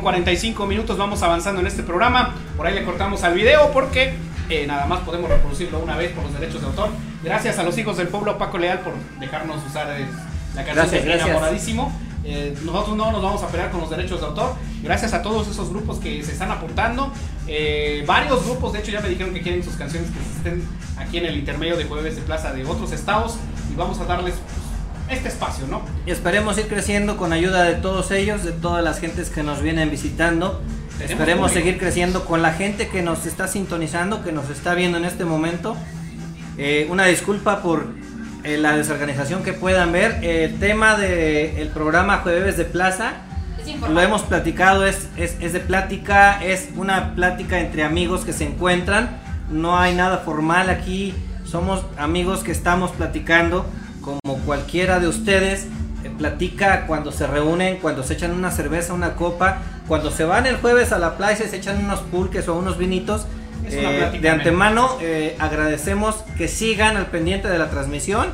45 0.06 0.66
minutos 0.66 0.96
vamos 0.96 1.20
avanzando 1.24 1.60
en 1.60 1.66
este 1.66 1.82
programa. 1.82 2.32
Por 2.56 2.64
ahí 2.64 2.76
le 2.76 2.84
cortamos 2.84 3.24
al 3.24 3.34
video 3.34 3.72
porque 3.72 4.14
eh, 4.48 4.64
nada 4.64 4.86
más 4.86 5.00
podemos 5.00 5.28
reproducirlo 5.28 5.80
una 5.80 5.96
vez 5.96 6.12
por 6.12 6.22
los 6.22 6.32
derechos 6.32 6.60
de 6.60 6.68
autor. 6.68 6.90
Gracias 7.24 7.58
a 7.58 7.64
los 7.64 7.76
hijos 7.76 7.96
del 7.96 8.06
pueblo 8.06 8.38
Paco 8.38 8.56
Leal 8.56 8.82
por 8.82 8.92
dejarnos 9.18 9.66
usar 9.66 10.00
eh, 10.00 10.06
la 10.54 10.64
canción 10.64 11.02
Gracias, 11.04 11.26
enamoradísimo. 11.26 11.92
Eh, 12.22 12.56
nosotros 12.64 12.96
no 12.96 13.10
nos 13.10 13.20
vamos 13.20 13.42
a 13.42 13.48
pelear 13.48 13.72
con 13.72 13.80
los 13.80 13.90
derechos 13.90 14.20
de 14.20 14.26
autor. 14.26 14.54
Gracias 14.80 15.12
a 15.12 15.22
todos 15.22 15.48
esos 15.48 15.70
grupos 15.70 15.98
que 15.98 16.22
se 16.22 16.30
están 16.30 16.52
aportando. 16.52 17.12
Eh, 17.48 18.04
varios 18.06 18.44
grupos, 18.44 18.74
de 18.74 18.78
hecho, 18.78 18.92
ya 18.92 19.00
me 19.00 19.08
dijeron 19.08 19.34
que 19.34 19.42
quieren 19.42 19.64
sus 19.64 19.74
canciones 19.74 20.10
que 20.10 20.18
estén 20.50 20.68
aquí 20.98 21.18
en 21.18 21.26
el 21.26 21.36
intermedio 21.36 21.76
de 21.76 21.84
jueves 21.84 22.14
de 22.14 22.22
plaza 22.22 22.52
de 22.52 22.64
otros 22.64 22.92
estados. 22.92 23.38
Y 23.72 23.76
vamos 23.76 23.98
a 24.00 24.04
darles 24.04 24.34
pues, 24.34 24.65
este 25.08 25.28
espacio, 25.28 25.66
¿no? 25.68 25.82
Y 26.04 26.10
esperemos 26.10 26.58
ir 26.58 26.68
creciendo 26.68 27.16
con 27.16 27.32
ayuda 27.32 27.64
de 27.64 27.74
todos 27.74 28.10
ellos, 28.10 28.44
de 28.44 28.52
todas 28.52 28.82
las 28.82 29.00
gentes 29.00 29.30
que 29.30 29.42
nos 29.42 29.62
vienen 29.62 29.90
visitando. 29.90 30.60
Tenemos 30.98 31.10
Esperemos 31.10 31.50
público. 31.50 31.66
seguir 31.66 31.78
creciendo 31.78 32.24
con 32.24 32.42
la 32.42 32.52
gente 32.52 32.88
que 32.88 33.02
nos 33.02 33.26
está 33.26 33.48
sintonizando, 33.48 34.24
que 34.24 34.32
nos 34.32 34.50
está 34.50 34.74
viendo 34.74 34.98
en 34.98 35.04
este 35.04 35.24
momento. 35.24 35.76
Eh, 36.58 36.86
una 36.90 37.04
disculpa 37.04 37.62
por 37.62 37.86
eh, 38.44 38.56
la 38.56 38.76
desorganización 38.76 39.42
que 39.42 39.52
puedan 39.52 39.92
ver. 39.92 40.24
El 40.24 40.58
tema 40.58 40.96
del 40.96 41.68
programa 41.68 42.18
Jueves 42.18 42.56
de 42.56 42.64
Plaza 42.64 43.14
lo 43.88 44.00
hemos 44.00 44.22
platicado, 44.22 44.86
es, 44.86 45.08
es, 45.16 45.36
es 45.40 45.52
de 45.52 45.60
plática, 45.60 46.42
es 46.42 46.68
una 46.76 47.14
plática 47.14 47.58
entre 47.58 47.82
amigos 47.82 48.24
que 48.24 48.32
se 48.32 48.44
encuentran, 48.44 49.18
no 49.50 49.78
hay 49.78 49.94
nada 49.94 50.18
formal 50.18 50.70
aquí, 50.70 51.14
somos 51.44 51.84
amigos 51.98 52.44
que 52.44 52.52
estamos 52.52 52.92
platicando 52.92 53.66
como 54.06 54.38
cualquiera 54.46 55.00
de 55.00 55.08
ustedes, 55.08 55.66
eh, 56.04 56.10
platica 56.16 56.86
cuando 56.86 57.10
se 57.10 57.26
reúnen, 57.26 57.78
cuando 57.78 58.04
se 58.04 58.14
echan 58.14 58.30
una 58.30 58.52
cerveza, 58.52 58.94
una 58.94 59.16
copa, 59.16 59.58
cuando 59.88 60.10
se 60.12 60.24
van 60.24 60.46
el 60.46 60.56
jueves 60.56 60.92
a 60.92 60.98
la 60.98 61.16
playa 61.16 61.44
y 61.44 61.48
se 61.48 61.56
echan 61.56 61.84
unos 61.84 62.00
pulques 62.00 62.46
o 62.48 62.54
unos 62.54 62.78
vinitos. 62.78 63.26
Es 63.66 63.74
una 63.74 63.90
eh, 63.90 63.98
plática 63.98 64.22
de 64.22 64.30
antemano 64.30 64.96
eh, 65.00 65.36
agradecemos 65.40 66.14
que 66.38 66.46
sigan 66.46 66.96
al 66.96 67.06
pendiente 67.06 67.48
de 67.48 67.58
la 67.58 67.68
transmisión 67.68 68.28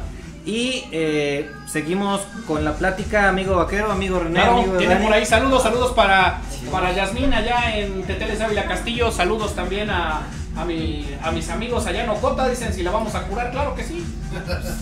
y 0.45 0.85
eh, 0.93 1.51
seguimos 1.66 2.20
con 2.47 2.64
la 2.64 2.75
plática, 2.75 3.29
amigo 3.31 3.57
vaquero, 3.57 3.91
amigo 3.91 4.18
René, 4.18 4.41
Claro, 4.41 4.59
amigo 4.59 4.77
tiene 4.77 4.95
Dani. 4.95 5.07
por 5.07 5.14
ahí 5.14 5.25
saludos, 5.25 5.62
saludos 5.62 5.93
para, 5.93 6.41
para 6.70 6.93
Yasmín 6.93 7.33
allá 7.33 7.77
en 7.79 8.03
Teteles 8.03 8.41
Ávila 8.43 8.66
Castillo, 8.66 9.11
saludos 9.11 9.55
también 9.55 9.89
a, 9.89 10.23
a, 10.57 10.65
mi, 10.65 11.09
a 11.23 11.31
mis 11.31 11.49
amigos 11.51 11.87
allá 11.87 12.05
en 12.05 12.11
Ocota, 12.11 12.49
dicen 12.49 12.73
si 12.73 12.83
la 12.83 12.91
vamos 12.91 13.15
a 13.15 13.23
curar, 13.23 13.51
claro 13.51 13.75
que 13.75 13.85
sí. 13.85 14.05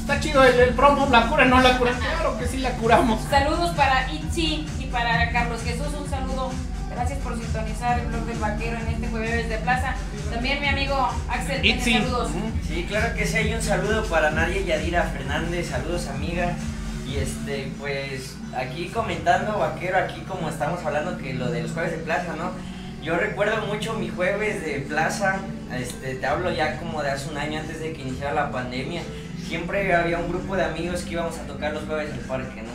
Está 0.01 0.21
chido 0.21 0.43
el, 0.45 0.59
el 0.59 0.75
promo, 0.75 1.09
la 1.11 1.27
curan, 1.29 1.51
no 1.51 1.61
la 1.61 1.79
curan, 1.79 1.99
claro 1.99 2.39
que 2.39 2.47
sí 2.47 2.59
la 2.59 2.71
curamos. 2.73 3.21
Saludos 3.29 3.71
para 3.75 4.11
Itzi 4.12 4.66
y 4.79 4.87
para 4.87 5.31
Carlos 5.33 5.61
Jesús, 5.62 5.89
un 5.99 6.09
saludo. 6.09 6.51
Gracias 6.91 7.21
por 7.21 7.39
sintonizar 7.39 8.01
el 8.01 8.07
blog 8.07 8.25
del 8.27 8.39
vaquero 8.39 8.77
en 8.79 8.89
este 8.89 9.07
jueves 9.09 9.49
de 9.49 9.59
plaza. 9.59 9.95
También 10.33 10.61
mi 10.61 10.66
amigo 10.68 11.09
Axel 11.29 11.61
tiene 11.62 11.79
Itzi. 11.79 11.93
saludos. 11.95 12.31
Sí, 12.66 12.85
claro 12.89 13.14
que 13.14 13.27
sí, 13.27 13.37
hay 13.37 13.55
un 13.55 13.62
saludo 13.62 14.05
para 14.07 14.31
Nadia 14.33 14.61
Yadira 14.61 15.05
Fernández, 15.05 15.68
saludos 15.71 16.09
amiga. 16.09 16.53
Y 17.07 17.16
este, 17.16 17.73
pues 17.79 18.37
aquí 18.57 18.89
comentando, 18.89 19.59
vaquero, 19.59 19.99
aquí 19.99 20.21
como 20.29 20.49
estamos 20.49 20.85
hablando 20.85 21.16
que 21.18 21.35
lo 21.35 21.51
de 21.51 21.62
los 21.62 21.73
jueves 21.73 21.93
de 21.93 21.99
plaza, 21.99 22.35
¿no? 22.37 22.51
Yo 23.03 23.16
recuerdo 23.16 23.66
mucho 23.66 23.94
mi 23.94 24.11
jueves 24.11 24.62
de 24.62 24.80
plaza, 24.80 25.40
este, 25.74 26.16
te 26.16 26.26
hablo 26.26 26.51
ya 26.53 26.78
como 26.78 27.03
de 27.03 27.11
hace 27.11 27.30
un 27.30 27.38
año 27.38 27.61
antes 27.61 27.80
de 27.80 27.94
que 27.94 28.03
iniciara 28.03 28.34
la 28.34 28.51
pandemia. 28.51 29.01
Siempre 29.48 29.94
había 29.94 30.18
un 30.18 30.28
grupo 30.28 30.55
de 30.55 30.64
amigos 30.64 31.03
que 31.03 31.12
íbamos 31.12 31.38
a 31.38 31.46
tocar 31.46 31.72
los 31.72 31.84
jueves 31.84 32.11
del 32.11 32.20
parque, 32.26 32.61
¿no? 32.62 32.72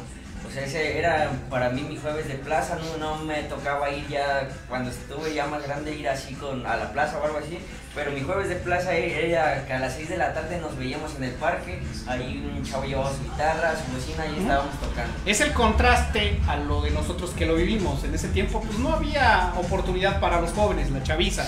Sea, 0.55 0.63
ese 0.63 0.97
era 0.97 1.31
para 1.49 1.69
mí 1.69 1.81
mi 1.81 1.97
jueves 1.97 2.29
de 2.29 2.35
plaza, 2.35 2.77
no, 2.77 2.95
no 2.97 3.21
me 3.25 3.43
tocaba 3.43 3.89
ir 3.89 4.07
ya 4.07 4.47
cuando 4.69 4.89
estuve 4.89 5.33
ya 5.33 5.47
más 5.47 5.61
grande 5.61 5.93
ir 5.93 6.07
así 6.07 6.33
con 6.33 6.65
a 6.65 6.77
la 6.77 6.93
plaza 6.93 7.17
o 7.17 7.25
algo 7.25 7.39
así, 7.39 7.59
pero 7.93 8.11
mi 8.11 8.21
jueves 8.21 8.47
de 8.47 8.55
plaza 8.55 8.93
era 8.93 9.65
que 9.65 9.73
a 9.73 9.79
las 9.79 9.95
6 9.95 10.07
de 10.07 10.17
la 10.17 10.33
tarde 10.33 10.57
nos 10.61 10.77
veíamos 10.77 11.13
en 11.17 11.25
el 11.25 11.31
parque, 11.31 11.81
ahí 12.07 12.49
un 12.55 12.63
chavo 12.63 12.85
llevaba 12.85 13.11
su 13.11 13.21
guitarra, 13.23 13.73
su 13.75 13.91
bocina 13.91 14.25
y 14.27 14.39
estábamos 14.39 14.79
tocando. 14.79 15.13
Es 15.25 15.41
el 15.41 15.51
contraste 15.51 16.39
a 16.47 16.55
lo 16.55 16.81
de 16.81 16.91
nosotros 16.91 17.31
que 17.31 17.45
lo 17.45 17.55
vivimos. 17.55 18.05
En 18.05 18.15
ese 18.15 18.29
tiempo, 18.29 18.61
pues 18.61 18.79
no 18.79 18.93
había 18.93 19.51
oportunidad 19.57 20.21
para 20.21 20.39
los 20.39 20.53
jóvenes, 20.53 20.89
la 20.89 21.03
chaviza. 21.03 21.45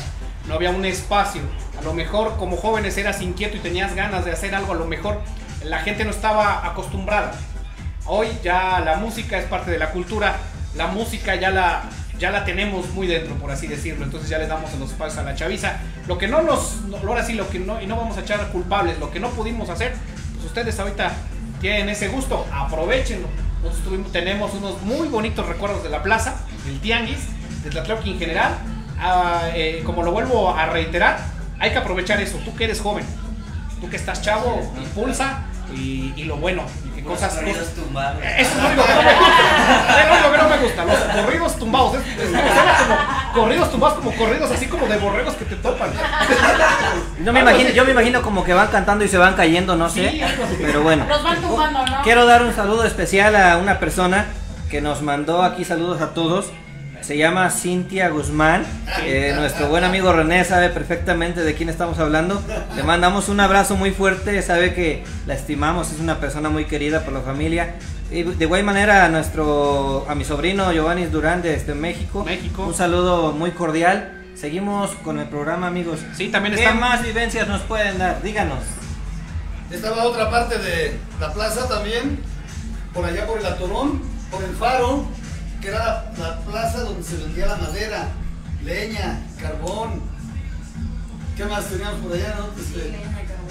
No 0.47 0.55
había 0.55 0.71
un 0.71 0.83
espacio. 0.83 1.43
A 1.79 1.81
lo 1.81 1.93
mejor 1.93 2.35
como 2.35 2.57
jóvenes 2.57 2.97
eras 2.97 3.21
inquieto 3.21 3.55
y 3.55 3.61
tenías 3.61 3.95
ganas 3.95 4.25
de 4.25 4.33
hacer 4.33 4.53
algo. 4.53 4.73
A 4.73 4.75
lo 4.75 4.85
mejor 4.85 5.21
la 5.63 5.79
gente 5.79 6.03
no 6.03 6.11
estaba 6.11 6.65
acostumbrada. 6.67 7.31
Hoy 8.07 8.27
ya 8.43 8.79
la 8.79 8.95
música 8.97 9.37
es 9.37 9.45
parte 9.45 9.71
de 9.71 9.77
la 9.79 9.91
cultura. 9.91 10.37
La 10.75 10.87
música 10.87 11.35
ya 11.35 11.49
la, 11.49 11.83
ya 12.19 12.31
la 12.31 12.45
tenemos 12.45 12.89
muy 12.93 13.07
dentro, 13.07 13.35
por 13.35 13.51
así 13.51 13.67
decirlo. 13.67 14.03
Entonces 14.05 14.29
ya 14.29 14.37
le 14.37 14.47
damos 14.47 14.73
los 14.79 14.91
espacios 14.91 15.17
a 15.19 15.23
la 15.23 15.35
chaviza. 15.35 15.77
Lo 16.07 16.17
que 16.17 16.27
no 16.27 16.41
nos, 16.41 16.81
no- 16.83 16.97
ahora 16.97 17.25
sí, 17.25 17.33
lo 17.33 17.49
que 17.49 17.59
no, 17.59 17.81
y 17.81 17.87
no 17.87 17.95
vamos 17.97 18.17
a 18.17 18.21
echar 18.21 18.47
culpables, 18.49 18.99
lo 18.99 19.11
que 19.11 19.19
no 19.19 19.29
pudimos 19.31 19.69
hacer, 19.69 19.93
pues 20.35 20.45
ustedes 20.45 20.79
ahorita 20.79 21.11
tienen 21.59 21.89
ese 21.89 22.07
gusto, 22.07 22.45
aprovechenlo. 22.53 23.27
Nosotros 23.63 23.83
tuvimos- 23.85 24.11
tenemos 24.11 24.53
unos 24.53 24.81
muy 24.83 25.07
bonitos 25.07 25.45
recuerdos 25.47 25.83
de 25.83 25.89
la 25.89 26.03
plaza, 26.03 26.35
del 26.65 26.79
tianguis, 26.79 27.19
de 27.63 27.69
Tlatlauqui 27.71 28.11
en 28.11 28.19
general. 28.19 28.53
Ah, 28.99 29.49
eh, 29.53 29.81
como 29.85 30.03
lo 30.03 30.11
vuelvo 30.11 30.55
a 30.55 30.65
reiterar, 30.67 31.19
hay 31.59 31.71
que 31.71 31.77
aprovechar 31.77 32.21
eso. 32.21 32.37
Tú 32.45 32.55
que 32.55 32.63
eres 32.65 32.79
joven, 32.79 33.05
tú 33.81 33.89
que 33.89 33.95
estás 33.95 34.21
chavo, 34.21 34.73
impulsa 34.81 35.43
y, 35.75 36.13
y 36.15 36.23
lo 36.23 36.37
bueno. 36.37 36.63
Cosas, 37.07 37.33
corridos 37.35 37.67
tumbados. 37.69 38.21
eso 38.21 38.51
es 38.51 38.57
lo 38.57 38.67
único 38.67 38.83
que 38.85 38.93
no 38.93 39.01
me 39.01 39.13
gusta. 39.13 40.01
Es 40.01 40.07
lo 40.07 40.13
único 40.13 40.31
que 40.31 40.37
no 40.37 40.49
me 40.49 40.57
gusta. 40.57 40.85
Los 40.85 41.25
corridos 41.25 41.55
tumbados. 41.57 41.95
Es, 41.95 42.01
como 42.83 43.33
corridos 43.33 43.71
tumbados, 43.71 43.97
como 43.97 44.11
corridos 44.15 44.51
así 44.51 44.67
como 44.67 44.87
de 44.87 44.97
borregos 44.97 45.35
que 45.35 45.45
te 45.45 45.55
topan. 45.55 45.89
No 47.19 47.33
me 47.33 47.39
imagino, 47.39 47.69
yo 47.71 47.85
me 47.85 47.91
imagino 47.91 48.21
como 48.21 48.43
que 48.43 48.53
van 48.53 48.67
cantando 48.67 49.03
y 49.03 49.07
se 49.07 49.17
van 49.17 49.35
cayendo, 49.35 49.75
no 49.75 49.89
sé. 49.89 50.09
Sí. 50.11 50.21
Pero 50.61 50.81
bueno. 50.83 51.05
Los 51.07 51.23
van 51.23 51.41
tumbando, 51.41 51.85
¿no? 51.85 52.01
Quiero 52.03 52.25
dar 52.25 52.43
un 52.43 52.53
saludo 52.53 52.83
especial 52.83 53.35
a 53.35 53.57
una 53.57 53.79
persona 53.79 54.25
que 54.69 54.81
nos 54.81 55.01
mandó 55.01 55.43
aquí 55.43 55.63
saludos 55.65 56.01
a 56.01 56.13
todos. 56.13 56.51
Se 57.07 57.15
llama 57.15 57.49
Cintia 57.51 58.09
Guzmán. 58.09 58.65
Eh, 59.05 59.31
nuestro 59.33 59.69
buen 59.69 59.85
amigo 59.85 60.11
René 60.11 60.43
sabe 60.43 60.67
perfectamente 60.67 61.41
de 61.41 61.55
quién 61.55 61.69
estamos 61.69 61.99
hablando. 61.99 62.41
Le 62.75 62.83
mandamos 62.83 63.29
un 63.29 63.39
abrazo 63.39 63.77
muy 63.77 63.91
fuerte. 63.91 64.41
Sabe 64.41 64.73
que 64.73 65.05
la 65.25 65.33
estimamos. 65.33 65.89
Es 65.93 66.01
una 66.01 66.19
persona 66.19 66.49
muy 66.49 66.65
querida 66.65 67.05
por 67.05 67.13
la 67.13 67.21
familia. 67.21 67.75
Y 68.11 68.23
de 68.23 68.43
igual 68.43 68.65
manera 68.65 69.05
a 69.05 69.07
nuestro, 69.07 70.05
a 70.09 70.15
mi 70.15 70.25
sobrino 70.25 70.73
Giovanni 70.73 71.05
Durán 71.05 71.41
desde 71.41 71.73
México. 71.75 72.25
México. 72.25 72.65
Un 72.65 72.73
saludo 72.73 73.31
muy 73.31 73.51
cordial. 73.51 74.11
Seguimos 74.35 74.91
con 74.95 75.17
el 75.17 75.29
programa, 75.29 75.67
amigos. 75.67 76.01
Sí, 76.13 76.27
también 76.27 76.55
¿Qué 76.55 76.63
están 76.65 76.81
más 76.81 77.03
vivencias 77.03 77.47
nos 77.47 77.61
pueden 77.61 77.99
dar? 77.99 78.21
Díganos. 78.21 78.65
Estaba 79.71 80.03
otra 80.03 80.29
parte 80.29 80.57
de 80.57 80.99
la 81.21 81.31
plaza 81.31 81.69
también, 81.69 82.19
por 82.93 83.05
allá 83.05 83.25
por 83.25 83.39
el 83.39 83.45
Atorón, 83.45 84.01
por 84.29 84.43
el 84.43 84.53
Faro, 84.57 85.05
que 85.61 85.67
era 85.67 85.79
la, 85.79 86.13
la 86.17 86.39
plaza 86.39 86.81
donde 86.81 87.03
se 87.03 87.17
vendía 87.17 87.47
la 87.47 87.55
madera, 87.57 88.07
leña, 88.63 89.19
carbón. 89.41 90.01
¿Qué 91.35 91.45
más 91.45 91.65
teníamos 91.65 91.99
por 92.01 92.13
allá? 92.13 92.35
No? 92.37 92.61
Este, 92.61 92.97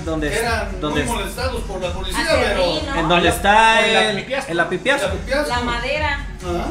¿Dónde, 0.05 0.29
que 0.31 0.39
eran 0.39 0.81
dónde, 0.81 1.05
muy 1.05 1.17
molestados 1.17 1.63
por 1.63 1.81
la 1.81 1.93
policía, 1.93 2.25
pero... 2.29 2.63
ahí, 2.63 2.83
¿no? 2.87 3.01
en 3.01 3.09
dónde 3.09 3.29
está 3.29 3.87
el, 3.87 4.19
el 4.49 4.61
Apipiasco? 4.61 5.17
La 5.49 5.61
madera. 5.61 6.27
Ajá. 6.43 6.69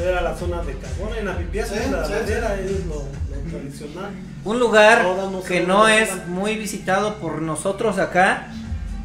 Era 0.00 0.20
la 0.20 0.36
zona 0.36 0.62
de 0.62 0.76
carbón, 0.76 1.16
en 1.18 1.24
la 1.26 1.36
pipias, 1.38 1.68
Sí, 1.68 1.74
la 1.90 2.04
sí, 2.04 2.12
madera 2.12 2.54
es 2.54 2.84
lo, 2.86 2.96
lo 2.96 3.50
tradicional. 3.50 4.10
Un 4.44 4.60
lugar 4.60 5.02
no 5.02 5.42
que 5.42 5.60
no 5.62 5.88
es 5.88 6.26
muy 6.26 6.56
visitado 6.56 7.14
por 7.16 7.40
nosotros 7.40 7.98
acá, 7.98 8.48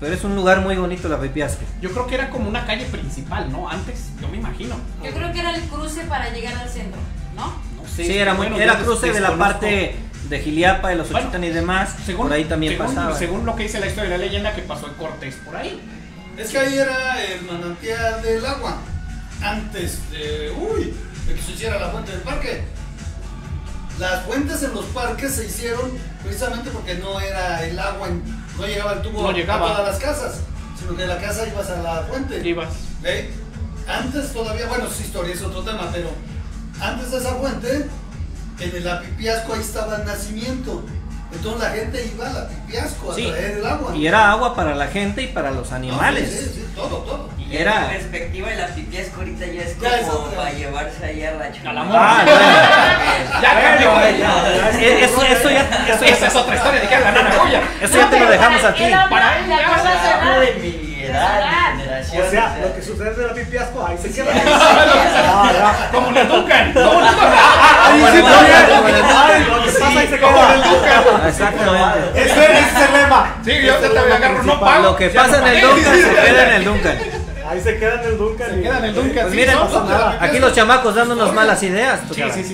pero 0.01 0.15
es 0.15 0.23
un 0.23 0.35
lugar 0.35 0.59
muy 0.61 0.75
bonito 0.75 1.07
la 1.07 1.19
Pipiasco. 1.21 1.61
Yo 1.79 1.91
creo 1.91 2.07
que 2.07 2.15
era 2.15 2.29
como 2.31 2.49
una 2.49 2.65
calle 2.65 2.85
principal, 2.85 3.51
¿no? 3.51 3.69
Antes, 3.69 4.07
yo 4.19 4.27
me 4.27 4.37
imagino. 4.37 4.75
Yo 5.03 5.11
creo 5.11 5.31
que 5.31 5.39
era 5.39 5.55
el 5.55 5.61
cruce 5.61 6.01
para 6.05 6.29
llegar 6.33 6.55
al 6.57 6.67
centro, 6.67 6.99
¿no? 7.35 7.45
No 7.77 7.87
sé. 7.87 8.05
Sí, 8.05 8.17
era, 8.17 8.33
muy, 8.33 8.47
bueno, 8.47 8.61
era 8.61 8.79
cruce 8.79 9.13
de 9.13 9.19
la 9.19 9.37
parte 9.37 9.95
de 10.27 10.39
Giliapa, 10.39 10.89
de 10.89 10.95
los 10.95 11.09
Bueno, 11.11 11.27
Ochitan 11.27 11.43
y 11.43 11.49
demás. 11.49 11.95
Según, 12.05 12.27
por 12.27 12.33
ahí 12.35 12.45
también 12.45 12.73
según, 12.73 12.87
pasaba. 12.87 13.15
Según 13.15 13.45
lo 13.45 13.55
que 13.55 13.63
dice 13.63 13.79
la 13.79 13.85
historia 13.87 14.09
de 14.09 14.17
la 14.17 14.25
leyenda, 14.25 14.55
que 14.55 14.63
pasó 14.63 14.87
en 14.87 14.93
Cortés 14.95 15.35
por 15.45 15.55
ahí. 15.55 15.79
Es 16.35 16.49
que 16.49 16.57
ahí 16.57 16.77
era 16.77 17.23
el 17.23 17.43
manantial 17.43 18.23
del 18.23 18.43
agua. 18.43 18.77
Antes 19.43 20.09
de, 20.09 20.51
uy, 20.57 20.93
de 21.27 21.33
que 21.35 21.41
se 21.43 21.51
hiciera 21.51 21.79
la 21.79 21.89
fuente 21.89 22.11
del 22.11 22.21
parque. 22.21 22.63
Las 23.99 24.23
fuentes 24.25 24.63
en 24.63 24.73
los 24.73 24.85
parques 24.85 25.35
se 25.35 25.45
hicieron 25.45 25.91
precisamente 26.23 26.71
porque 26.71 26.95
no 26.95 27.19
era 27.19 27.63
el 27.63 27.77
agua, 27.77 28.07
en- 28.07 28.40
no 28.61 28.67
llegaba 28.67 28.93
el 28.93 29.01
tubo 29.01 29.21
No 29.23 29.31
llegaba. 29.31 29.65
a 29.71 29.75
todas 29.77 29.87
las 29.93 29.99
casas, 30.03 30.39
sino 30.79 30.95
que 30.95 31.01
de 31.03 31.07
la 31.07 31.17
casa 31.19 31.47
ibas 31.47 31.69
a 31.69 31.77
la 31.81 32.01
fuente. 32.03 32.47
Ibas. 32.47 32.69
¿Ve? 33.01 33.31
Antes 33.87 34.31
todavía, 34.31 34.67
bueno, 34.67 34.85
sí, 34.95 35.03
historia 35.03 35.33
es 35.33 35.41
otro 35.41 35.61
tema, 35.63 35.89
pero 35.91 36.09
antes 36.79 37.11
de 37.11 37.17
esa 37.17 37.35
fuente, 37.35 37.87
en 38.59 38.75
el 38.75 38.87
Apipiasco 38.87 39.53
ahí 39.53 39.61
estaba 39.61 39.97
el 39.97 40.05
nacimiento. 40.05 40.83
Entonces 41.33 41.61
la 41.61 41.69
gente 41.71 42.11
iba 42.13 42.29
a 42.29 42.33
la 42.33 42.47
pipiasco 42.49 43.11
a 43.11 43.15
Sí. 43.15 43.27
traer 43.27 43.57
el 43.59 43.65
agua. 43.65 43.95
Y 43.95 44.05
era 44.05 44.31
agua 44.31 44.53
para 44.55 44.75
la 44.75 44.87
gente 44.87 45.23
y 45.23 45.27
para 45.27 45.51
los 45.51 45.71
animales. 45.71 46.29
Sí, 46.29 46.37
sí, 46.45 46.51
sí, 46.55 46.65
todo, 46.75 46.97
todo. 46.99 47.29
Y 47.51 47.57
Era- 47.57 47.89
perspectiva 47.89 48.47
de 48.49 48.55
la 48.55 48.67
pipiasco 48.67 49.19
ahorita 49.19 49.45
ya 49.45 49.61
es 49.63 49.77
Ya 49.79 49.89
es 49.99 50.05
como 50.07 50.27
para 50.31 50.51
llevarse 50.51 51.05
allá 51.05 51.29
a 51.29 51.33
la 51.33 51.51
chula. 51.51 51.73
la 51.73 51.81
Ah, 51.81 52.21
bueno. 52.23 52.41
Ya 53.41 53.61
cambió. 53.61 53.99
Eh, 54.79 55.03
Eso, 55.03 55.21
eso 55.23 55.49
ya, 55.49 55.61
eso 55.87 56.05
Esa 56.05 56.19
ya, 56.19 56.27
es 56.27 56.35
otra 56.35 56.55
historia 56.55 56.81
de 56.81 56.87
que 56.87 56.99
la 56.99 57.11
nana 57.11 57.35
Goya. 57.35 57.61
eso 57.81 57.97
ya 57.97 58.09
te 58.09 58.19
lo 58.19 58.29
dejamos 58.31 58.63
a 58.63 58.73
ti. 58.73 58.83
Para 59.09 59.37
él 59.37 59.43
¿te 59.45 59.49
ya 59.49 60.39
de 60.39 60.45
de 60.45 60.53
mi 60.61 61.03
edad, 61.03 61.73
mi 61.75 61.81
generación. 61.81 62.25
O 62.25 62.29
sea, 62.29 62.57
lo 62.61 62.75
que 62.75 62.81
sucede 62.81 63.13
en 63.21 63.27
la 63.27 63.33
pipiasco, 63.33 63.85
ahí 63.85 63.97
se 64.01 64.11
queda. 64.13 64.31
Como 65.91 66.07
en 66.09 66.17
el 66.17 66.27
Duncan. 66.29 66.73
Como 66.73 66.99
en 66.99 68.15
el 68.15 68.21
Duncan. 68.21 68.95
Ahí 69.31 69.43
lo 69.49 69.63
que 69.63 69.71
pasa 69.71 69.99
ahí 69.99 70.07
se 70.07 70.19
Como 70.19 70.37
queda. 70.37 70.55
Duncan. 70.55 71.27
Exactamente. 71.27 72.21
Ese 72.21 72.45
es 72.59 72.87
el 72.87 72.93
lema. 73.01 73.35
Sí, 73.43 73.51
yo 73.61 73.75
te 73.75 73.85
el 73.87 73.93
lema 73.95 74.15
agarro, 74.15 74.43
no 74.43 74.59
pago. 74.59 74.83
Lo 74.83 74.95
que 74.95 75.09
pasa 75.09 75.37
en 75.39 75.47
el. 75.47 75.61
Duncan 75.61 75.93
se 76.01 76.09
queda 76.25 76.43
en 76.47 76.53
el 76.53 76.63
Duncan. 76.65 76.97
Ahí 77.51 77.59
se 77.61 77.77
queda 77.77 78.01
en 78.01 78.09
el 78.11 78.17
Duncan. 78.17 78.49
Se 78.51 78.59
y- 78.59 78.63
queda 78.63 78.77
en 78.79 78.85
el 78.85 78.95
Duncan. 78.95 79.13
Pues 79.27 79.31
sí, 79.31 79.35
miren, 79.37 79.57
aquí 80.19 80.39
los 80.39 80.53
chamacos 80.53 80.95
dándonos 80.95 81.33
malas 81.33 81.61
ideas. 81.63 81.99
Sí, 82.13 82.21
sí, 82.33 82.43
sí. 82.43 82.53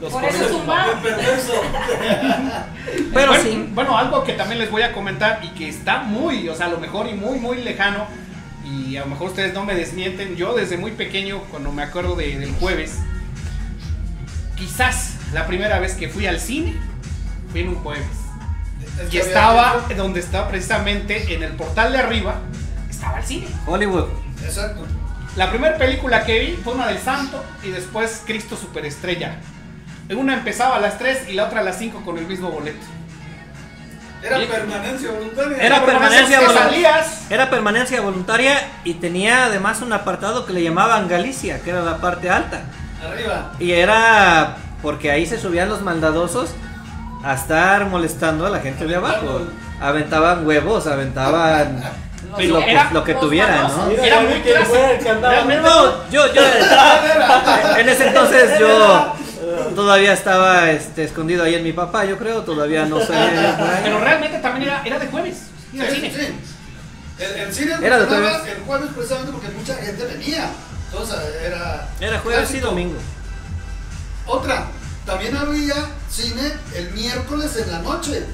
Los 0.00 0.12
Por 0.12 0.24
eso 0.24 0.32
corridos 0.38 0.50
zumbaba. 0.52 1.02
Perverso. 1.02 1.52
Pero 3.14 3.28
bueno, 3.28 3.42
sí. 3.42 3.68
Bueno, 3.74 3.98
algo 3.98 4.22
que 4.24 4.32
también 4.34 4.60
les 4.60 4.70
voy 4.70 4.82
a 4.82 4.92
comentar 4.92 5.40
y 5.42 5.48
que 5.48 5.68
está 5.68 5.98
muy, 5.98 6.48
o 6.48 6.54
sea, 6.54 6.66
a 6.66 6.70
lo 6.70 6.78
mejor 6.78 7.08
y 7.08 7.14
muy, 7.14 7.38
muy 7.38 7.58
lejano. 7.62 8.06
Y 8.64 8.96
a 8.96 9.00
lo 9.00 9.06
mejor 9.06 9.28
ustedes 9.28 9.54
no 9.54 9.64
me 9.64 9.74
desmienten. 9.74 10.36
Yo 10.36 10.54
desde 10.54 10.76
muy 10.76 10.92
pequeño, 10.92 11.40
cuando 11.50 11.72
me 11.72 11.82
acuerdo 11.82 12.14
de- 12.14 12.38
del 12.38 12.52
jueves, 12.52 12.98
quizás 14.56 15.14
la 15.32 15.46
primera 15.46 15.78
vez 15.78 15.94
que 15.94 16.08
fui 16.08 16.26
al 16.26 16.40
cine 16.40 16.74
fui 17.50 17.62
en 17.62 17.68
un 17.70 17.74
jueves. 17.76 18.04
Es 19.02 19.12
Y 19.12 19.18
estaba 19.18 19.84
donde 19.96 20.20
está 20.20 20.48
precisamente 20.48 21.34
en 21.34 21.42
el 21.42 21.52
portal 21.52 21.92
de 21.92 21.98
arriba, 21.98 22.36
estaba 22.98 23.18
el 23.18 23.24
cine. 23.24 23.46
Hollywood. 23.64 24.06
Exacto. 24.42 24.84
La 25.36 25.50
primera 25.50 25.76
película 25.78 26.24
que 26.24 26.40
vi 26.40 26.56
fue 26.56 26.74
una 26.74 26.88
del 26.88 26.98
Santo 26.98 27.44
y 27.62 27.70
después 27.70 28.22
Cristo 28.26 28.56
Superestrella. 28.56 29.36
Una 30.10 30.34
empezaba 30.34 30.76
a 30.76 30.80
las 30.80 30.98
3 30.98 31.28
y 31.28 31.34
la 31.34 31.44
otra 31.44 31.60
a 31.60 31.62
las 31.62 31.78
5 31.78 32.02
con 32.04 32.18
el 32.18 32.26
mismo 32.26 32.50
boleto. 32.50 32.84
Era 34.20 34.38
permanencia 34.38 35.12
voluntaria. 35.12 35.56
Era 35.58 35.84
permanencia 35.84 36.40
voluntaria. 36.40 37.04
Era 37.30 37.50
permanencia 37.50 38.00
voluntaria 38.00 38.68
y 38.82 38.94
tenía 38.94 39.44
además 39.44 39.80
un 39.80 39.92
apartado 39.92 40.44
que 40.44 40.52
le 40.52 40.64
llamaban 40.64 41.06
Galicia, 41.06 41.60
que 41.60 41.70
era 41.70 41.82
la 41.82 41.98
parte 41.98 42.28
alta. 42.28 42.62
Arriba. 43.06 43.52
Y 43.60 43.70
era 43.72 44.56
porque 44.82 45.12
ahí 45.12 45.24
se 45.24 45.38
subían 45.38 45.68
los 45.68 45.82
maldadosos 45.82 46.50
a 47.22 47.34
estar 47.34 47.86
molestando 47.86 48.44
a 48.46 48.50
la 48.50 48.58
gente 48.58 48.86
de 48.86 48.96
abajo. 48.96 49.42
Aventaban 49.80 50.44
huevos, 50.44 50.88
Pero 52.36 52.56
aventaban 52.56 52.84
lo, 52.84 52.90
que, 52.90 52.94
lo 52.94 53.04
que 53.04 53.12
los 53.12 53.20
tuvieran, 53.22 53.62
¿no? 53.68 53.86
Mira, 53.86 54.06
Era 54.06 54.20
muy 54.20 54.40
clásico. 54.40 54.74
No, 55.62 56.10
yo, 56.10 56.32
yo 56.34 56.42
en 57.78 57.88
ese 57.88 58.08
entonces 58.08 58.58
yo 58.58 59.12
todavía 59.74 60.12
estaba 60.12 60.70
este, 60.70 61.04
escondido 61.04 61.44
ahí 61.44 61.54
en 61.54 61.62
mi 61.64 61.72
papá, 61.72 62.04
yo 62.04 62.18
creo, 62.18 62.42
todavía 62.42 62.84
no 62.86 63.00
sé. 63.00 63.14
Pero 63.82 64.00
realmente 64.00 64.38
también 64.38 64.68
era, 64.68 64.82
era 64.84 64.98
de 64.98 65.06
jueves. 65.06 65.36
Ir 65.72 65.82
al 65.82 65.88
Sí, 65.90 65.94
cine. 65.96 66.10
sí. 66.14 66.34
El, 67.18 67.32
el 67.40 67.52
cine 67.52 67.74
Era 67.82 67.98
de 67.98 68.06
jueves. 68.06 68.32
el 68.46 68.62
jueves 68.62 68.88
precisamente 68.94 69.32
porque 69.32 69.48
mucha 69.48 69.74
gente 69.74 70.04
venía. 70.04 70.50
Entonces 70.90 71.16
era. 71.44 71.88
Era 72.00 72.18
jueves 72.20 72.54
y 72.54 72.60
domingo. 72.60 72.98
Otra, 74.26 74.66
también 75.04 75.36
había 75.36 75.74
cine 76.10 76.52
el 76.74 76.90
miércoles 76.92 77.56
en 77.56 77.70
la 77.72 77.78
noche. 77.80 78.24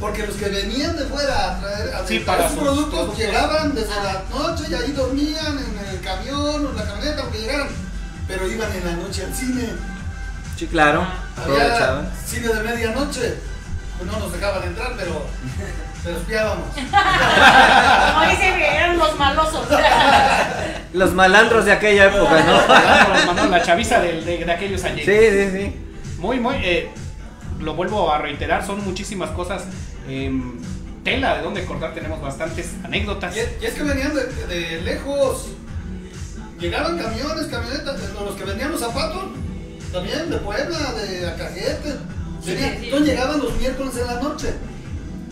Porque 0.00 0.26
los 0.26 0.34
que 0.36 0.48
venían 0.48 0.96
de 0.96 1.04
fuera 1.04 1.50
a 1.56 1.60
traer, 1.60 1.94
a 1.94 1.98
Sí, 2.06 2.20
traer 2.20 2.24
para 2.24 2.48
sus 2.48 2.58
productos, 2.58 2.88
productos. 2.94 3.18
llegaban 3.18 3.74
desde 3.74 3.94
la 3.96 4.22
noche 4.30 4.64
y 4.70 4.74
ahí 4.74 4.92
dormían 4.92 5.58
en 5.58 5.88
el 5.90 6.00
camión 6.00 6.66
o 6.66 6.70
en 6.70 6.76
la 6.76 6.84
camioneta, 6.84 7.22
aunque 7.22 7.38
llegaran. 7.40 7.68
Pero 8.26 8.46
iban 8.48 8.72
en 8.74 8.84
la 8.86 8.92
noche 8.92 9.24
al 9.24 9.34
cine. 9.34 9.68
Sí, 10.56 10.66
claro, 10.68 11.06
Había 11.36 11.64
aprovechaban. 11.64 12.08
cine 12.26 12.48
de 12.48 12.62
medianoche. 12.62 13.34
Pues 13.98 14.10
no 14.10 14.18
nos 14.18 14.32
dejaban 14.32 14.62
entrar, 14.62 14.92
pero, 14.96 15.26
pero 16.04 16.16
espiábamos. 16.16 16.66
Como 16.74 18.30
dicen 18.30 18.56
que 18.58 18.74
eran 18.76 18.98
los 18.98 19.18
malosos. 19.18 19.66
Los 20.92 21.12
malandros 21.14 21.64
de 21.66 21.72
aquella 21.72 22.06
época, 22.06 22.42
¿no? 22.42 23.26
Mandó 23.26 23.46
la 23.46 23.62
chaviza 23.62 24.00
de, 24.00 24.22
de- 24.22 24.44
de 24.44 24.52
aquellos 24.52 24.82
años. 24.82 25.02
Sí, 25.04 25.12
sí, 25.30 25.50
sí. 25.52 25.76
Muy, 26.18 26.40
muy. 26.40 26.56
eh, 26.56 26.90
lo 27.60 27.74
vuelvo 27.74 28.10
a 28.12 28.18
reiterar, 28.18 28.66
son 28.66 28.82
muchísimas 28.84 29.30
cosas. 29.30 29.62
Em, 30.10 30.58
tela 31.04 31.36
de 31.36 31.42
donde 31.42 31.64
cortar, 31.64 31.94
tenemos 31.94 32.20
bastantes 32.20 32.70
anécdotas. 32.84 33.36
Y 33.36 33.40
es, 33.40 33.48
y 33.60 33.66
es 33.66 33.74
que 33.74 33.82
venían 33.82 34.12
de, 34.14 34.24
de 34.46 34.82
lejos. 34.82 35.48
Llegaban 36.58 36.98
camiones, 36.98 37.46
camionetas, 37.46 38.00
de 38.00 38.12
los 38.12 38.34
que 38.34 38.44
vendían 38.44 38.72
los 38.72 38.80
zapatos, 38.80 39.24
también 39.92 40.30
de 40.30 40.36
Puebla, 40.38 40.92
de 40.92 41.26
Acajete. 41.26 41.92
Sí, 42.44 42.56
sí. 42.56 42.64
Entonces 42.84 43.08
llegaban 43.08 43.38
los 43.40 43.56
miércoles 43.56 43.96
en 43.96 44.06
la 44.06 44.20
noche, 44.20 44.54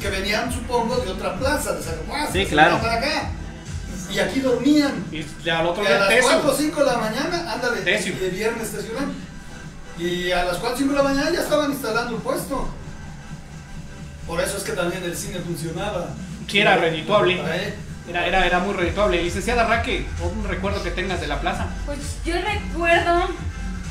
que 0.00 0.08
venían, 0.08 0.52
supongo, 0.52 0.96
de 0.96 1.10
otra 1.10 1.38
plaza, 1.38 1.74
de 1.74 1.82
San 1.82 1.96
Juan. 2.06 2.32
Sí, 2.32 2.46
claro. 2.46 2.78
para 2.80 2.94
acá. 2.94 3.30
Y 4.10 4.18
aquí 4.18 4.40
dormían. 4.40 5.04
Y 5.12 5.48
al 5.50 5.66
otro 5.66 5.82
Y 5.82 5.86
a 5.86 5.90
día 5.90 5.98
las 5.98 6.08
teso. 6.08 6.28
4 6.28 6.50
o 6.50 6.54
5 6.56 6.80
de 6.80 6.86
la 6.86 6.98
mañana, 6.98 7.52
ándale, 7.52 7.80
de 7.82 8.30
viernes 8.30 8.68
estacionan. 8.68 9.12
Y 9.98 10.30
a 10.30 10.44
las 10.44 10.56
4 10.58 10.74
o 10.74 10.78
5 10.78 10.90
de 10.90 10.96
la 10.96 11.02
mañana 11.02 11.30
ya 11.30 11.40
estaban 11.40 11.70
instalando 11.70 12.16
el 12.16 12.22
puesto. 12.22 12.68
Por 14.28 14.40
eso 14.40 14.58
es 14.58 14.62
que 14.62 14.72
también 14.72 15.02
el 15.02 15.16
cine 15.16 15.38
funcionaba. 15.40 16.10
Sí, 16.46 16.60
era 16.60 16.76
redituable. 16.76 17.40
Era, 18.08 18.26
era, 18.26 18.46
era 18.46 18.58
muy 18.60 18.74
redituable. 18.74 19.22
Licenciada 19.22 19.64
Raque, 19.64 20.06
un 20.22 20.46
recuerdo 20.46 20.82
que 20.82 20.90
tengas 20.90 21.20
de 21.20 21.26
la 21.26 21.40
plaza. 21.40 21.66
Pues 21.86 21.98
yo 22.24 22.34
recuerdo, 22.40 23.28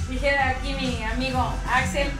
dijera 0.09 0.49
aquí 0.49 0.73
mi 0.73 1.03
amigo 1.03 1.53
Axel, 1.71 2.11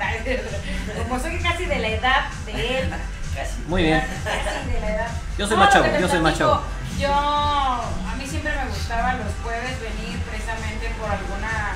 como 0.97 1.20
soy 1.20 1.38
casi 1.39 1.65
de 1.65 1.80
la 1.80 1.88
edad 1.89 2.30
de 2.45 2.80
él, 2.80 2.89
Casi. 3.36 3.61
Muy 3.68 3.84
bien. 3.84 4.03
casi 4.24 4.72
de 4.72 4.80
la 4.80 4.95
edad. 4.95 5.07
Yo 5.38 5.47
soy 5.47 5.57
No, 5.57 5.65
les 5.65 6.01
yo 6.01 6.07
soy 6.09 6.34
chavo. 6.34 6.61
Yo, 6.99 7.13
a 7.13 8.15
mí 8.18 8.26
siempre 8.26 8.51
me 8.51 8.70
gustaba 8.70 9.13
los 9.13 9.32
jueves 9.43 9.80
venir 9.80 10.18
precisamente 10.22 10.89
por 10.99 11.11
alguna, 11.11 11.76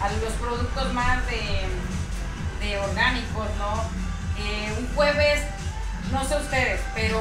a 0.00 0.08
los 0.24 0.32
productos 0.34 0.92
más 0.94 1.18
de, 1.26 2.66
de 2.66 2.78
orgánicos, 2.78 3.46
¿no? 3.58 3.84
Eh, 4.42 4.74
un 4.78 4.88
jueves, 4.94 5.42
no 6.12 6.24
sé 6.24 6.36
ustedes, 6.36 6.80
pero 6.94 7.20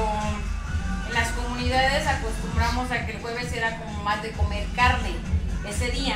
en 1.08 1.14
las 1.14 1.30
comunidades 1.32 2.06
acostumbramos 2.08 2.92
a 2.92 3.06
que 3.06 3.14
el 3.14 3.22
jueves 3.22 3.52
era 3.54 3.78
como 3.78 4.04
más 4.04 4.22
de 4.22 4.32
comer 4.32 4.66
carne 4.76 5.12
ese 5.68 5.90
día, 5.92 6.16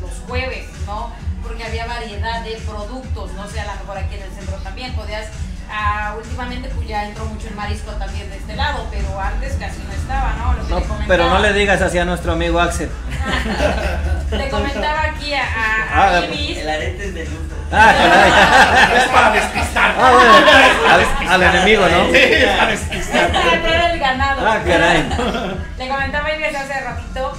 los 0.00 0.10
jueves, 0.26 0.66
¿no? 0.86 1.12
Porque 1.42 1.64
había 1.64 1.86
variedad 1.86 2.42
de 2.44 2.52
productos, 2.66 3.32
no 3.32 3.48
sé, 3.48 3.60
a 3.60 3.64
lo 3.66 3.80
mejor 3.80 3.98
aquí 3.98 4.14
en 4.16 4.22
el 4.22 4.30
centro 4.32 4.56
también 4.58 4.94
podías, 4.94 5.26
ah, 5.70 6.14
últimamente 6.16 6.68
pues 6.68 6.86
ya 6.88 7.04
entró 7.08 7.24
mucho 7.26 7.48
el 7.48 7.54
marisco 7.54 7.90
también 7.92 8.28
de 8.30 8.36
este 8.36 8.54
lado, 8.56 8.86
pero 8.90 9.18
antes 9.20 9.54
casi 9.54 9.78
no 9.82 9.92
estaba, 9.92 10.34
¿no? 10.38 10.52
Lo 10.54 10.64
que 10.66 10.70
No, 10.72 10.78
le 10.80 10.86
comentaba. 10.86 11.08
pero 11.08 11.30
no 11.30 11.38
le 11.40 11.52
digas 11.52 11.80
así 11.82 11.98
a 11.98 12.04
nuestro 12.04 12.32
amigo 12.32 12.60
Axel. 12.60 12.90
Le 14.32 14.48
comentaba 14.48 15.02
aquí 15.14 15.34
a, 15.34 15.42
a, 15.42 15.86
Ah, 15.92 16.08
a 16.18 16.24
Ibis. 16.24 16.56
El 16.58 16.68
arete 16.70 17.04
es 17.08 17.14
de 17.14 17.24
lujo. 17.26 17.54
Ah, 17.72 17.94
caray. 17.96 18.98
Es 19.02 19.08
para 19.08 19.30
despistar. 19.32 19.94
Ah, 19.98 20.12
bueno, 20.12 21.28
al, 21.28 21.42
al 21.42 21.54
enemigo, 21.54 21.88
¿no? 21.88 22.04
Sí, 22.12 22.18
es 22.18 22.56
para 22.56 22.70
despistar. 22.70 23.30
Era 23.34 23.92
el 23.92 23.98
ganado. 23.98 24.46
Ah, 24.46 24.58
caray. 24.64 25.08
Le 25.78 25.88
comentaba 25.88 26.32
Ibis 26.34 26.54
hace 26.56 26.80
ratito 26.80 27.32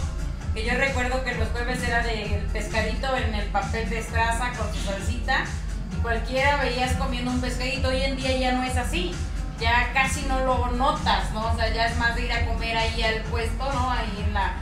que 0.55 0.65
yo 0.65 0.73
recuerdo 0.75 1.23
que 1.23 1.35
los 1.35 1.49
jueves 1.49 1.83
era 1.87 2.01
del 2.03 2.41
pescadito 2.51 3.15
en 3.17 3.35
el 3.35 3.45
papel 3.47 3.89
de 3.89 3.99
estraza 3.99 4.51
con 4.57 4.73
su 4.73 4.79
salsita 4.85 5.45
y 5.91 6.01
cualquiera 6.01 6.57
veías 6.57 6.93
comiendo 6.93 7.31
un 7.31 7.41
pescadito. 7.41 7.89
Hoy 7.89 8.01
en 8.03 8.17
día 8.17 8.35
ya 8.37 8.51
no 8.53 8.63
es 8.63 8.75
así. 8.77 9.15
Ya 9.59 9.91
casi 9.93 10.23
no 10.23 10.39
lo 10.39 10.71
notas, 10.71 11.31
¿no? 11.31 11.51
O 11.51 11.55
sea, 11.55 11.69
ya 11.71 11.85
es 11.85 11.97
más 11.97 12.15
de 12.15 12.23
ir 12.25 12.33
a 12.33 12.45
comer 12.47 12.75
ahí 12.75 13.03
al 13.03 13.21
puesto, 13.21 13.71
¿no? 13.71 13.91
Ahí 13.91 14.25
en 14.25 14.33
la. 14.33 14.53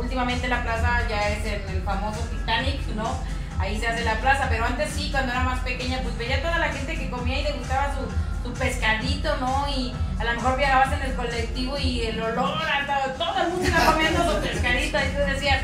Últimamente 0.00 0.48
la 0.48 0.62
plaza 0.62 1.00
ya 1.08 1.28
es 1.30 1.44
en 1.46 1.76
el 1.76 1.82
famoso 1.82 2.20
Titanic, 2.30 2.86
¿no? 2.94 3.18
Ahí 3.58 3.78
se 3.78 3.88
hace 3.88 4.04
la 4.04 4.14
plaza, 4.20 4.46
pero 4.48 4.64
antes 4.64 4.90
sí, 4.94 5.08
cuando 5.10 5.32
era 5.32 5.40
más 5.42 5.60
pequeña, 5.60 5.98
pues 6.02 6.16
veía 6.16 6.40
toda 6.40 6.58
la 6.58 6.68
gente 6.68 6.94
que 6.96 7.10
comía 7.10 7.40
y 7.40 7.42
le 7.44 7.52
gustaba 7.52 7.92
su, 7.94 8.48
su 8.48 8.54
pescadito, 8.54 9.36
¿no? 9.38 9.66
Y 9.76 9.92
a 10.20 10.24
lo 10.24 10.34
mejor 10.34 10.56
viajabas 10.56 10.92
en 10.92 11.02
el 11.02 11.14
colectivo 11.14 11.76
y 11.78 12.02
el 12.02 12.20
olor, 12.22 12.52
todo, 12.86 13.12
todo 13.26 13.42
el 13.42 13.48
mundo 13.50 13.68
iba 13.68 13.92
comiendo 13.92 14.32
su 14.32 14.40
pescadito 14.40 14.98
y 14.98 15.08
tú 15.16 15.32
decías, 15.34 15.60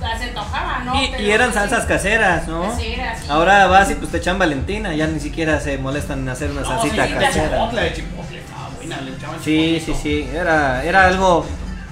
"Ah, 0.00 0.16
se 0.16 0.24
antojaba, 0.24 0.78
¿no? 0.84 1.02
Y, 1.02 1.08
Pero, 1.10 1.22
y 1.24 1.30
eran 1.32 1.52
salsas 1.52 1.84
caseras, 1.86 2.46
¿no? 2.46 2.62
Caseras, 2.70 3.18
sí. 3.18 3.26
Ahora 3.28 3.66
vas 3.66 3.90
y 3.90 3.94
pues 3.96 4.12
te 4.12 4.18
echan 4.18 4.38
Valentina, 4.38 4.94
ya 4.94 5.08
ni 5.08 5.18
siquiera 5.18 5.58
se 5.60 5.76
molestan 5.76 6.20
en 6.20 6.28
hacer 6.28 6.52
una 6.52 6.60
No, 6.60 6.68
salsita 6.68 7.04
sí, 7.04 7.12
casera. 7.14 7.50
chipotle, 7.50 7.80
de 7.82 7.92
chipotle. 7.94 8.42
Ah, 8.56 8.68
buena, 8.76 9.00
le 9.00 9.10
echaban 9.16 9.36
Sí, 9.42 9.80
sí, 9.80 9.86
chipotle. 9.86 10.02
sí, 10.02 10.30
era, 10.36 10.84
era 10.84 11.06
algo, 11.06 11.44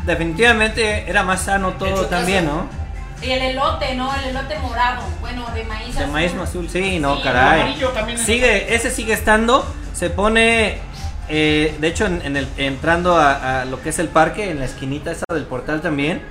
definitivamente 0.05 1.11
era 1.11 1.23
más 1.25 1.41
sano 1.43 1.73
todo 1.73 1.89
Hecho 1.89 2.07
también, 2.07 2.45
casa. 2.45 2.57
¿no? 2.57 2.86
Y 3.27 3.31
el 3.33 3.43
elote, 3.43 3.95
¿no? 3.97 4.15
El 4.15 4.31
elote 4.31 4.59
morado. 4.61 5.03
Bueno, 5.21 5.47
de 5.55 5.65
maíz 5.65 5.95
De 5.95 6.01
azul. 6.03 6.13
maíz 6.13 6.33
azul, 6.35 6.69
sí, 6.69 6.99
no, 7.01 7.17
Sí, 7.17 7.23
caray. 7.25 7.61
amarillo 7.63 7.89
también 7.91 8.19
es- 8.19 8.25
Sigue, 8.25 8.75
ese 8.75 8.91
sigue 8.91 9.13
estando. 9.15 9.67
Se 9.95 10.11
pone, 10.11 10.79
eh, 11.29 11.77
de 11.81 11.89
hecho, 11.89 12.07
en, 12.07 12.23
en 12.25 12.37
el, 12.37 12.49
entrando 12.57 13.17
a, 13.17 13.63
a 13.63 13.65
lo 13.65 13.83
que 13.83 13.89
es 13.89 13.99
el 13.99 14.09
parque, 14.09 14.51
en 14.51 14.61
la 14.61 14.67
esquinita 14.67 15.11
esa 15.11 15.25
del 15.33 15.45
portal 15.45 15.81
también. 15.81 16.23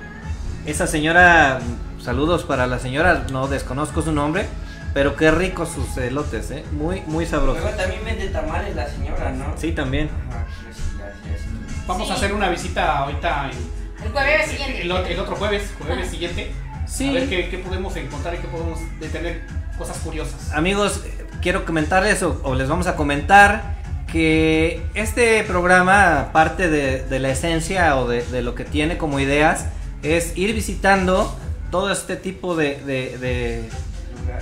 Esa 0.64 0.86
señora, 0.86 1.58
saludos 2.02 2.44
para 2.44 2.66
la 2.66 2.78
señora, 2.78 3.26
no 3.30 3.46
desconozco 3.46 4.00
su 4.02 4.12
nombre, 4.12 4.46
pero 4.94 5.16
qué 5.16 5.30
ricos 5.30 5.68
sus 5.68 5.96
elotes, 5.98 6.50
¿eh? 6.50 6.64
Muy, 6.72 7.02
muy 7.06 7.26
sabrosos. 7.26 7.62
Luego 7.62 7.76
también 7.76 8.04
vende 8.04 8.28
tamales 8.28 8.74
la 8.74 8.88
señora, 8.88 9.30
¿no? 9.32 9.52
Sí, 9.58 9.72
también. 9.72 10.08
Ajá, 10.30 10.46
sí, 10.72 10.96
gracias. 10.98 11.46
Vamos 11.86 12.06
Sí. 12.06 12.12
a 12.12 12.16
hacer 12.16 12.32
una 12.32 12.48
visita 12.48 12.98
ahorita 12.98 13.50
en- 13.52 13.76
El 14.06 14.12
jueves 14.12 14.46
siguiente. 14.50 14.82
el, 14.82 14.90
el 14.90 15.20
otro 15.20 15.36
jueves, 15.36 15.70
jueves 15.78 16.10
siguiente. 16.10 16.52
Sí. 16.86 17.08
A 17.08 17.12
ver 17.12 17.28
qué, 17.28 17.48
qué 17.48 17.58
podemos 17.58 17.94
encontrar 17.96 18.34
y 18.34 18.38
qué 18.38 18.48
podemos 18.48 18.78
detener 19.00 19.42
cosas 19.76 19.98
curiosas. 19.98 20.52
Amigos, 20.52 21.02
eh, 21.04 21.26
quiero 21.42 21.64
comentarles 21.64 22.22
o, 22.22 22.40
o 22.44 22.54
les 22.54 22.68
vamos 22.68 22.86
a 22.86 22.96
comentar 22.96 23.76
que 24.10 24.82
este 24.94 25.42
programa, 25.44 26.30
parte 26.32 26.68
de, 26.68 27.04
de 27.04 27.18
la 27.18 27.30
esencia 27.30 27.96
o 27.96 28.08
de, 28.08 28.22
de 28.24 28.40
lo 28.40 28.54
que 28.54 28.64
tiene 28.64 28.96
como 28.98 29.20
ideas, 29.20 29.66
es 30.02 30.36
ir 30.38 30.54
visitando 30.54 31.36
todo 31.70 31.90
este 31.90 32.16
tipo 32.16 32.54
de, 32.54 33.68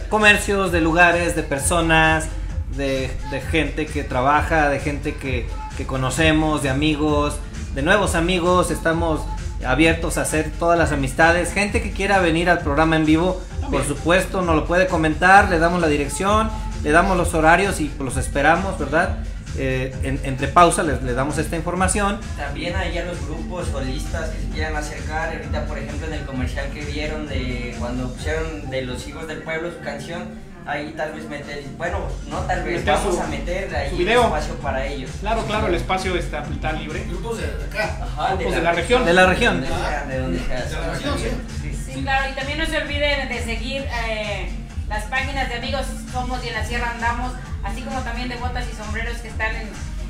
comercios, 0.09 0.71
de 0.71 0.81
lugares, 0.81 1.35
de 1.35 1.43
personas, 1.43 2.29
de, 2.77 3.11
de 3.31 3.41
gente 3.41 3.87
que 3.87 4.05
trabaja, 4.05 4.69
de 4.69 4.81
gente 4.81 5.15
que, 5.15 5.47
que 5.77 5.87
conocemos, 5.87 6.63
de 6.63 6.71
amigos, 6.71 7.37
de 7.75 7.83
nuevos 7.83 8.15
amigos. 8.15 8.71
Estamos 8.71 9.23
abiertos 9.67 10.19
a 10.19 10.23
hacer 10.23 10.51
todas 10.59 10.79
las 10.79 10.93
amistades. 10.93 11.53
Gente 11.53 11.83
que 11.83 11.91
quiera 11.93 12.19
venir 12.21 12.51
al 12.51 12.61
programa 12.61 12.97
en 12.97 13.05
vivo, 13.07 13.41
por 13.71 13.85
supuesto, 13.85 14.43
nos 14.43 14.57
lo 14.57 14.67
puede 14.67 14.87
comentar. 14.87 15.49
Le 15.51 15.59
damos 15.59 15.81
la 15.81 15.89
dirección, 15.89 16.51
le 16.83 16.91
damos 16.91 17.17
los 17.17 17.35
horarios 17.35 17.81
y 17.81 17.91
los 17.99 18.17
esperamos, 18.17 18.79
¿verdad? 18.79 19.19
Eh, 19.57 19.95
en- 20.03 20.21
entre 20.25 20.49
pausa 20.49 20.83
les, 20.83 21.01
les 21.03 21.15
damos 21.15 21.39
esta 21.39 21.55
información. 21.57 22.19
También 22.37 22.75
hay 22.75 22.93
ya 22.95 23.05
los 23.05 23.21
grupos 23.25 23.69
solistas 23.69 24.31
que 24.31 24.41
se 24.43 24.49
quieran 24.49 24.75
acercar. 24.77 25.33
Ahorita, 25.33 25.65
por 25.67 25.79
ejemplo, 25.79 26.09
en 26.09 26.15
el 26.15 26.25
comercial 26.27 26.67
que 26.75 26.85
vieron 26.85 27.29
de 27.29 27.77
cuando 27.79 28.13
pusieron 28.13 28.69
de 28.69 28.83
los 28.83 29.07
hijos 29.07 29.29
del 29.29 29.43
pueblo 29.43 29.71
su 29.71 29.79
canción, 29.79 30.23
ahí 30.67 30.95
tal 30.97 31.13
vez 31.13 31.29
meter, 31.29 31.63
bueno, 31.77 31.99
no 32.29 32.39
tal 32.41 32.63
vez, 32.65 32.79
Meter 32.81 32.95
vamos 32.95 33.15
su- 33.17 33.23
a 33.23 33.27
meter 33.27 33.75
ahí 33.77 33.97
video. 33.97 34.23
espacio 34.25 34.55
para 34.57 34.87
ellos. 34.87 35.11
Claro, 35.21 35.45
claro, 35.47 35.67
el 35.69 35.75
espacio 35.75 36.17
está, 36.17 36.43
está 36.43 36.73
libre. 36.73 37.05
Grupos 37.09 37.39
de 37.39 37.45
acá. 37.45 37.99
Ajá, 38.03 38.35
Grupos 38.35 38.55
de 38.55 38.63
la 38.63 38.73
región. 38.73 39.05
De 39.05 39.13
la 39.13 39.27
región. 39.27 39.61
De, 39.61 39.67
sea, 39.69 40.05
de 40.09 40.19
donde 40.19 40.39
sea. 40.41 40.63
De 40.65 40.71
la 40.73 40.93
región, 40.95 41.19
sí. 41.19 41.81
Sí, 41.95 42.03
claro, 42.03 42.31
y 42.31 42.35
también 42.35 42.59
no 42.59 42.67
se 42.67 42.77
olviden 42.79 43.29
de 43.29 43.45
seguir 43.45 43.85
eh, 44.09 44.51
las 44.89 45.05
páginas 45.05 45.49
de 45.49 45.55
Amigos 45.57 45.87
Somos 46.13 46.45
y 46.45 46.49
en 46.49 46.55
la 46.55 46.65
Sierra 46.65 46.91
Andamos, 46.91 47.33
así 47.63 47.83
como 47.83 48.01
también 48.01 48.29
de 48.29 48.37
Botas 48.37 48.65
y 48.73 48.77
Sombreros 48.77 49.19
que 49.19 49.29
están 49.29 49.55
en, 49.55 49.69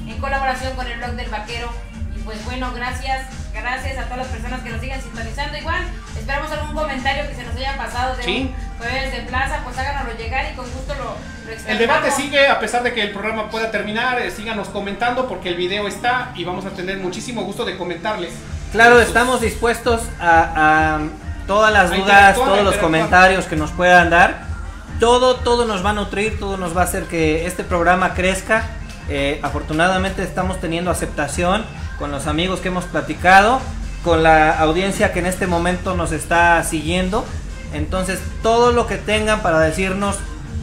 en 0.08 0.18
colaboración 0.18 0.74
con 0.76 0.86
el 0.86 0.98
blog 0.98 1.10
del 1.12 1.28
Vaquero. 1.30 1.68
Y 2.16 2.20
pues 2.20 2.42
bueno, 2.44 2.72
gracias, 2.74 3.26
gracias 3.54 3.98
a 3.98 4.02
todas 4.04 4.18
las 4.18 4.26
personas 4.28 4.60
que 4.62 4.70
nos 4.70 4.80
sigan 4.80 5.00
sintonizando. 5.00 5.56
Igual, 5.56 5.82
esperamos 6.18 6.50
algún 6.52 6.74
comentario 6.74 7.28
que 7.28 7.34
se 7.34 7.44
nos 7.44 7.56
haya 7.56 7.76
pasado 7.76 8.16
de 8.16 8.22
Sí. 8.22 8.52
un 8.54 8.78
jueves 8.78 9.12
de 9.12 9.20
plaza, 9.22 9.60
pues 9.64 9.78
háganoslo 9.78 10.12
llegar 10.18 10.46
y 10.52 10.56
con 10.56 10.64
gusto 10.70 10.94
lo, 10.94 11.04
lo 11.04 11.70
El 11.70 11.78
debate 11.78 12.10
sigue, 12.10 12.48
a 12.48 12.58
pesar 12.58 12.82
de 12.82 12.92
que 12.92 13.02
el 13.02 13.12
programa 13.12 13.48
pueda 13.50 13.70
terminar, 13.70 14.20
eh, 14.20 14.30
síganos 14.30 14.68
comentando 14.68 15.28
porque 15.28 15.48
el 15.50 15.56
video 15.56 15.86
está 15.86 16.32
y 16.34 16.44
vamos 16.44 16.66
a 16.66 16.70
tener 16.70 16.98
muchísimo 16.98 17.42
gusto 17.42 17.64
de 17.64 17.76
comentarles. 17.76 18.32
Claro, 18.72 19.00
estamos 19.00 19.40
dispuestos 19.40 20.02
a, 20.20 20.96
a 20.96 20.98
todas 21.46 21.72
las 21.72 21.92
A 21.92 21.94
dudas, 21.94 22.34
todos 22.34 22.62
los 22.62 22.76
comentarios 22.76 23.46
que 23.46 23.56
nos 23.56 23.70
puedan 23.70 24.10
dar. 24.10 24.52
Todo, 25.00 25.36
todo 25.36 25.64
nos 25.64 25.84
va 25.84 25.90
a 25.90 25.92
nutrir, 25.94 26.38
todo 26.38 26.56
nos 26.56 26.76
va 26.76 26.82
a 26.82 26.84
hacer 26.84 27.04
que 27.04 27.46
este 27.46 27.64
programa 27.64 28.14
crezca. 28.14 28.64
Eh, 29.08 29.38
afortunadamente 29.42 30.22
estamos 30.22 30.60
teniendo 30.60 30.90
aceptación 30.90 31.64
con 31.98 32.10
los 32.10 32.26
amigos 32.26 32.60
que 32.60 32.68
hemos 32.68 32.84
platicado, 32.84 33.60
con 34.02 34.22
la 34.22 34.58
audiencia 34.58 35.12
que 35.12 35.20
en 35.20 35.26
este 35.26 35.46
momento 35.46 35.96
nos 35.96 36.12
está 36.12 36.62
siguiendo. 36.62 37.24
Entonces, 37.72 38.20
todo 38.42 38.72
lo 38.72 38.86
que 38.86 38.96
tengan 38.96 39.42
para 39.42 39.60
decirnos 39.60 40.16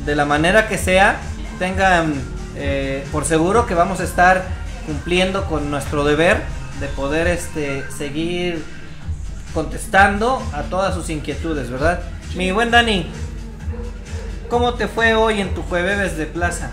de 0.05 0.15
la 0.15 0.25
manera 0.25 0.67
que 0.67 0.77
sea, 0.77 1.19
tengan 1.59 2.13
eh, 2.55 3.05
por 3.11 3.25
seguro 3.25 3.65
que 3.65 3.73
vamos 3.73 3.99
a 3.99 4.03
estar 4.03 4.43
cumpliendo 4.85 5.45
con 5.45 5.69
nuestro 5.69 6.03
deber 6.03 6.41
de 6.79 6.87
poder 6.87 7.27
este, 7.27 7.83
seguir 7.95 8.63
contestando 9.53 10.41
a 10.53 10.63
todas 10.63 10.95
sus 10.95 11.09
inquietudes, 11.09 11.69
¿verdad? 11.69 12.01
Mi 12.35 12.51
buen 12.51 12.71
Dani, 12.71 13.05
¿cómo 14.49 14.73
te 14.73 14.87
fue 14.87 15.13
hoy 15.13 15.41
en 15.41 15.53
tu 15.53 15.61
jueves 15.63 16.17
de 16.17 16.25
plaza? 16.25 16.71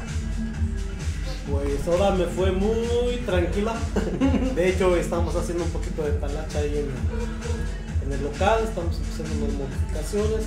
Pues 1.51 1.87
ahora 1.89 2.15
me 2.15 2.25
fue 2.27 2.53
muy 2.53 3.17
tranquila. 3.25 3.75
De 4.55 4.69
hecho, 4.69 4.97
estamos 4.97 5.35
haciendo 5.37 5.65
un 5.65 5.71
poquito 5.71 6.03
de 6.03 6.13
talacha 6.13 6.59
ahí 6.59 6.79
en, 6.79 8.07
en 8.07 8.13
el 8.13 8.23
local, 8.23 8.61
estamos 8.65 8.97
haciendo 9.01 9.45
unas 9.47 9.57
modificaciones. 9.57 10.47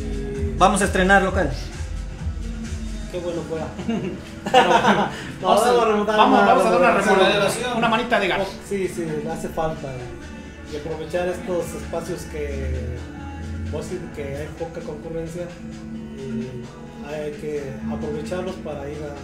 Y 0.00 0.56
Vamos 0.58 0.82
a 0.82 0.84
estrenar 0.84 1.22
local. 1.22 1.50
qué 3.12 3.18
bueno 3.20 3.42
fuera. 3.48 3.66
No, 4.48 5.48
Vamos, 5.48 5.62
a, 5.62 5.72
vamos 5.72 5.82
a 5.82 5.84
remontar 5.84 6.16
vamos, 6.16 6.46
vamos 6.46 6.66
a 6.66 6.70
dar 6.70 6.80
una 6.80 6.92
remodelación. 7.00 7.76
una 7.76 7.88
manita 7.88 8.18
de 8.20 8.28
gato. 8.28 8.44
Oh, 8.44 8.54
Sí, 8.68 8.88
sí, 8.88 9.06
hace 9.30 9.48
falta. 9.48 9.88
Y 10.72 10.76
aprovechar 10.76 11.28
estos 11.28 11.66
espacios 11.74 12.22
que, 12.32 12.96
sí 13.82 13.98
que 14.16 14.22
hay 14.36 14.48
poca 14.58 14.80
concurrencia, 14.80 15.42
y 16.16 16.64
hay 17.12 17.30
que 17.32 17.62
aprovecharlos 17.92 18.54
para 18.56 18.88
ir 18.88 18.98
a 18.98 19.14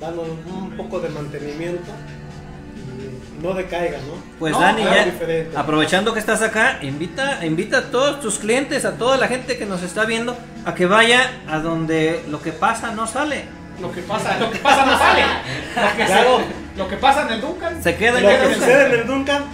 darnos 0.00 0.26
un 0.46 0.74
poco 0.76 1.00
de 1.00 1.08
mantenimiento 1.08 1.90
y 3.38 3.42
no 3.42 3.54
decaiga, 3.54 3.98
¿no? 3.98 4.14
Pues 4.38 4.52
No, 4.52 4.60
Dani, 4.60 4.82
claro, 4.82 4.96
ya, 4.96 5.04
diferente. 5.06 5.56
aprovechando 5.56 6.12
que 6.12 6.20
estás 6.20 6.42
acá, 6.42 6.78
invita, 6.82 7.44
invita 7.44 7.78
a 7.78 7.82
todos 7.90 8.20
tus 8.20 8.38
clientes, 8.38 8.84
a 8.84 8.92
toda 8.92 9.16
la 9.16 9.28
gente 9.28 9.56
que 9.56 9.66
nos 9.66 9.82
está 9.82 10.04
viendo, 10.04 10.36
a 10.64 10.74
que 10.74 10.86
vaya 10.86 11.30
a 11.48 11.58
donde 11.58 12.24
lo 12.28 12.40
que 12.42 12.52
pasa 12.52 12.92
no 12.92 13.06
sale. 13.06 13.44
Lo 13.80 13.90
que 13.90 14.02
pasa, 14.02 14.38
lo 14.38 14.50
que 14.52 14.58
pasa 14.58 14.86
no 14.86 14.96
sale. 14.96 15.22
Lo 15.22 15.96
que, 15.96 16.04
Claro. 16.04 16.38
se- 16.38 16.78
lo 16.78 16.88
que 16.88 16.96
pasa 16.96 17.22
en 17.22 17.32
el 17.32 17.40
Duncan. 17.40 17.82
Se 17.82 17.96
queda 17.96 18.20
Lo 18.20 18.30
en 18.30 18.40
que 18.48 18.54
sucede 18.54 18.86
en 18.86 18.92
el 19.00 19.06
Duncan, 19.06 19.44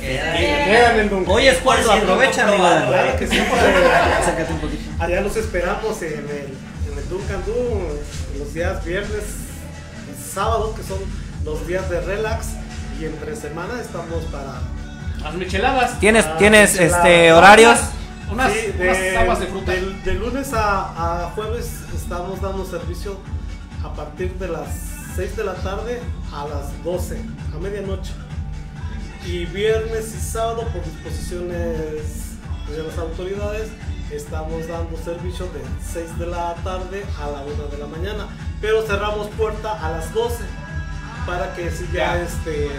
Queda- 0.00 0.32
queda 0.36 0.94
en 0.94 1.00
el 1.00 1.10
Duncan. 1.10 1.34
Hoy 1.34 1.46
es 1.48 1.58
cuando 1.58 1.86
Por 1.88 1.94
cierto, 1.96 2.12
aprovecha, 2.12 2.42
amigo 2.44 2.58
comprobado, 2.58 2.90
Dani. 2.92 3.02
Claro 3.02 3.18
que 3.18 3.26
sí, 3.26 3.36
Sácate 4.24 4.52
un 4.52 4.60
poquito. 4.60 4.82
allá 5.00 5.20
los 5.20 5.36
esperamos 5.36 6.02
en 6.02 6.12
el, 6.12 6.92
en 6.92 6.98
el 6.98 7.08
Duncan 7.08 7.44
Du, 7.44 7.52
los 8.38 8.54
días 8.54 8.84
viernes, 8.84 9.24
sábado, 10.32 10.74
que 10.74 10.82
son 10.82 10.98
los 11.44 11.66
días 11.66 11.88
de 11.90 12.00
relax, 12.00 12.48
y 13.00 13.04
entre 13.04 13.36
semana 13.36 13.80
estamos 13.80 14.24
para 14.24 14.60
Las 15.22 15.34
micheladas. 15.34 15.98
¿Tienes, 16.00 16.24
tienes 16.38 16.78
este 16.78 17.32
horarios? 17.32 17.78
Unas, 18.30 18.52
Sí, 18.52 18.72
unas 18.78 19.40
de, 19.40 19.46
fruta. 19.46 19.72
De, 19.72 19.80
de 20.04 20.14
lunes 20.14 20.52
a, 20.52 21.24
a 21.26 21.30
jueves 21.30 21.70
estamos 21.94 22.40
dando 22.40 22.64
servicio 22.64 23.18
a 23.84 23.92
partir 23.94 24.34
de 24.34 24.48
las 24.48 24.68
6 25.16 25.36
de 25.36 25.44
la 25.44 25.54
tarde 25.54 26.00
a 26.32 26.46
las 26.46 26.84
12, 26.84 27.18
a 27.54 27.58
medianoche. 27.58 28.12
Y 29.26 29.46
viernes 29.46 30.14
y 30.14 30.20
sábado, 30.20 30.62
por 30.72 30.84
disposiciones 30.84 32.36
de 32.70 32.82
las 32.82 32.98
autoridades, 32.98 33.68
estamos 34.10 34.66
dando 34.68 34.96
servicio 35.04 35.46
de 35.46 35.60
6 35.92 36.18
de 36.18 36.26
la 36.26 36.54
tarde 36.64 37.04
a 37.20 37.30
la 37.30 37.40
1 37.42 37.66
de 37.70 37.78
la 37.78 37.86
mañana. 37.86 38.26
Pero 38.60 38.82
cerramos 38.82 39.28
puerta 39.36 39.72
a 39.84 39.90
las 39.90 40.12
12 40.14 40.44
para 41.26 41.54
que 41.54 41.70
si 41.70 41.84
ya 41.92 42.16
Ya. 42.16 42.22
este 42.22 42.70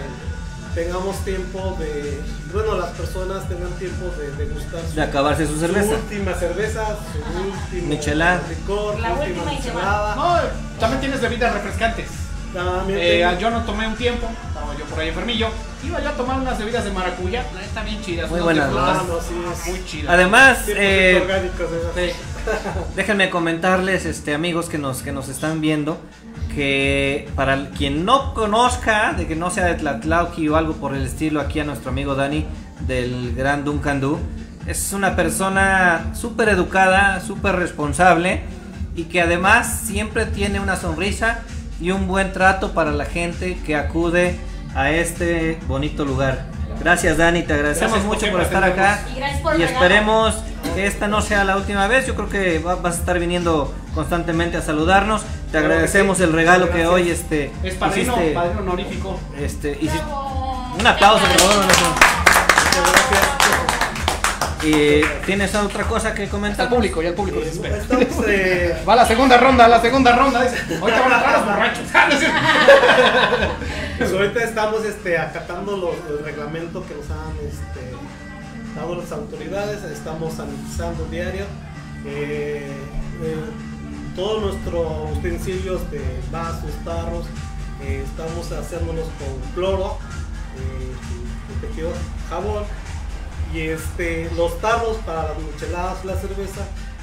tengamos 0.74 1.16
tiempo 1.24 1.76
de 1.80 2.20
bueno 2.52 2.76
las 2.78 2.90
personas 2.90 3.48
tengan 3.48 3.70
tiempo 3.72 4.06
de 4.16 4.30
degustar 4.44 4.80
su, 4.88 4.94
De 4.94 5.02
acabarse 5.02 5.44
su 5.46 5.54
su 5.54 5.60
cerveza. 5.60 5.94
última 5.94 6.32
cerveza 6.34 6.86
su 7.12 7.18
último 7.42 7.88
Michelada. 7.88 8.40
licor 8.48 9.00
La 9.00 9.14
su 9.16 9.20
última 9.22 9.44
michelada. 9.46 10.14
No, 10.14 10.36
también 10.78 11.00
tienes 11.00 11.20
bebidas 11.20 11.54
refrescantes. 11.54 12.08
También 12.54 12.98
Eh, 13.00 13.18
tengo- 13.26 13.40
yo 13.40 13.50
no 13.50 13.64
tomé 13.64 13.86
un 13.88 13.96
tiempo, 13.96 14.28
estaba 14.70 14.78
yo 14.78 14.84
por 14.86 15.00
ahí 15.00 15.08
enfermillo. 15.08 15.48
Iba 15.84 16.00
yo 16.02 16.08
a 16.08 16.12
tomar 16.12 16.40
unas 16.40 16.58
bebidas 16.58 16.84
de 16.84 16.90
maracuyá, 16.90 17.44
la 17.54 17.60
neta 17.60 17.82
bien 17.82 18.00
chidas. 18.02 18.30
Muy 18.30 18.40
buenas, 18.40 18.70
Ah, 18.76 19.02
no, 19.06 19.20
sí, 19.20 19.70
Muy 19.70 19.84
chidas. 19.84 20.14
Además, 20.14 20.66
100% 20.66 20.74
eh, 20.76 21.20
orgánicos, 21.22 21.66
esas. 21.72 21.94
Sí. 21.94 22.20
Déjenme 22.96 23.30
comentarles, 23.30 24.04
este, 24.06 24.34
amigos 24.34 24.68
que 24.68 24.78
nos, 24.78 25.02
que 25.02 25.12
nos 25.12 25.28
están 25.28 25.60
viendo, 25.60 25.98
que 26.54 27.28
para 27.34 27.54
el- 27.54 27.68
quien 27.70 28.04
no 28.04 28.34
conozca, 28.34 29.12
de 29.12 29.26
que 29.26 29.36
no 29.36 29.50
sea 29.50 29.66
de 29.66 29.74
Tlatlauqui 29.74 30.48
o 30.48 30.56
algo 30.56 30.74
por 30.74 30.94
el 30.94 31.04
estilo, 31.04 31.40
aquí 31.40 31.60
a 31.60 31.64
nuestro 31.64 31.90
amigo 31.90 32.14
Dani 32.14 32.46
del 32.86 33.34
Gran 33.34 33.64
Duncan 33.64 34.00
Du, 34.00 34.18
es 34.66 34.92
una 34.92 35.16
persona 35.16 36.12
súper 36.14 36.48
educada, 36.50 37.20
súper 37.20 37.56
responsable 37.56 38.42
y 38.96 39.04
que 39.04 39.20
además 39.22 39.82
siempre 39.86 40.26
tiene 40.26 40.60
una 40.60 40.76
sonrisa 40.76 41.40
y 41.80 41.90
un 41.92 42.06
buen 42.06 42.32
trato 42.32 42.72
para 42.72 42.90
la 42.92 43.04
gente 43.06 43.58
que 43.64 43.74
acude 43.76 44.38
a 44.74 44.90
este 44.90 45.58
bonito 45.66 46.04
lugar. 46.04 46.46
Gracias 46.80 47.16
Dani, 47.18 47.42
te 47.42 47.52
agradecemos 47.52 47.98
Gracias 48.00 48.06
mucho 48.22 48.32
por 48.32 48.40
estar 48.42 48.64
acá. 48.64 49.00
Y 49.12 49.16
gracias 49.18 49.40
por 49.42 49.58
y 49.60 49.62
esperemos 49.64 50.34
que 50.74 50.86
esta 50.86 51.08
no 51.08 51.20
sea 51.20 51.44
la 51.44 51.56
última 51.56 51.86
vez. 51.88 52.06
Yo 52.06 52.14
creo 52.14 52.28
que 52.28 52.58
va- 52.58 52.76
vas 52.76 52.96
a 52.96 53.00
estar 53.00 53.18
viniendo 53.18 53.74
constantemente 53.94 54.56
a 54.56 54.62
saludarnos. 54.62 55.22
Te 55.22 55.58
Claro 55.58 55.66
agradecemos 55.66 56.18
sí. 56.18 56.22
el 56.24 56.32
regalo 56.32 56.70
que 56.70 56.86
hoy 56.86 57.10
este 57.10 57.52
Es 57.62 57.74
padrino, 57.74 58.14
hiciste. 58.14 58.32
padrino 58.34 58.60
honorífico. 58.60 59.18
Este, 59.38 59.72
hiciste- 59.72 60.00
un 60.78 60.86
aplauso, 60.86 61.24
por 61.24 61.38
favor. 61.40 61.64
Muchas 61.64 62.92
gracias. 63.10 63.39
Y 64.62 65.02
tienes 65.26 65.54
otra 65.54 65.84
cosa 65.84 66.14
que 66.14 66.28
comentar. 66.28 66.66
el 66.66 66.72
público, 66.74 67.02
ya 67.02 67.08
el 67.10 67.14
público 67.14 67.40
se 67.42 67.50
espera. 67.50 67.78
Estamos, 67.78 68.24
eh, 68.26 68.82
Va 68.88 68.96
la 68.96 69.06
segunda 69.06 69.38
ronda, 69.38 69.68
la 69.68 69.80
segunda 69.80 70.16
ronda. 70.16 70.40
Ahorita 70.40 71.00
van 71.00 71.12
a 71.12 71.16
entrar 71.16 71.38
los 71.38 71.46
borrachos. 71.46 71.84
Pues 73.98 74.12
ahorita 74.12 74.42
estamos 74.44 74.82
este, 74.86 75.18
acatando 75.18 75.76
los, 75.76 75.94
el 76.08 76.24
reglamento 76.24 76.82
que 76.86 76.94
nos 76.94 77.04
han 77.10 77.36
este, 77.46 77.92
dado 78.74 78.94
las 78.94 79.12
autoridades, 79.12 79.84
estamos 79.84 80.32
sanitizando 80.32 81.04
diario. 81.10 81.44
Eh, 82.06 82.72
eh, 83.22 83.34
todos 84.16 84.42
nuestros 84.42 85.18
utensilios 85.18 85.90
de 85.90 86.02
vasos, 86.32 86.70
tarros, 86.84 87.26
eh, 87.82 88.04
estamos 88.04 88.50
haciéndolos 88.52 89.06
con 89.18 89.52
cloro, 89.54 89.98
eh, 90.56 91.66
tejido 91.66 91.90
jabón. 92.28 92.64
Y 93.52 93.60
este, 93.68 94.30
los 94.36 94.60
tarros 94.60 94.98
para 94.98 95.24
las 95.24 95.38
micheladas, 95.38 96.04
la 96.04 96.14
cerveza, 96.16 96.62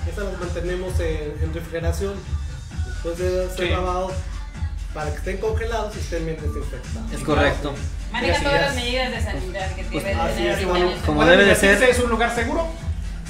esas 0.10 0.26
las 0.26 0.40
mantenemos 0.40 0.98
en, 1.00 1.34
en 1.44 1.54
refrigeración 1.54 2.14
después 2.86 3.18
de 3.18 3.50
ser 3.50 3.68
Sí. 3.68 3.70
lavados 3.74 4.14
para 4.94 5.12
que 5.12 5.18
estén 5.18 5.38
congelados 5.38 5.96
y 5.96 6.00
estén 6.00 6.26
bien 6.26 6.38
desinfectados. 6.42 7.12
Es 7.12 7.20
correcto. 7.24 7.74
Maneja 8.12 8.42
todas 8.42 8.62
las 8.62 8.76
medidas 8.76 9.12
de 9.12 9.22
sanidad 9.22 9.72
que 9.76 9.84
Pues, 9.84 10.04
deben 10.06 10.20
así 10.20 10.34
tener 10.36 10.60
es, 10.60 10.66
ahorita 10.66 11.06
como- 11.06 11.26
debe 11.26 11.44
de 11.46 11.56
ser. 11.56 11.84
¿Es 11.84 12.00
un 12.00 12.10
lugar 12.10 12.34
seguro? 12.34 12.66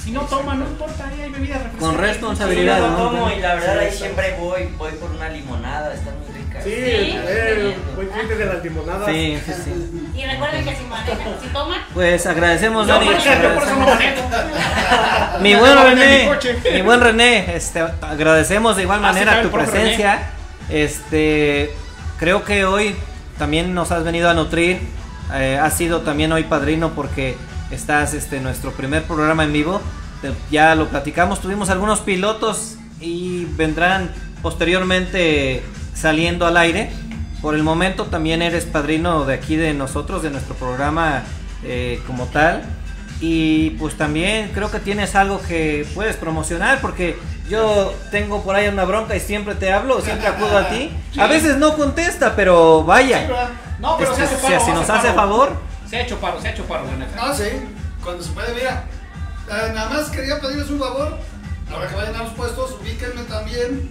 Si 0.03 0.11
no 0.11 0.21
toma, 0.21 0.53
no 0.53 0.65
importa, 0.65 1.07
ahí 1.07 1.21
hay 1.21 1.31
bebidas 1.31 1.63
refrescantes. 1.63 1.79
Con 1.81 1.95
Sí, 1.95 2.01
responsabilidad. 2.01 2.77
yo 2.77 2.87
¿no? 2.91 2.97
no 2.97 3.09
tomo 3.09 3.31
y 3.31 3.39
la 3.41 3.55
verdad 3.55 3.79
ahí 3.79 3.91
Sí, 3.91 3.97
siempre 3.97 4.35
voy, 4.39 4.65
voy 4.77 4.91
por 4.93 5.09
una 5.09 5.27
limonada, 5.29 5.93
está 5.93 6.11
muy. 6.11 6.36
Sí, 6.63 6.69
Sí, 6.71 7.15
eh, 7.15 7.75
buen 7.95 8.07
cliente 8.09 8.35
de 8.35 8.45
las 8.45 8.63
limonadas. 8.63 9.07
Sí, 9.07 9.39
sí, 9.45 9.51
sí. 9.63 10.09
Y 10.19 10.25
recuerden 10.25 10.65
que 10.65 10.75
si 10.75 10.83
manejan, 10.85 11.17
si 11.41 11.47
toman, 11.49 11.79
Pues 11.93 12.25
agradecemos, 12.25 12.87
Dani. 12.87 13.05
por 13.05 13.15
eso- 13.15 13.29
yo 13.41 13.53
por 13.53 13.63
eso 13.63 13.75
no 13.75 13.81
agradecemos. 13.83 14.31
manejo. 14.31 15.39
Mi 15.41 15.55
buen 15.55 15.77
René, 15.77 16.29
mi 16.73 16.81
buen 16.81 16.99
René, 17.01 17.55
este, 17.55 17.81
agradecemos 18.01 18.75
de 18.75 18.83
igual 18.83 18.99
Ah, 18.99 19.01
manera 19.13 19.41
tu 19.43 19.49
presencia. 19.51 20.31
Este, 20.69 21.71
creo 22.19 22.43
que 22.43 22.65
hoy 22.65 22.95
también 23.37 23.73
nos 23.73 23.91
has 23.91 24.03
venido 24.03 24.29
a 24.29 24.33
nutrir. 24.33 24.79
Eh, 25.33 25.59
has 25.61 25.73
sido 25.75 26.01
también 26.01 26.31
hoy 26.31 26.43
padrino 26.43 26.91
porque 26.93 27.37
estás 27.71 28.13
este 28.13 28.39
nuestro 28.39 28.71
primer 28.71 29.03
programa 29.03 29.43
en 29.43 29.53
vivo. 29.53 29.81
Te- 30.21 30.31
Ya 30.49 30.73
lo 30.75 30.87
platicamos, 30.87 31.39
tuvimos 31.41 31.69
algunos 31.69 31.99
pilotos 31.99 32.75
y 32.99 33.45
vendrán 33.55 34.09
posteriormente 34.41 35.61
saliendo 35.99 36.45
al 36.45 36.57
aire. 36.57 36.91
Por 37.41 37.55
el 37.55 37.63
momento 37.63 38.05
también 38.05 38.41
eres 38.41 38.65
padrino 38.65 39.25
de 39.25 39.35
aquí 39.35 39.55
de 39.55 39.73
nosotros, 39.73 40.23
de 40.23 40.29
nuestro 40.31 40.55
programa 40.55 41.23
eh, 41.63 42.01
como 42.07 42.25
tal. 42.25 42.63
Y 43.19 43.71
pues 43.71 43.95
también 43.97 44.51
creo 44.53 44.69
que 44.69 44.79
tienes 44.79 45.15
algo 45.15 45.41
que 45.41 45.87
puedes 45.95 46.15
promocionar 46.17 46.81
porque 46.81 47.17
yo 47.49 47.91
tengo 48.11 48.43
por 48.43 48.55
ahí 48.55 48.67
una 48.67 48.85
bronca 48.85 49.15
y 49.15 49.19
siempre 49.19 49.55
te 49.55 49.71
hablo, 49.73 50.01
siempre 50.01 50.27
acudo 50.27 50.57
a 50.57 50.69
ti. 50.69 50.91
A 51.19 51.25
veces 51.27 51.57
no 51.57 51.75
contesta, 51.75 52.35
pero 52.35 52.83
vaya. 52.83 53.27
No, 53.79 53.97
pero 53.97 54.11
Este, 54.11 54.27
se 54.27 54.33
hace 54.33 54.41
si- 54.45 54.51
paro. 54.53 54.65
si 54.65 54.71
nos 54.71 54.89
hace 54.89 55.13
favor. 55.13 55.51
Se 55.89 55.97
ha 55.97 56.01
hecho 56.01 56.17
paro, 56.19 56.39
se 56.41 56.47
ha 56.47 56.51
hecho 56.51 56.65
paro, 56.65 56.85
la 56.85 56.97
neta. 56.97 57.15
No, 57.27 57.33
sí, 57.33 57.43
cuando 58.03 58.21
se 58.23 58.31
puede, 58.31 58.53
mira. 58.53 58.83
eh, 59.49 59.71
nada 59.73 59.89
más 59.89 60.09
quería 60.09 60.39
pedirles 60.41 60.69
un 60.69 60.79
favor. 60.79 61.17
Ahora 61.71 61.87
que 61.87 61.95
vayan 61.95 62.15
a 62.15 62.23
los 62.23 62.33
puestos, 62.33 62.75
ubíquenme 62.81 63.21
también. 63.23 63.89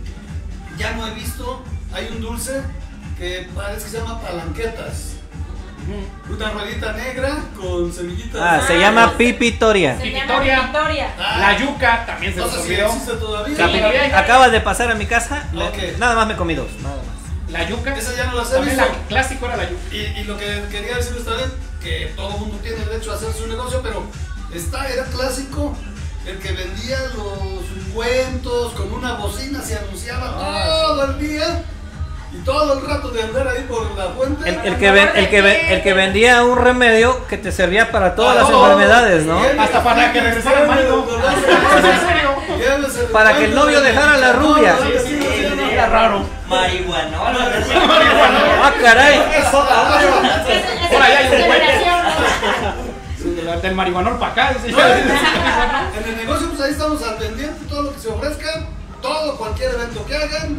Ya 0.78 0.92
no 0.92 1.06
he 1.06 1.10
visto. 1.14 1.64
Hay 1.96 2.08
un 2.14 2.20
dulce 2.20 2.60
que 3.18 3.48
parece 3.54 3.84
que 3.84 3.90
se 3.92 3.98
llama 3.98 4.20
palanquetas. 4.20 5.12
Una 6.28 6.50
ruedita 6.50 6.92
negra 6.92 7.38
con 7.58 7.90
semillitas. 7.92 8.40
Ah, 8.42 8.60
se 8.66 8.78
llama 8.78 9.16
Pipitoria. 9.16 9.96
se 9.96 10.02
Victoria. 10.02 10.56
llama 10.56 10.66
Victoria. 10.72 11.14
Ah, 11.18 11.38
La 11.38 11.56
yuca 11.58 12.04
también 12.04 12.34
se 12.34 12.40
No 12.40 12.46
nos 12.46 12.54
sé 12.56 12.60
si 12.62 12.66
olvidó. 12.72 12.86
existe 12.88 13.12
todavía. 13.14 13.56
Sí, 13.56 13.62
todavía 13.78 14.02
hay. 14.02 14.10
Acabas 14.10 14.52
de 14.52 14.60
pasar 14.60 14.90
a 14.90 14.94
mi 14.94 15.06
casa, 15.06 15.48
Ok. 15.56 15.98
nada 15.98 16.14
más 16.16 16.26
me 16.26 16.36
comí 16.36 16.54
dos, 16.54 16.68
nada 16.82 16.96
más. 16.96 17.50
La 17.52 17.66
yuca. 17.68 17.96
Esa 17.96 18.14
ya 18.16 18.26
no 18.26 18.34
las 18.34 18.50
he 18.50 18.56
También 18.56 18.76
visto. 18.76 18.92
la 18.92 19.06
clásico 19.08 19.46
era 19.46 19.56
la 19.56 19.70
yuca. 19.70 19.82
Y, 19.94 19.96
y 20.20 20.24
lo 20.24 20.36
que 20.36 20.64
quería 20.70 20.96
decirles 20.96 21.24
también, 21.24 21.50
que 21.80 22.12
todo 22.16 22.34
el 22.34 22.40
mundo 22.40 22.58
tiene 22.62 22.84
derecho 22.84 23.12
a 23.12 23.14
hacer 23.14 23.32
su 23.32 23.46
negocio, 23.46 23.80
pero 23.82 24.02
esta 24.52 24.86
era 24.88 25.04
clásico, 25.04 25.74
el 26.26 26.36
que 26.40 26.50
vendía 26.52 26.98
los 27.14 27.94
cuentos 27.94 28.72
con 28.72 28.92
una 28.92 29.12
bocina, 29.14 29.62
se 29.62 29.78
anunciaba 29.78 30.32
todo 30.36 31.04
el 31.12 31.18
día 31.20 31.62
y 32.36 32.44
todo 32.44 32.74
el 32.78 32.86
rato 32.86 33.08
de 33.10 33.22
andar 33.22 33.48
ahí 33.48 33.64
por 33.68 33.90
la 33.96 34.06
fuente. 34.10 34.48
El, 34.48 34.54
el 34.64 34.76
que 34.76 34.90
ven- 34.90 35.10
el, 35.14 35.28
que 35.30 35.40
ven- 35.42 35.66
el 35.72 35.82
que 35.82 35.92
vendía 35.94 36.44
un 36.44 36.58
remedio 36.58 37.26
que 37.26 37.38
te 37.38 37.50
servía 37.52 37.90
para 37.90 38.14
todas 38.14 38.36
las 38.36 38.48
Todo. 38.48 38.62
enfermedades, 38.64 39.24
¿no? 39.24 39.40
Hasta 39.58 39.82
para 39.82 40.12
que 40.12 40.20
regresara 40.20 40.60
el 40.62 40.68
marido. 40.68 41.06
¿En 41.76 41.82
serio? 42.08 42.36
Llévese 42.58 43.00
el 43.00 43.06
Para 43.06 43.34
que 43.36 43.44
el 43.46 43.54
novio 43.54 43.80
de- 43.80 43.90
dejara 43.92 44.16
la 44.18 44.32
rubia. 44.32 44.76
Sí. 45.04 45.18
Era 45.72 45.86
raro. 45.86 46.24
Marihuana. 46.48 47.16
Ah, 48.62 48.72
caray. 48.80 49.18
Por 50.90 51.02
ahí 51.02 51.12
hay 51.12 51.26
un 51.26 51.32
generación, 51.32 51.96
Del- 53.62 53.74
marihuanol 53.74 54.18
para 54.18 54.32
acá. 54.32 54.52
En 54.64 56.08
el 56.08 56.16
negocio, 56.16 56.48
pues 56.50 56.60
ahí 56.62 56.70
estamos 56.72 57.02
al 57.02 57.16
pendiente, 57.16 57.64
todo 57.68 57.82
lo 57.82 57.92
que 57.94 58.00
se 58.00 58.08
ofrezca, 58.08 58.62
todo, 59.02 59.36
cualquier 59.36 59.74
evento 59.74 60.04
que 60.06 60.16
hagan, 60.16 60.58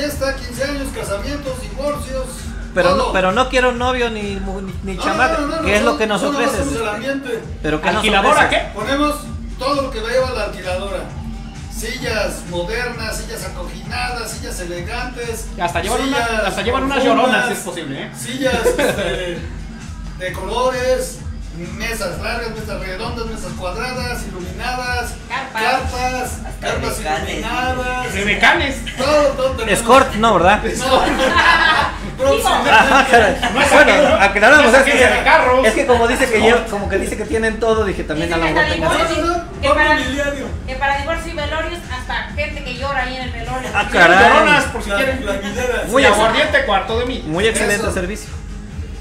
fiesta, 0.00 0.36
15 0.36 0.64
años, 0.64 0.88
casamientos, 0.94 1.60
divorcios. 1.62 2.26
Pero 2.74 2.90
todo. 2.90 3.06
no, 3.06 3.12
pero 3.12 3.32
no 3.32 3.48
quiero 3.48 3.72
novio 3.72 4.10
ni, 4.10 4.34
ni, 4.34 4.72
ni 4.82 4.94
No, 4.94 5.02
chamaca. 5.02 5.38
no, 5.38 5.46
no, 5.46 5.56
no, 5.56 5.62
¿Qué 5.62 5.76
es 5.76 5.82
lo 5.82 5.96
que 5.96 6.06
nos 6.06 6.22
ambiente. 6.88 7.42
Pero 7.62 7.80
¿qué 7.80 7.86
nos 7.86 7.96
¿Alquiladora 7.96 8.48
qué? 8.50 8.68
Ponemos 8.74 9.14
todo 9.58 9.82
lo 9.82 9.90
que 9.90 10.00
lleva 10.00 10.30
la 10.32 10.44
alquiladora. 10.44 10.98
Sillas 11.74 12.42
modernas, 12.50 13.16
sillas 13.18 13.44
acoginadas, 13.46 14.30
sillas 14.30 14.60
elegantes. 14.60 15.46
Hasta 15.60 15.80
llevan, 15.82 16.02
una- 16.02 16.46
hasta 16.46 16.62
llevan 16.62 16.84
unas 16.84 17.02
lloronas 17.04 17.46
si 17.46 17.52
es 17.54 17.58
posible, 17.60 18.02
¿eh? 18.02 18.10
Sillas 18.18 18.66
este, 18.78 19.38
de 20.18 20.32
colores, 20.32 21.18
mesas 21.56 22.20
largas, 22.20 22.50
mesas 22.50 22.80
redondas, 22.80 23.26
mesas 23.26 23.52
cuadradas, 23.52 24.22
iluminadas, 24.28 25.14
Carpas. 25.28 25.62
carpas, 25.62 26.38
carpas 26.60 27.00
iluminadas. 27.00 28.12
De 28.12 28.24
mecanes. 28.24 28.76
Todo, 28.96 29.22
todo 29.28 29.50
tenemos. 29.52 29.80
Escort, 29.80 30.14
no, 30.14 30.34
¿verdad? 30.34 30.62
Bueno, 32.16 33.92
aclaramos, 34.18 34.72
es 34.72 34.80
es 34.80 34.84
que, 34.84 35.68
es 35.68 35.74
que 35.74 35.86
como 35.86 36.08
dice 36.08 36.26
que 36.30 36.64
como 36.70 36.88
que 36.88 36.98
dice 36.98 37.16
que 37.16 37.24
tienen 37.26 37.60
todo, 37.60 37.84
dije 37.84 38.04
también 38.04 38.32
a 38.32 38.38
la 38.38 38.46
que 38.46 38.80
mejor 38.80 38.96
que 39.60 39.68
para, 39.68 39.94
mobiliario. 39.96 40.46
que 40.66 40.74
para 40.76 40.98
divorcio 40.98 41.32
y 41.32 41.36
velorios, 41.36 41.80
hasta 41.92 42.14
gente 42.34 42.64
que 42.64 42.74
llora 42.74 43.02
ahí 43.02 43.16
en 43.16 43.22
el 43.22 43.32
velorio. 43.32 43.68
Ah, 43.74 43.86
caray. 43.92 44.28
lloronas 44.28 44.64
por 44.64 44.82
si 44.82 44.90
quieren. 44.90 45.26
Muy 45.88 46.04
aguardiente 46.04 46.64
cuarto 46.64 46.98
de 47.00 47.06
mí. 47.06 47.22
Muy 47.26 47.46
excelente 47.46 47.82
Eso. 47.82 47.92
servicio. 47.92 48.30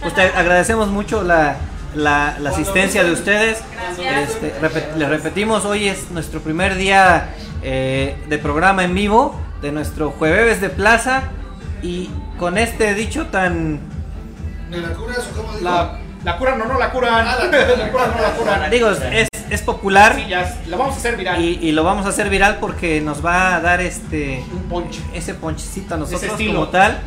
Pues 0.01 0.13
te 0.13 0.21
agradecemos 0.21 0.89
mucho 0.89 1.23
la, 1.23 1.55
la- 1.95 2.37
la 2.39 2.49
asistencia 2.49 3.03
de 3.03 3.11
ustedes. 3.11 3.59
Gracias. 3.73 4.29
Este, 4.29 4.53
repe- 4.61 4.95
les 4.95 5.09
repetimos, 5.09 5.65
hoy 5.65 5.87
es 5.87 6.11
nuestro 6.11 6.39
primer 6.41 6.75
día 6.75 7.29
eh, 7.63 8.15
de 8.29 8.37
programa 8.37 8.83
en 8.83 8.93
vivo 8.93 9.39
de 9.61 9.71
nuestro 9.71 10.11
Jueves 10.11 10.61
de 10.61 10.69
Plaza 10.69 11.23
y 11.81 12.09
con 12.37 12.57
este 12.57 12.93
dicho 12.93 13.27
tan, 13.27 13.79
¿Me 14.69 14.77
la 14.77 14.87
o 14.89 14.89
digo? 14.89 15.07
La, 15.61 15.99
la 16.23 16.37
curan 16.37 16.61
o 16.61 16.65
no 16.65 16.77
la. 16.79 16.85
Ah, 16.85 16.89
la 16.89 16.91
curan. 16.91 17.25
La 17.79 17.91
curan 17.91 18.09
o 18.11 18.15
no 18.15 18.21
la 18.21 18.29
curan. 18.31 18.69
digo, 18.71 18.89
es, 18.91 19.27
es 19.49 19.61
popular 19.61 20.15
Sí, 20.15 20.25
ya, 20.27 20.53
la 20.67 20.75
vamos 20.77 20.95
a 20.95 20.97
hacer 20.97 21.15
viral. 21.17 21.39
y, 21.41 21.59
y 21.61 21.71
lo 21.71 21.83
vamos 21.83 22.05
a 22.05 22.09
hacer 22.09 22.29
viral 22.29 22.57
porque 22.59 22.99
nos 23.01 23.23
va 23.25 23.55
a 23.55 23.61
dar 23.61 23.79
este 23.81 24.43
Un 24.51 24.63
ponche. 24.63 25.01
ese 25.13 25.33
ponchecito 25.35 25.95
a 25.95 25.97
nosotros 25.97 26.31
como 26.37 26.67
tal. 26.67 26.99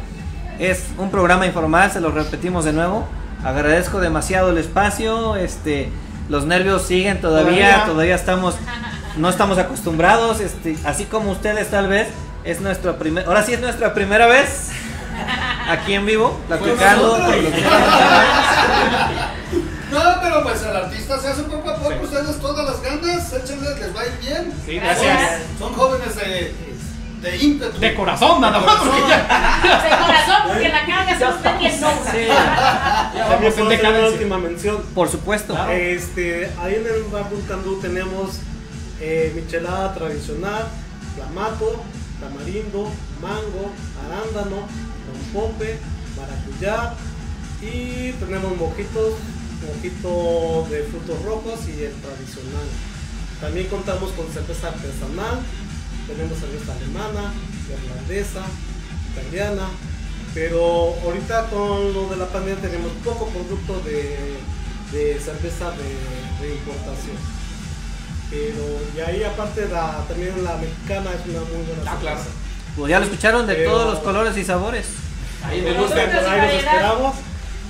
Es 0.58 0.86
un 0.98 1.10
programa 1.10 1.46
informal, 1.46 1.90
se 1.92 2.00
lo 2.00 2.10
repetimos 2.10 2.64
de 2.64 2.72
nuevo. 2.72 3.06
Agradezco 3.44 4.00
demasiado 4.00 4.50
el 4.50 4.58
espacio, 4.58 5.36
este 5.36 5.90
los 6.28 6.44
nervios 6.44 6.82
siguen 6.82 7.20
todavía, 7.20 7.68
Todavía. 7.68 7.84
todavía 7.86 8.14
estamos 8.14 8.56
no 9.16 9.28
estamos 9.30 9.56
acostumbrados, 9.58 10.40
este, 10.40 10.76
así 10.84 11.04
como 11.06 11.30
ustedes 11.32 11.70
tal 11.70 11.88
vez 11.88 12.08
es 12.44 12.60
nuestra 12.60 12.98
primera, 12.98 13.26
ahora 13.26 13.42
sí 13.42 13.52
es 13.54 13.60
nuestra 13.60 13.94
primera 13.94 14.26
vez 14.26 14.68
aquí 15.68 15.94
en 15.94 16.04
vivo, 16.06 16.38
platicando. 16.48 17.16
que- 17.30 17.64
No, 19.90 20.00
pero 20.20 20.42
pues 20.42 20.62
el 20.62 20.76
artista 20.76 21.18
se 21.18 21.28
hace 21.28 21.42
poco 21.44 21.70
a 21.70 21.76
poco, 21.76 21.94
ustedes 22.02 22.38
todas 22.40 22.66
las 22.66 22.82
ganas, 22.82 23.32
échenles, 23.32 23.78
les 23.80 23.96
va 23.96 24.00
a 24.02 24.06
ir 24.06 24.18
bien. 24.20 24.52
Sí, 24.66 24.74
Gracias. 24.76 25.02
gracias. 25.02 25.40
Son 25.58 25.72
jóvenes 25.72 26.14
de, 26.16 26.54
de 27.22 27.36
ímpetu. 27.36 27.78
De 27.78 27.94
corazón, 27.94 28.40
nada 28.40 28.60
más, 28.60 28.76
porque 28.76 29.00
ya. 29.08 29.82
De 29.82 30.04
corazón, 30.04 30.36
porque 30.46 30.68
la 30.68 30.86
carga 30.86 31.18
se 31.18 31.24
nos 31.24 31.58
bien 31.58 31.72
Sí. 31.72 32.26
Ya 32.28 33.48
hacer 33.48 33.62
una 33.62 33.70
decadencia. 33.70 34.10
última 34.10 34.38
mención. 34.38 34.82
Por 34.94 35.08
supuesto. 35.08 35.56
Este, 35.70 36.50
ahí 36.60 36.74
en 36.76 36.86
el 36.86 37.02
bar 37.10 37.28
Buncandú 37.30 37.80
tenemos 37.80 38.40
eh, 39.00 39.32
michelada 39.34 39.94
tradicional, 39.94 40.66
clamato, 41.16 41.82
tamarindo, 42.20 42.90
mango, 43.20 43.72
arándano, 44.06 44.66
rompope, 45.08 45.78
maracuyá 46.16 46.94
y 47.60 48.12
tenemos 48.12 48.56
mojitos, 48.56 49.14
mojito 49.66 50.66
de 50.70 50.82
frutos 50.84 51.22
rojos 51.24 51.60
y 51.68 51.84
el 51.84 51.92
tradicional. 51.94 52.66
También 53.40 53.66
contamos 53.68 54.10
con 54.12 54.26
cerveza 54.32 54.68
artesanal, 54.68 55.38
tenemos 56.08 56.38
cerveza 56.38 56.72
alemana, 56.72 57.32
irlandesa, 57.68 58.42
italiana, 59.12 59.68
pero 60.34 60.94
ahorita 61.04 61.46
con 61.50 61.92
lo 61.92 62.08
de 62.08 62.16
la 62.16 62.26
pandemia 62.26 62.60
tenemos 62.60 62.90
poco 63.04 63.28
producto 63.28 63.80
de, 63.80 64.16
de 64.92 65.20
cerveza 65.20 65.70
de, 65.72 66.46
de 66.46 66.54
importación. 66.54 67.16
Pero, 68.30 68.62
y 68.96 69.00
ahí 69.00 69.22
aparte 69.24 69.66
la, 69.68 70.04
también 70.06 70.44
la 70.44 70.56
mexicana 70.56 71.10
es 71.14 71.24
una 71.30 71.40
muy 71.40 71.64
buena 71.66 71.90
Ah, 71.92 71.96
claro. 72.00 72.18
cerveza. 72.18 72.36
Pues 72.76 72.90
ya 72.90 72.98
lo 72.98 73.04
escucharon 73.06 73.46
de 73.46 73.54
Pero- 73.54 73.70
todos 73.72 73.94
los 73.94 73.98
colores 74.04 74.36
y 74.36 74.44
sabores. 74.44 74.86
Ahí 75.44 75.62
me 75.62 75.70
Nosotros 75.72 75.90
gusta. 75.90 76.04
Por 76.04 76.10
ahí 76.10 76.22
los 76.22 76.26
variedad. 76.30 76.74
esperamos. 76.74 77.14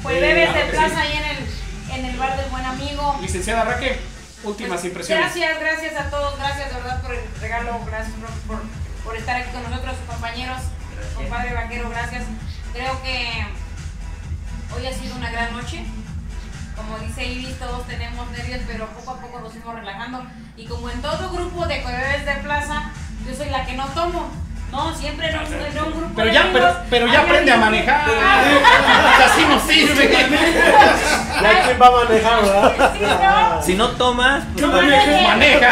Pues 0.03 0.16
Eh, 0.16 0.20
bebes 0.20 0.49
claro 0.51 0.66
de 0.66 0.72
plaza 0.72 0.89
sí. 0.95 1.01
ahí 1.01 1.12
en 1.16 1.24
el, 1.24 1.99
en 1.99 2.05
el 2.12 2.16
bar 2.18 2.36
del 2.36 2.51
buen 2.51 2.64
amigo. 2.64 3.18
Licenciada 3.22 3.64
Raque, 3.64 3.99
últimas 4.45 4.80
Pues, 4.80 4.84
impresiones. 4.84 5.24
Gracias, 5.24 5.61
gracias 5.61 5.97
a 5.97 6.11
todos, 6.11 6.39
gracias 6.39 6.68
de 6.68 6.74
verdad 6.74 7.03
por 7.03 7.14
el 7.14 7.20
regalo, 7.41 7.80
gracias 7.86 8.14
por, 8.16 8.30
por, 8.57 8.66
por 9.05 9.16
estar 9.16 9.36
aquí 9.36 9.51
con 9.53 9.62
nosotros, 9.62 9.97
compañeros, 10.07 10.59
compadre 11.14 11.55
vaquero, 11.55 11.91
gracias. 11.91 12.24
Creo 12.72 13.03
que 13.03 13.47
hoy 14.76 14.86
ha 14.86 14.93
sido 14.93 15.16
una 15.16 15.30
gran 15.30 15.53
noche. 15.53 15.84
Como 16.76 16.97
dice 17.01 17.26
Ibis, 17.26 17.59
todos 17.59 17.86
tenemos 17.89 18.30
nervios, 18.30 18.61
pero 18.66 18.86
poco 18.91 19.11
a 19.11 19.20
poco 19.20 19.41
nos 19.41 19.53
fuimos 19.53 19.74
relajando. 19.74 20.24
Y 20.57 20.66
como 20.66 20.89
en 20.89 21.03
todo 21.03 21.30
grupo 21.30 21.66
de 21.66 21.84
bebés 21.84 22.24
de 22.24 22.34
plaza, 22.36 22.93
yo 23.26 23.34
soy 23.34 23.51
la 23.51 23.66
que 23.66 23.74
no 23.74 23.86
tomo. 23.89 24.30
No, 24.71 24.95
siempre 24.95 25.29
en 25.31 25.37
un, 25.39 25.45
un 25.87 25.93
grupo 25.99 26.12
Pero 26.14 26.29
de 26.29 26.35
ya, 26.35 26.41
amigos, 26.43 26.61
pero, 26.62 26.77
pero 26.91 27.07
ya 27.12 27.21
aprende 27.21 27.53
a 27.53 27.57
manejar. 27.57 28.03
Ah. 28.23 29.25
Así 29.27 29.45
no 29.49 29.61
sirve. 29.61 30.09
Ya 31.43 31.62
quién 31.64 31.81
va 31.81 31.87
a 31.87 31.91
manejar, 32.05 32.43
¿verdad? 32.43 32.93
Sí, 32.99 33.03
¿no? 33.05 33.62
Si 33.62 33.75
no 33.75 33.89
tomas, 33.91 34.45
pues, 34.53 34.66
No. 34.66 34.73
Maneja. 34.73 35.71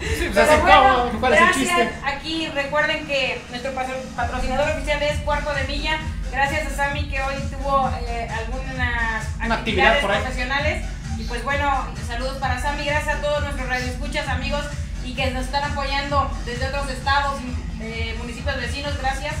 Sí, 0.00 0.06
pues 0.08 0.30
Pero 0.32 0.52
así, 0.52 0.60
bueno, 0.62 1.04
¿cómo? 1.10 1.20
¿cuál 1.20 1.32
es 1.34 1.40
el 1.40 1.44
gracias. 1.46 1.66
chiste? 1.68 1.92
Aquí 2.06 2.48
recuerden 2.54 3.06
que 3.06 3.42
nuestro 3.50 3.72
patro- 3.74 4.00
patrocinador 4.16 4.70
oficial 4.70 5.02
es 5.02 5.18
Cuarto 5.20 5.52
de 5.52 5.64
Milla. 5.64 5.98
Gracias 6.32 6.68
a 6.72 6.76
Sammy 6.76 7.08
que 7.10 7.20
hoy 7.20 7.34
tuvo 7.50 7.90
eh, 8.06 8.28
algunas 8.30 9.24
Una 9.44 9.54
actividad 9.56 9.58
actividades 9.58 10.00
por 10.02 10.10
ahí. 10.12 10.20
profesionales. 10.20 10.84
Y 11.18 11.24
pues 11.24 11.42
bueno, 11.44 11.86
saludos 12.06 12.38
para 12.38 12.60
Sammy. 12.60 12.84
Gracias 12.86 13.16
a 13.16 13.20
todos 13.20 13.42
nuestros 13.42 13.68
radioescuchas, 13.68 14.28
amigos, 14.28 14.64
y 15.04 15.14
que 15.14 15.30
nos 15.32 15.44
están 15.46 15.64
apoyando 15.72 16.30
desde 16.46 16.68
otros 16.68 16.88
estados 16.90 17.40
y 17.42 17.54
eh, 17.80 18.14
municipios 18.18 18.56
vecinos. 18.56 18.96
Gracias. 18.98 19.34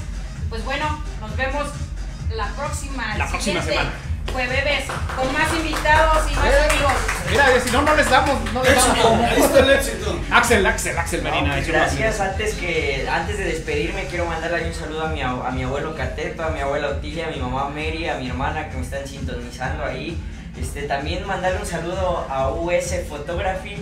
Pues 0.48 0.64
bueno, 0.64 1.02
nos 1.20 1.36
vemos 1.36 1.66
la 2.34 2.48
próxima. 2.48 3.16
La 3.16 3.28
próxima 3.28 3.60
siguiente 3.62 3.72
semana. 3.72 3.90
Jueves 4.32 4.84
con 5.16 5.32
más 5.32 5.52
invitados 5.54 6.30
y 6.30 6.34
más 6.36 6.46
amigos. 6.70 6.92
Mira, 7.30 7.46
si 7.64 7.70
no, 7.72 7.82
no 7.82 7.96
les 7.96 8.08
damos. 8.08 8.52
No 8.52 8.62
les 8.62 8.72
Éxito, 8.74 9.02
damos. 9.02 9.24
ahí 9.24 9.40
está 9.40 9.58
el 9.58 9.70
éxito. 9.70 10.20
Axel, 10.30 10.66
Axel, 10.66 10.98
Axel 10.98 11.22
Medina. 11.22 11.48
No, 11.48 11.54
pues 11.54 11.68
gracias. 11.68 12.20
Antes 12.20 12.54
que 12.54 13.08
antes 13.10 13.38
de 13.38 13.44
despedirme 13.44 14.06
quiero 14.06 14.26
mandarle 14.26 14.68
un 14.68 14.74
saludo 14.74 15.06
a 15.06 15.08
mi, 15.08 15.20
a 15.22 15.32
mi 15.50 15.64
abuelo 15.64 15.96
Cateto, 15.96 16.44
a 16.44 16.50
mi 16.50 16.60
abuela 16.60 16.88
Otilia, 16.88 17.26
a 17.26 17.30
mi 17.30 17.38
mamá 17.38 17.70
Mary, 17.70 18.08
a 18.08 18.16
mi 18.18 18.28
hermana 18.28 18.68
que 18.68 18.76
me 18.76 18.82
están 18.82 19.06
sintonizando 19.06 19.84
ahí. 19.84 20.16
Este, 20.60 20.82
también 20.82 21.26
mandarle 21.26 21.58
un 21.60 21.66
saludo 21.66 22.26
a 22.28 22.50
US 22.50 22.94
Photography 23.08 23.76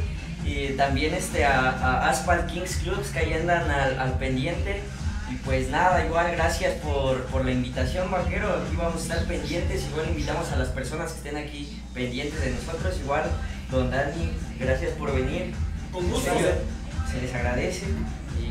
y 0.48 0.74
también 0.76 1.14
este, 1.14 1.44
a, 1.44 1.70
a 1.70 2.08
Asphalt 2.08 2.46
Kings 2.50 2.76
Clubs 2.76 3.08
que 3.10 3.18
ahí 3.20 3.32
andan 3.34 3.70
al, 3.70 3.98
al 3.98 4.12
pendiente. 4.18 4.82
Y 5.30 5.34
pues 5.44 5.68
nada, 5.68 6.04
igual 6.06 6.30
gracias 6.32 6.74
por, 6.76 7.22
por 7.24 7.44
la 7.44 7.52
invitación, 7.52 8.10
vaquero. 8.10 8.48
Aquí 8.48 8.76
vamos 8.76 8.96
a 8.96 8.98
estar 9.02 9.24
pendientes. 9.26 9.84
Igual 9.90 10.08
invitamos 10.08 10.50
a 10.52 10.56
las 10.56 10.68
personas 10.68 11.12
que 11.12 11.18
estén 11.18 11.36
aquí 11.36 11.80
pendientes 11.92 12.40
de 12.40 12.52
nosotros. 12.52 12.96
Igual, 13.04 13.24
don 13.70 13.90
Dani, 13.90 14.30
gracias 14.58 14.92
por 14.92 15.14
venir. 15.14 15.52
Con 15.92 16.08
gusto. 16.08 16.30
Se, 16.32 17.12
se 17.12 17.20
les 17.20 17.34
agradece. 17.34 17.84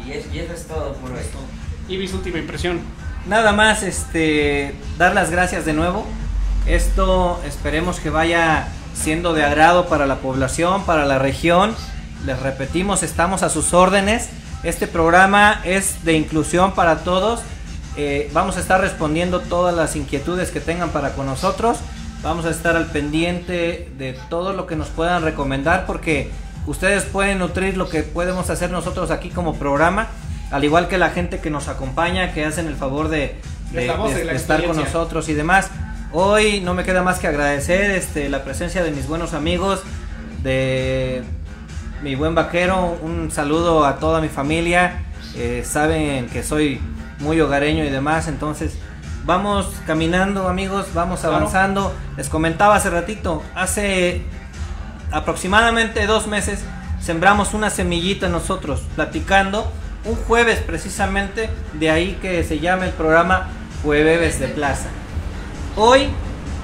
Y, 0.05 0.11
es- 0.11 0.31
y 0.31 0.39
eso 0.39 0.53
es 0.53 0.67
todo 0.67 0.93
por 0.97 1.17
esto. 1.17 1.39
Ibis, 1.89 2.13
última 2.13 2.37
impresión. 2.37 2.79
Nada 3.27 3.53
más 3.53 3.81
este 3.81 4.75
dar 4.99 5.15
las 5.15 5.31
gracias 5.31 5.65
de 5.65 5.73
nuevo. 5.73 6.05
Esto 6.67 7.41
esperemos 7.47 7.99
que 7.99 8.09
vaya 8.09 8.67
siendo 8.97 9.33
de 9.33 9.43
agrado 9.43 9.87
para 9.87 10.05
la 10.05 10.15
población, 10.17 10.83
para 10.83 11.05
la 11.05 11.19
región. 11.19 11.75
Les 12.25 12.39
repetimos, 12.41 13.03
estamos 13.03 13.43
a 13.43 13.49
sus 13.49 13.73
órdenes. 13.73 14.29
Este 14.63 14.87
programa 14.87 15.61
es 15.63 16.03
de 16.03 16.13
inclusión 16.13 16.73
para 16.73 16.99
todos. 16.99 17.41
Eh, 17.95 18.29
vamos 18.33 18.57
a 18.57 18.59
estar 18.59 18.81
respondiendo 18.81 19.39
todas 19.39 19.75
las 19.75 19.95
inquietudes 19.95 20.51
que 20.51 20.59
tengan 20.59 20.89
para 20.89 21.13
con 21.13 21.25
nosotros. 21.25 21.77
Vamos 22.23 22.45
a 22.45 22.49
estar 22.49 22.75
al 22.75 22.87
pendiente 22.87 23.89
de 23.97 24.17
todo 24.29 24.53
lo 24.53 24.65
que 24.65 24.75
nos 24.75 24.87
puedan 24.87 25.23
recomendar 25.23 25.85
porque 25.85 26.31
ustedes 26.65 27.05
pueden 27.05 27.39
nutrir 27.39 27.77
lo 27.77 27.89
que 27.89 28.03
podemos 28.03 28.49
hacer 28.49 28.71
nosotros 28.71 29.11
aquí 29.11 29.29
como 29.29 29.55
programa, 29.55 30.07
al 30.51 30.63
igual 30.63 30.87
que 30.87 30.97
la 30.97 31.11
gente 31.11 31.39
que 31.39 31.49
nos 31.49 31.67
acompaña, 31.67 32.33
que 32.33 32.43
hacen 32.43 32.67
el 32.67 32.75
favor 32.75 33.09
de, 33.09 33.35
estar 33.73 34.63
con 34.65 34.75
nosotros 34.75 35.29
y 35.29 35.33
demás. 35.33 35.69
Hoy 36.13 36.61
no 36.61 36.73
me 36.73 36.83
queda 36.83 37.03
más 37.03 37.19
que 37.19 37.27
agradecer 37.27 37.91
este, 37.91 38.29
la 38.29 38.43
presencia 38.43 38.83
de 38.83 38.91
mis 38.91 39.07
buenos 39.07 39.33
amigos, 39.33 39.81
de 40.41 41.21
mi 42.01 42.15
buen 42.15 42.33
vaquero, 42.33 42.97
un 43.01 43.29
saludo 43.31 43.85
a 43.85 43.97
toda 43.99 44.21
mi 44.21 44.29
familia. 44.29 45.03
eh, 45.35 45.63
saben 45.63 46.27
que 46.29 46.41
soy 46.41 46.79
muy 47.19 47.39
hogareño 47.41 47.83
y 47.83 47.89
demás, 47.89 48.27
entonces 48.27 48.75
vamos 49.25 49.67
caminando 49.85 50.47
amigos, 50.47 50.87
vamos 50.95 51.19
Claro. 51.19 51.35
avanzando. 51.35 51.93
Les 52.15 52.27
comentaba 52.29 52.75
hace 52.75 52.89
ratito, 52.89 53.43
hace 53.53 54.23
aproximadamente 55.11 56.07
dos 56.07 56.25
meses 56.25 56.61
sembramos 56.99 57.53
una 57.53 57.69
semillita 57.69 58.29
nosotros, 58.29 58.81
platicando 58.95 59.71
un 60.05 60.15
jueves 60.15 60.59
precisamente, 60.59 61.49
de 61.73 61.91
ahí 61.91 62.17
que 62.19 62.43
se 62.43 62.59
llama 62.59 62.85
el 62.85 62.91
programa 62.93 63.49
Jueves 63.83 64.39
de 64.39 64.47
Plaza. 64.47 64.87
Hoy, 65.77 66.09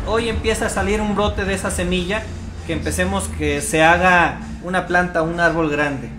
hoy 0.08 0.30
empieza 0.30 0.66
a 0.68 0.70
salir 0.70 1.00
un 1.02 1.16
brote 1.16 1.46
de 1.46 1.54
esa 1.54 1.70
semilla, 1.72 2.24
que 2.66 2.74
empecemos 2.74 3.30
que 3.38 3.62
se 3.62 3.84
haga 3.84 4.40
una 4.64 4.88
planta, 4.88 5.22
un 5.22 5.40
árbol 5.40 5.70
grande. 5.70 6.10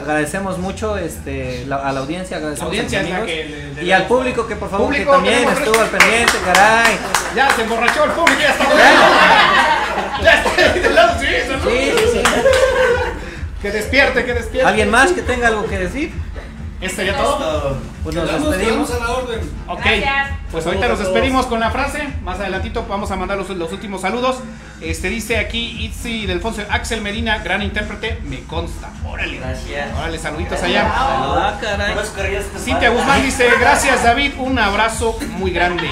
Agradecemos 0.00 0.58
mucho 0.58 0.96
este, 0.96 1.64
la- 1.66 1.76
a 1.76 1.92
la 1.92 2.00
audiencia, 2.00 2.36
agradecemos 2.38 2.72
La 2.72 2.80
audiencia 2.82 3.00
amigos 3.00 3.26
que 3.26 3.44
le- 3.44 3.74
le 3.74 3.84
y 3.84 3.92
al 3.92 4.06
público 4.06 4.46
que 4.46 4.56
por 4.56 4.70
favor 4.70 4.86
Público, 4.86 5.10
que 5.10 5.16
también 5.16 5.48
estuvo 5.48 5.80
al 5.80 5.88
pendiente, 5.88 6.32
caray. 6.44 6.96
Ya 7.34 7.50
se 7.50 7.62
emborrachó 7.62 8.04
el 8.04 8.10
público, 8.12 8.40
ya 8.40 8.50
está. 8.50 8.64
Ya 10.22 10.32
está 10.42 10.72
ahí 10.72 10.80
del 10.80 10.94
lado. 10.96 11.20
Sí, 11.20 11.26
sí, 11.26 12.08
sí. 12.12 12.22
Que 13.62 13.70
despierte, 13.70 14.24
que 14.24 14.34
despierte. 14.34 14.68
¿Alguien 14.68 14.90
más 14.90 15.12
que 15.12 15.22
tenga 15.22 15.48
algo 15.48 15.64
que 15.66 15.78
decir? 15.78 16.12
¿Esto 16.80 16.96
sería 16.96 17.16
todo? 17.16 17.76
Pues 18.04 18.14
nos 18.14 18.24
Quedamos, 18.28 18.50
despedimos. 18.56 18.90
a 18.92 18.98
la 18.98 19.10
orden. 19.10 19.40
Ok, 19.66 19.80
Gracias. 19.84 20.28
pues 20.52 20.64
ahorita 20.66 20.88
nos 20.88 20.98
despedimos 21.00 21.46
con 21.46 21.58
la 21.60 21.70
frase. 21.70 22.08
Más 22.22 22.38
adelantito 22.38 22.86
vamos 22.88 23.10
a 23.10 23.16
mandar 23.16 23.36
los, 23.36 23.48
los 23.50 23.72
últimos 23.72 24.00
saludos. 24.02 24.36
Este 24.80 25.08
dice 25.08 25.38
aquí 25.38 25.76
Itzi 25.84 26.26
Delfonso 26.26 26.62
Axel 26.70 27.00
Medina, 27.00 27.38
gran 27.38 27.62
intérprete, 27.62 28.20
me 28.24 28.44
consta. 28.44 28.90
Órale. 29.04 29.38
Gracias. 29.38 29.88
Órale, 29.98 30.18
saluditos 30.18 30.62
allá. 30.62 30.84
Ah, 30.88 31.58
caray. 31.60 31.94
Cintia 32.64 32.90
Guzmán 32.90 33.22
dice, 33.22 33.48
gracias 33.60 34.04
David, 34.04 34.34
un 34.38 34.58
abrazo 34.58 35.18
muy 35.30 35.50
grande. 35.50 35.88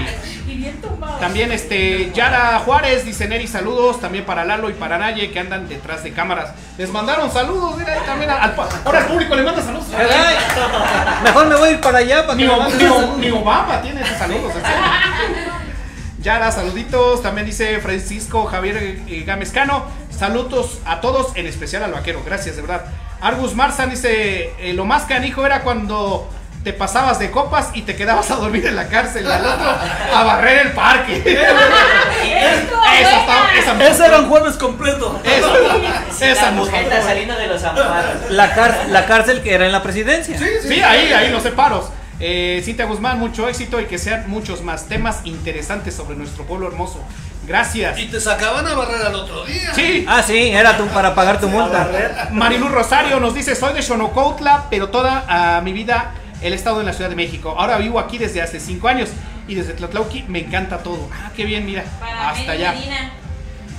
Y 0.47 0.55
bien 0.59 0.80
tumbado. 0.80 1.16
También 1.18 1.51
este 1.51 2.12
Yara 2.12 2.61
Juárez 2.64 3.05
dice 3.05 3.26
Neri, 3.26 3.49
saludos 3.49 4.01
también 4.01 4.24
para 4.24 4.45
Lalo 4.45 4.70
y 4.70 4.74
para 4.74 4.97
Naye 4.99 5.32
que 5.32 5.41
andan 5.41 5.68
detrás 5.68 6.05
de 6.05 6.12
cámaras. 6.12 6.53
Les 6.78 6.89
mandaron 6.93 7.32
saludos, 7.32 7.76
mira, 7.76 7.97
también 8.07 8.30
al, 8.30 8.39
al- 8.41 8.55
ahora 8.84 8.99
al 9.01 9.07
público 9.07 9.34
le 9.34 9.43
manda 9.43 9.61
saludos. 9.61 9.87
Caray. 9.91 10.36
Mejor 11.25 11.47
me 11.47 11.57
voy 11.57 11.69
a 11.69 11.73
ir 11.73 11.81
para 11.81 11.99
allá 11.99 12.23
para 12.27 12.35
Ni, 12.37 12.43
que 12.45 12.49
me 12.49 12.55
Ob- 12.55 12.59
manden 12.59 12.79
ni 12.79 12.85
Ob- 12.85 12.95
saludos. 13.01 13.19
ni 13.19 13.31
Obama 13.31 13.83
tiene 13.83 14.01
esos 14.03 14.17
saludos. 14.19 14.53
Yara, 16.23 16.51
saluditos. 16.51 17.23
También 17.23 17.47
dice 17.47 17.79
Francisco 17.81 18.45
Javier 18.47 18.77
eh, 19.07 19.25
Gamescano. 19.27 19.85
Saludos 20.11 20.79
a 20.87 21.01
todos, 21.01 21.33
en 21.37 21.47
especial 21.47 21.83
al 21.85 21.93
vaquero. 21.93 22.23
Gracias, 22.25 22.57
de 22.57 22.63
verdad. 22.63 22.87
Argus 23.21 23.55
Marzan 23.55 23.91
dice: 23.91 24.53
eh, 24.59 24.73
Lo 24.75 24.85
más 24.85 25.05
canijo 25.05 25.45
era 25.47 25.63
cuando 25.63 26.29
te 26.67 26.73
pasabas 26.73 27.21
de 27.21 27.31
copas 27.31 27.69
y 27.75 27.83
te 27.83 27.95
quedabas 27.95 28.29
a 28.33 28.35
dormir 28.35 28.67
en 28.67 28.75
la 28.75 28.89
cárcel. 28.89 29.25
Al 29.31 29.47
otro 29.47 29.71
a 30.12 30.25
barrer 30.25 30.67
el 30.67 30.73
parque. 30.73 31.19
Esto, 31.25 32.81
Esa, 33.01 33.21
está- 33.21 33.55
esa, 33.57 33.89
Ese 33.89 34.07
era 34.07 34.19
un 34.19 34.29
jueves 34.29 34.57
completo. 34.57 35.21
esa, 35.23 36.27
esa 36.33 36.51
La 36.51 37.03
saliendo 37.05 37.37
de 37.37 37.47
los 37.47 37.62
amparos. 37.62 38.31
La, 38.31 38.53
car- 38.53 38.87
la 38.89 39.07
cárcel 39.07 39.43
que 39.43 39.55
era 39.55 39.64
en 39.67 39.71
la 39.71 39.85
presidencia. 39.85 40.37
Sí, 40.37 40.45
sí. 40.61 40.69
Sí, 40.71 40.83
ahí, 40.83 41.12
ahí 41.12 41.31
los 41.31 41.45
separos. 41.45 41.85
Eh, 42.19 42.61
Cintia 42.64 42.87
Guzmán, 42.87 43.21
mucho 43.21 43.49
éxito 43.49 43.81
y 43.81 43.85
que 43.85 43.99
sean 43.99 44.25
muchos 44.29 44.62
más 44.62 44.89
temas 44.89 45.21
interesantes 45.23 45.95
sobre 45.95 46.17
nuestro 46.17 46.47
pueblo 46.47 46.67
hermoso. 46.67 47.01
Gracias. 47.47 47.97
Y 47.97 48.07
te 48.07 48.21
sacaban 48.21 48.67
a 48.67 48.75
barrer 48.75 49.07
al 49.07 49.14
otro 49.14 49.45
día. 49.45 49.73
Sí. 49.73 50.05
Ah, 50.09 50.21
sí, 50.21 50.49
era 50.49 50.77
tu, 50.77 50.85
para 50.89 51.14
pagar 51.14 51.41
tu 51.41 51.49
multa. 51.49 51.89
Marilu 52.33 52.67
Rosario 52.69 53.21
nos 53.21 53.35
dice, 53.35 53.55
soy 53.55 53.73
de 53.73 53.83
Xonocoutla, 53.83 54.64
pero 54.69 54.89
toda 54.89 55.25
ah, 55.29 55.61
mi 55.62 55.73
vida 55.73 56.12
el 56.43 56.53
estado 56.53 56.80
en 56.80 56.87
la 56.87 56.93
Ciudad 56.93 57.11
de 57.11 57.16
México. 57.16 57.55
Ahora 57.59 57.78
vivo 57.78 57.99
aquí 57.99 58.18
desde 58.18 58.43
hace 58.43 58.61
cinco 58.61 58.89
años 58.89 59.11
y 59.49 59.55
desde 59.55 59.72
Tlatlauqui 59.74 60.24
me 60.28 60.41
encanta 60.41 60.78
todo. 60.78 61.09
Ah, 61.12 61.30
qué 61.34 61.45
bien, 61.45 61.64
mira, 61.66 61.84
Para 62.01 62.30
hasta 62.30 62.53
allá. 62.53 62.72
Medina. 62.72 63.12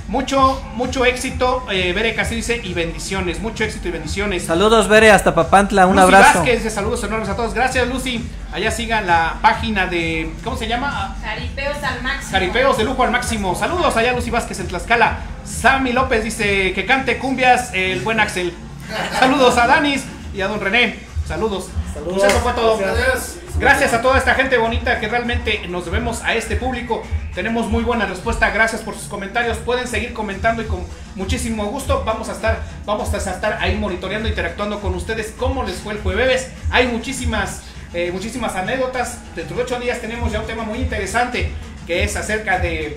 Mucho, 0.08 0.62
mucho 0.72 1.04
éxito, 1.04 1.66
eh, 1.70 1.92
Bere 1.92 2.14
Castillo 2.14 2.38
dice, 2.38 2.62
y 2.64 2.72
bendiciones, 2.72 3.40
mucho 3.40 3.62
éxito 3.62 3.88
y 3.88 3.90
bendiciones. 3.90 4.42
Saludos, 4.42 4.88
Bere, 4.88 5.10
hasta 5.10 5.34
Papantla, 5.34 5.86
un 5.86 5.96
Lucy 5.96 6.04
abrazo. 6.04 6.38
Vázquez 6.38 6.62
dice 6.62 6.70
saludos 6.74 7.04
enormes 7.04 7.28
a 7.28 7.36
todos. 7.36 7.52
Gracias, 7.52 7.86
Lucy. 7.86 8.26
Allá 8.50 8.70
sigan 8.70 9.06
la 9.06 9.34
página 9.42 9.86
de, 9.86 10.32
¿cómo 10.42 10.56
se 10.56 10.66
llama? 10.66 11.14
Jaripeos 11.22 11.76
al 11.82 12.02
máximo. 12.02 12.32
Caripeos 12.32 12.78
de 12.78 12.84
lujo 12.84 13.02
al 13.02 13.10
máximo. 13.10 13.54
Saludos 13.54 13.94
allá, 13.98 14.14
Lucy 14.14 14.30
Vázquez 14.30 14.58
en 14.60 14.68
Tlaxcala. 14.68 15.18
Sammy 15.44 15.92
López 15.92 16.24
dice 16.24 16.72
que 16.72 16.86
cante 16.86 17.18
cumbias 17.18 17.74
el 17.74 18.00
buen 18.00 18.18
Axel. 18.18 18.54
Saludos 19.18 19.58
a 19.58 19.66
Danis 19.66 20.04
y 20.32 20.40
a 20.40 20.48
don 20.48 20.58
René. 20.58 21.00
Saludos. 21.26 21.68
Saludos. 21.98 22.18
Pues 22.20 22.32
eso 22.32 22.40
fue 22.40 22.52
todo. 22.52 22.78
Gracias. 22.78 23.34
Gracias 23.58 23.92
a 23.92 24.02
toda 24.02 24.18
esta 24.18 24.34
gente 24.34 24.56
bonita 24.56 25.00
que 25.00 25.08
realmente 25.08 25.66
nos 25.68 25.84
debemos 25.84 26.22
a 26.22 26.34
este 26.34 26.54
público. 26.56 27.02
Tenemos 27.34 27.66
muy 27.68 27.82
buena 27.82 28.06
respuesta. 28.06 28.50
Gracias 28.50 28.82
por 28.82 28.94
sus 28.94 29.08
comentarios. 29.08 29.58
Pueden 29.58 29.88
seguir 29.88 30.12
comentando 30.12 30.62
y 30.62 30.66
con 30.66 30.84
muchísimo 31.16 31.66
gusto 31.66 32.04
vamos 32.06 32.28
a 32.28 32.32
estar, 32.32 32.60
vamos 32.84 33.12
a 33.12 33.16
estar 33.16 33.58
ahí 33.60 33.76
monitoreando, 33.76 34.28
interactuando 34.28 34.80
con 34.80 34.94
ustedes. 34.94 35.34
¿Cómo 35.36 35.64
les 35.64 35.76
fue 35.76 35.94
el 35.94 36.00
jueves? 36.00 36.50
Hay 36.70 36.86
muchísimas, 36.86 37.62
eh, 37.94 38.10
muchísimas 38.12 38.54
anécdotas. 38.54 39.18
Dentro 39.34 39.56
de 39.56 39.62
ocho 39.64 39.80
días 39.80 40.00
tenemos 40.00 40.30
ya 40.30 40.38
un 40.40 40.46
tema 40.46 40.62
muy 40.62 40.78
interesante 40.78 41.50
que 41.86 42.04
es 42.04 42.14
acerca 42.16 42.60
de. 42.60 42.96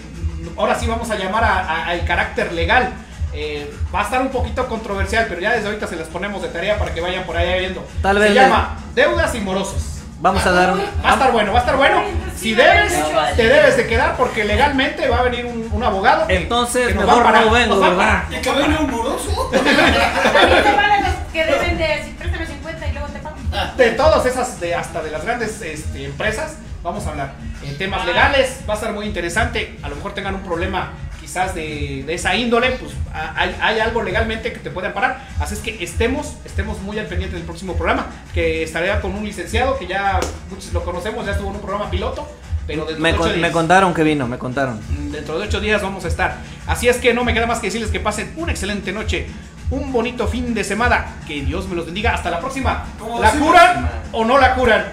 Ahora 0.57 0.79
sí 0.79 0.85
vamos 0.85 1.09
a 1.09 1.15
llamar 1.15 1.43
a- 1.43 1.59
a- 1.59 1.85
al 1.87 2.05
carácter 2.05 2.53
legal. 2.53 2.93
Eh, 3.33 3.73
va 3.93 4.01
a 4.01 4.03
estar 4.03 4.21
un 4.21 4.29
poquito 4.29 4.67
controversial, 4.67 5.25
pero 5.29 5.39
ya 5.41 5.51
desde 5.53 5.67
ahorita 5.67 5.87
se 5.87 5.95
las 5.95 6.07
ponemos 6.09 6.41
de 6.41 6.49
tarea 6.49 6.77
para 6.77 6.93
que 6.93 6.99
vayan 7.01 7.23
por 7.23 7.37
allá 7.37 7.55
viendo. 7.57 7.85
Tal 8.01 8.17
se 8.17 8.23
vez 8.23 8.29
le- 8.33 8.35
llama 8.41 8.77
Deudas 8.93 9.33
y 9.35 9.39
Morosos. 9.39 9.87
Vamos 10.19 10.45
a 10.45 10.51
dar. 10.51 10.75
Va 11.03 11.09
a 11.09 11.13
estar 11.13 11.31
bueno, 11.31 11.51
va 11.51 11.57
a 11.59 11.61
estar 11.61 11.77
bueno. 11.77 12.03
Si 12.35 12.53
debes, 12.53 12.93
te 13.35 13.47
debes 13.47 13.75
de 13.77 13.87
quedar 13.87 14.15
porque 14.17 14.43
legalmente 14.43 15.07
va 15.09 15.19
a 15.19 15.23
venir 15.23 15.45
un, 15.45 15.67
un 15.71 15.83
abogado. 15.83 16.27
que- 16.27 16.35
Entonces, 16.35 16.89
que 16.89 16.93
nos 16.93 17.05
mejor 17.05 17.17
va 17.23 17.29
a 17.29 17.31
parar, 17.31 17.45
no 17.45 17.51
vengo, 17.51 17.79
¿verdad? 17.79 18.23
¿Y 18.29 18.35
que 18.35 18.51
venga 18.51 18.79
un 18.81 18.91
moroso? 18.91 19.49
También 19.51 20.63
te 20.63 20.71
valen 20.75 21.03
los 21.03 21.13
que 21.33 21.45
deben 21.45 21.77
de, 21.77 22.03
si 22.05 22.11
préstame 22.11 22.45
50 22.45 22.87
y 22.87 22.91
luego 22.91 23.07
te 23.07 23.19
pago. 23.19 23.35
De 23.77 23.89
todas 23.91 24.25
esas, 24.27 24.59
de, 24.59 24.75
hasta 24.75 25.01
de 25.01 25.09
las 25.09 25.23
grandes 25.25 25.59
este, 25.61 26.05
empresas, 26.05 26.57
vamos 26.83 27.07
a 27.07 27.11
hablar. 27.11 27.33
En 27.63 27.75
temas 27.79 28.05
legales, 28.05 28.59
va 28.69 28.73
a 28.73 28.77
estar 28.77 28.93
muy 28.93 29.05
interesante. 29.07 29.79
A 29.81 29.89
lo 29.89 29.95
mejor 29.95 30.13
tengan 30.13 30.35
un 30.35 30.41
problema 30.41 30.91
quizás 31.31 31.55
de, 31.55 32.03
de 32.05 32.13
esa 32.13 32.35
índole, 32.35 32.71
pues 32.71 32.91
hay, 33.13 33.55
hay 33.61 33.79
algo 33.79 34.03
legalmente 34.03 34.51
que 34.51 34.59
te 34.59 34.69
puede 34.69 34.89
parar. 34.89 35.25
Así 35.39 35.53
es 35.53 35.61
que 35.61 35.81
estemos, 35.81 36.35
estemos 36.43 36.81
muy 36.81 36.99
al 36.99 37.05
pendiente 37.05 37.37
del 37.37 37.45
próximo 37.45 37.75
programa, 37.75 38.07
que 38.33 38.63
estaré 38.63 38.99
con 38.99 39.15
un 39.15 39.23
licenciado 39.23 39.79
que 39.79 39.87
ya 39.87 40.19
muchos 40.49 40.73
lo 40.73 40.83
conocemos, 40.83 41.25
ya 41.25 41.31
estuvo 41.31 41.49
en 41.51 41.55
un 41.55 41.61
programa 41.61 41.89
piloto. 41.89 42.27
Pero 42.67 42.83
dentro 42.83 43.01
Me, 43.01 43.09
de 43.11 43.15
ocho 43.15 43.23
con- 43.23 43.31
me 43.31 43.37
días- 43.37 43.51
contaron 43.53 43.93
que 43.93 44.03
vino, 44.03 44.27
me 44.27 44.37
contaron. 44.37 44.81
Dentro 45.13 45.39
de 45.39 45.47
ocho 45.47 45.61
días 45.61 45.81
vamos 45.81 46.03
a 46.03 46.09
estar. 46.09 46.35
Así 46.67 46.89
es 46.89 46.97
que 46.97 47.13
no 47.13 47.23
me 47.23 47.33
queda 47.33 47.47
más 47.47 47.59
que 47.59 47.67
decirles 47.67 47.91
que 47.91 48.01
pasen 48.01 48.33
una 48.35 48.51
excelente 48.51 48.91
noche, 48.91 49.27
un 49.69 49.93
bonito 49.93 50.27
fin 50.27 50.53
de 50.53 50.65
semana. 50.65 51.15
Que 51.27 51.41
Dios 51.43 51.67
me 51.69 51.75
los 51.75 51.85
bendiga. 51.85 52.13
Hasta 52.13 52.29
la 52.29 52.39
próxima. 52.41 52.85
¿Cómo 52.99 53.19
¿La 53.21 53.27
decimos? 53.31 53.47
curan 53.51 53.89
o 54.11 54.25
no 54.25 54.37
la 54.37 54.53
curan? 54.55 54.85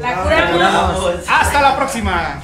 La 0.00 0.22
curamos. 0.52 1.06
Hasta 1.28 1.62
la 1.62 1.76
próxima. 1.76 2.40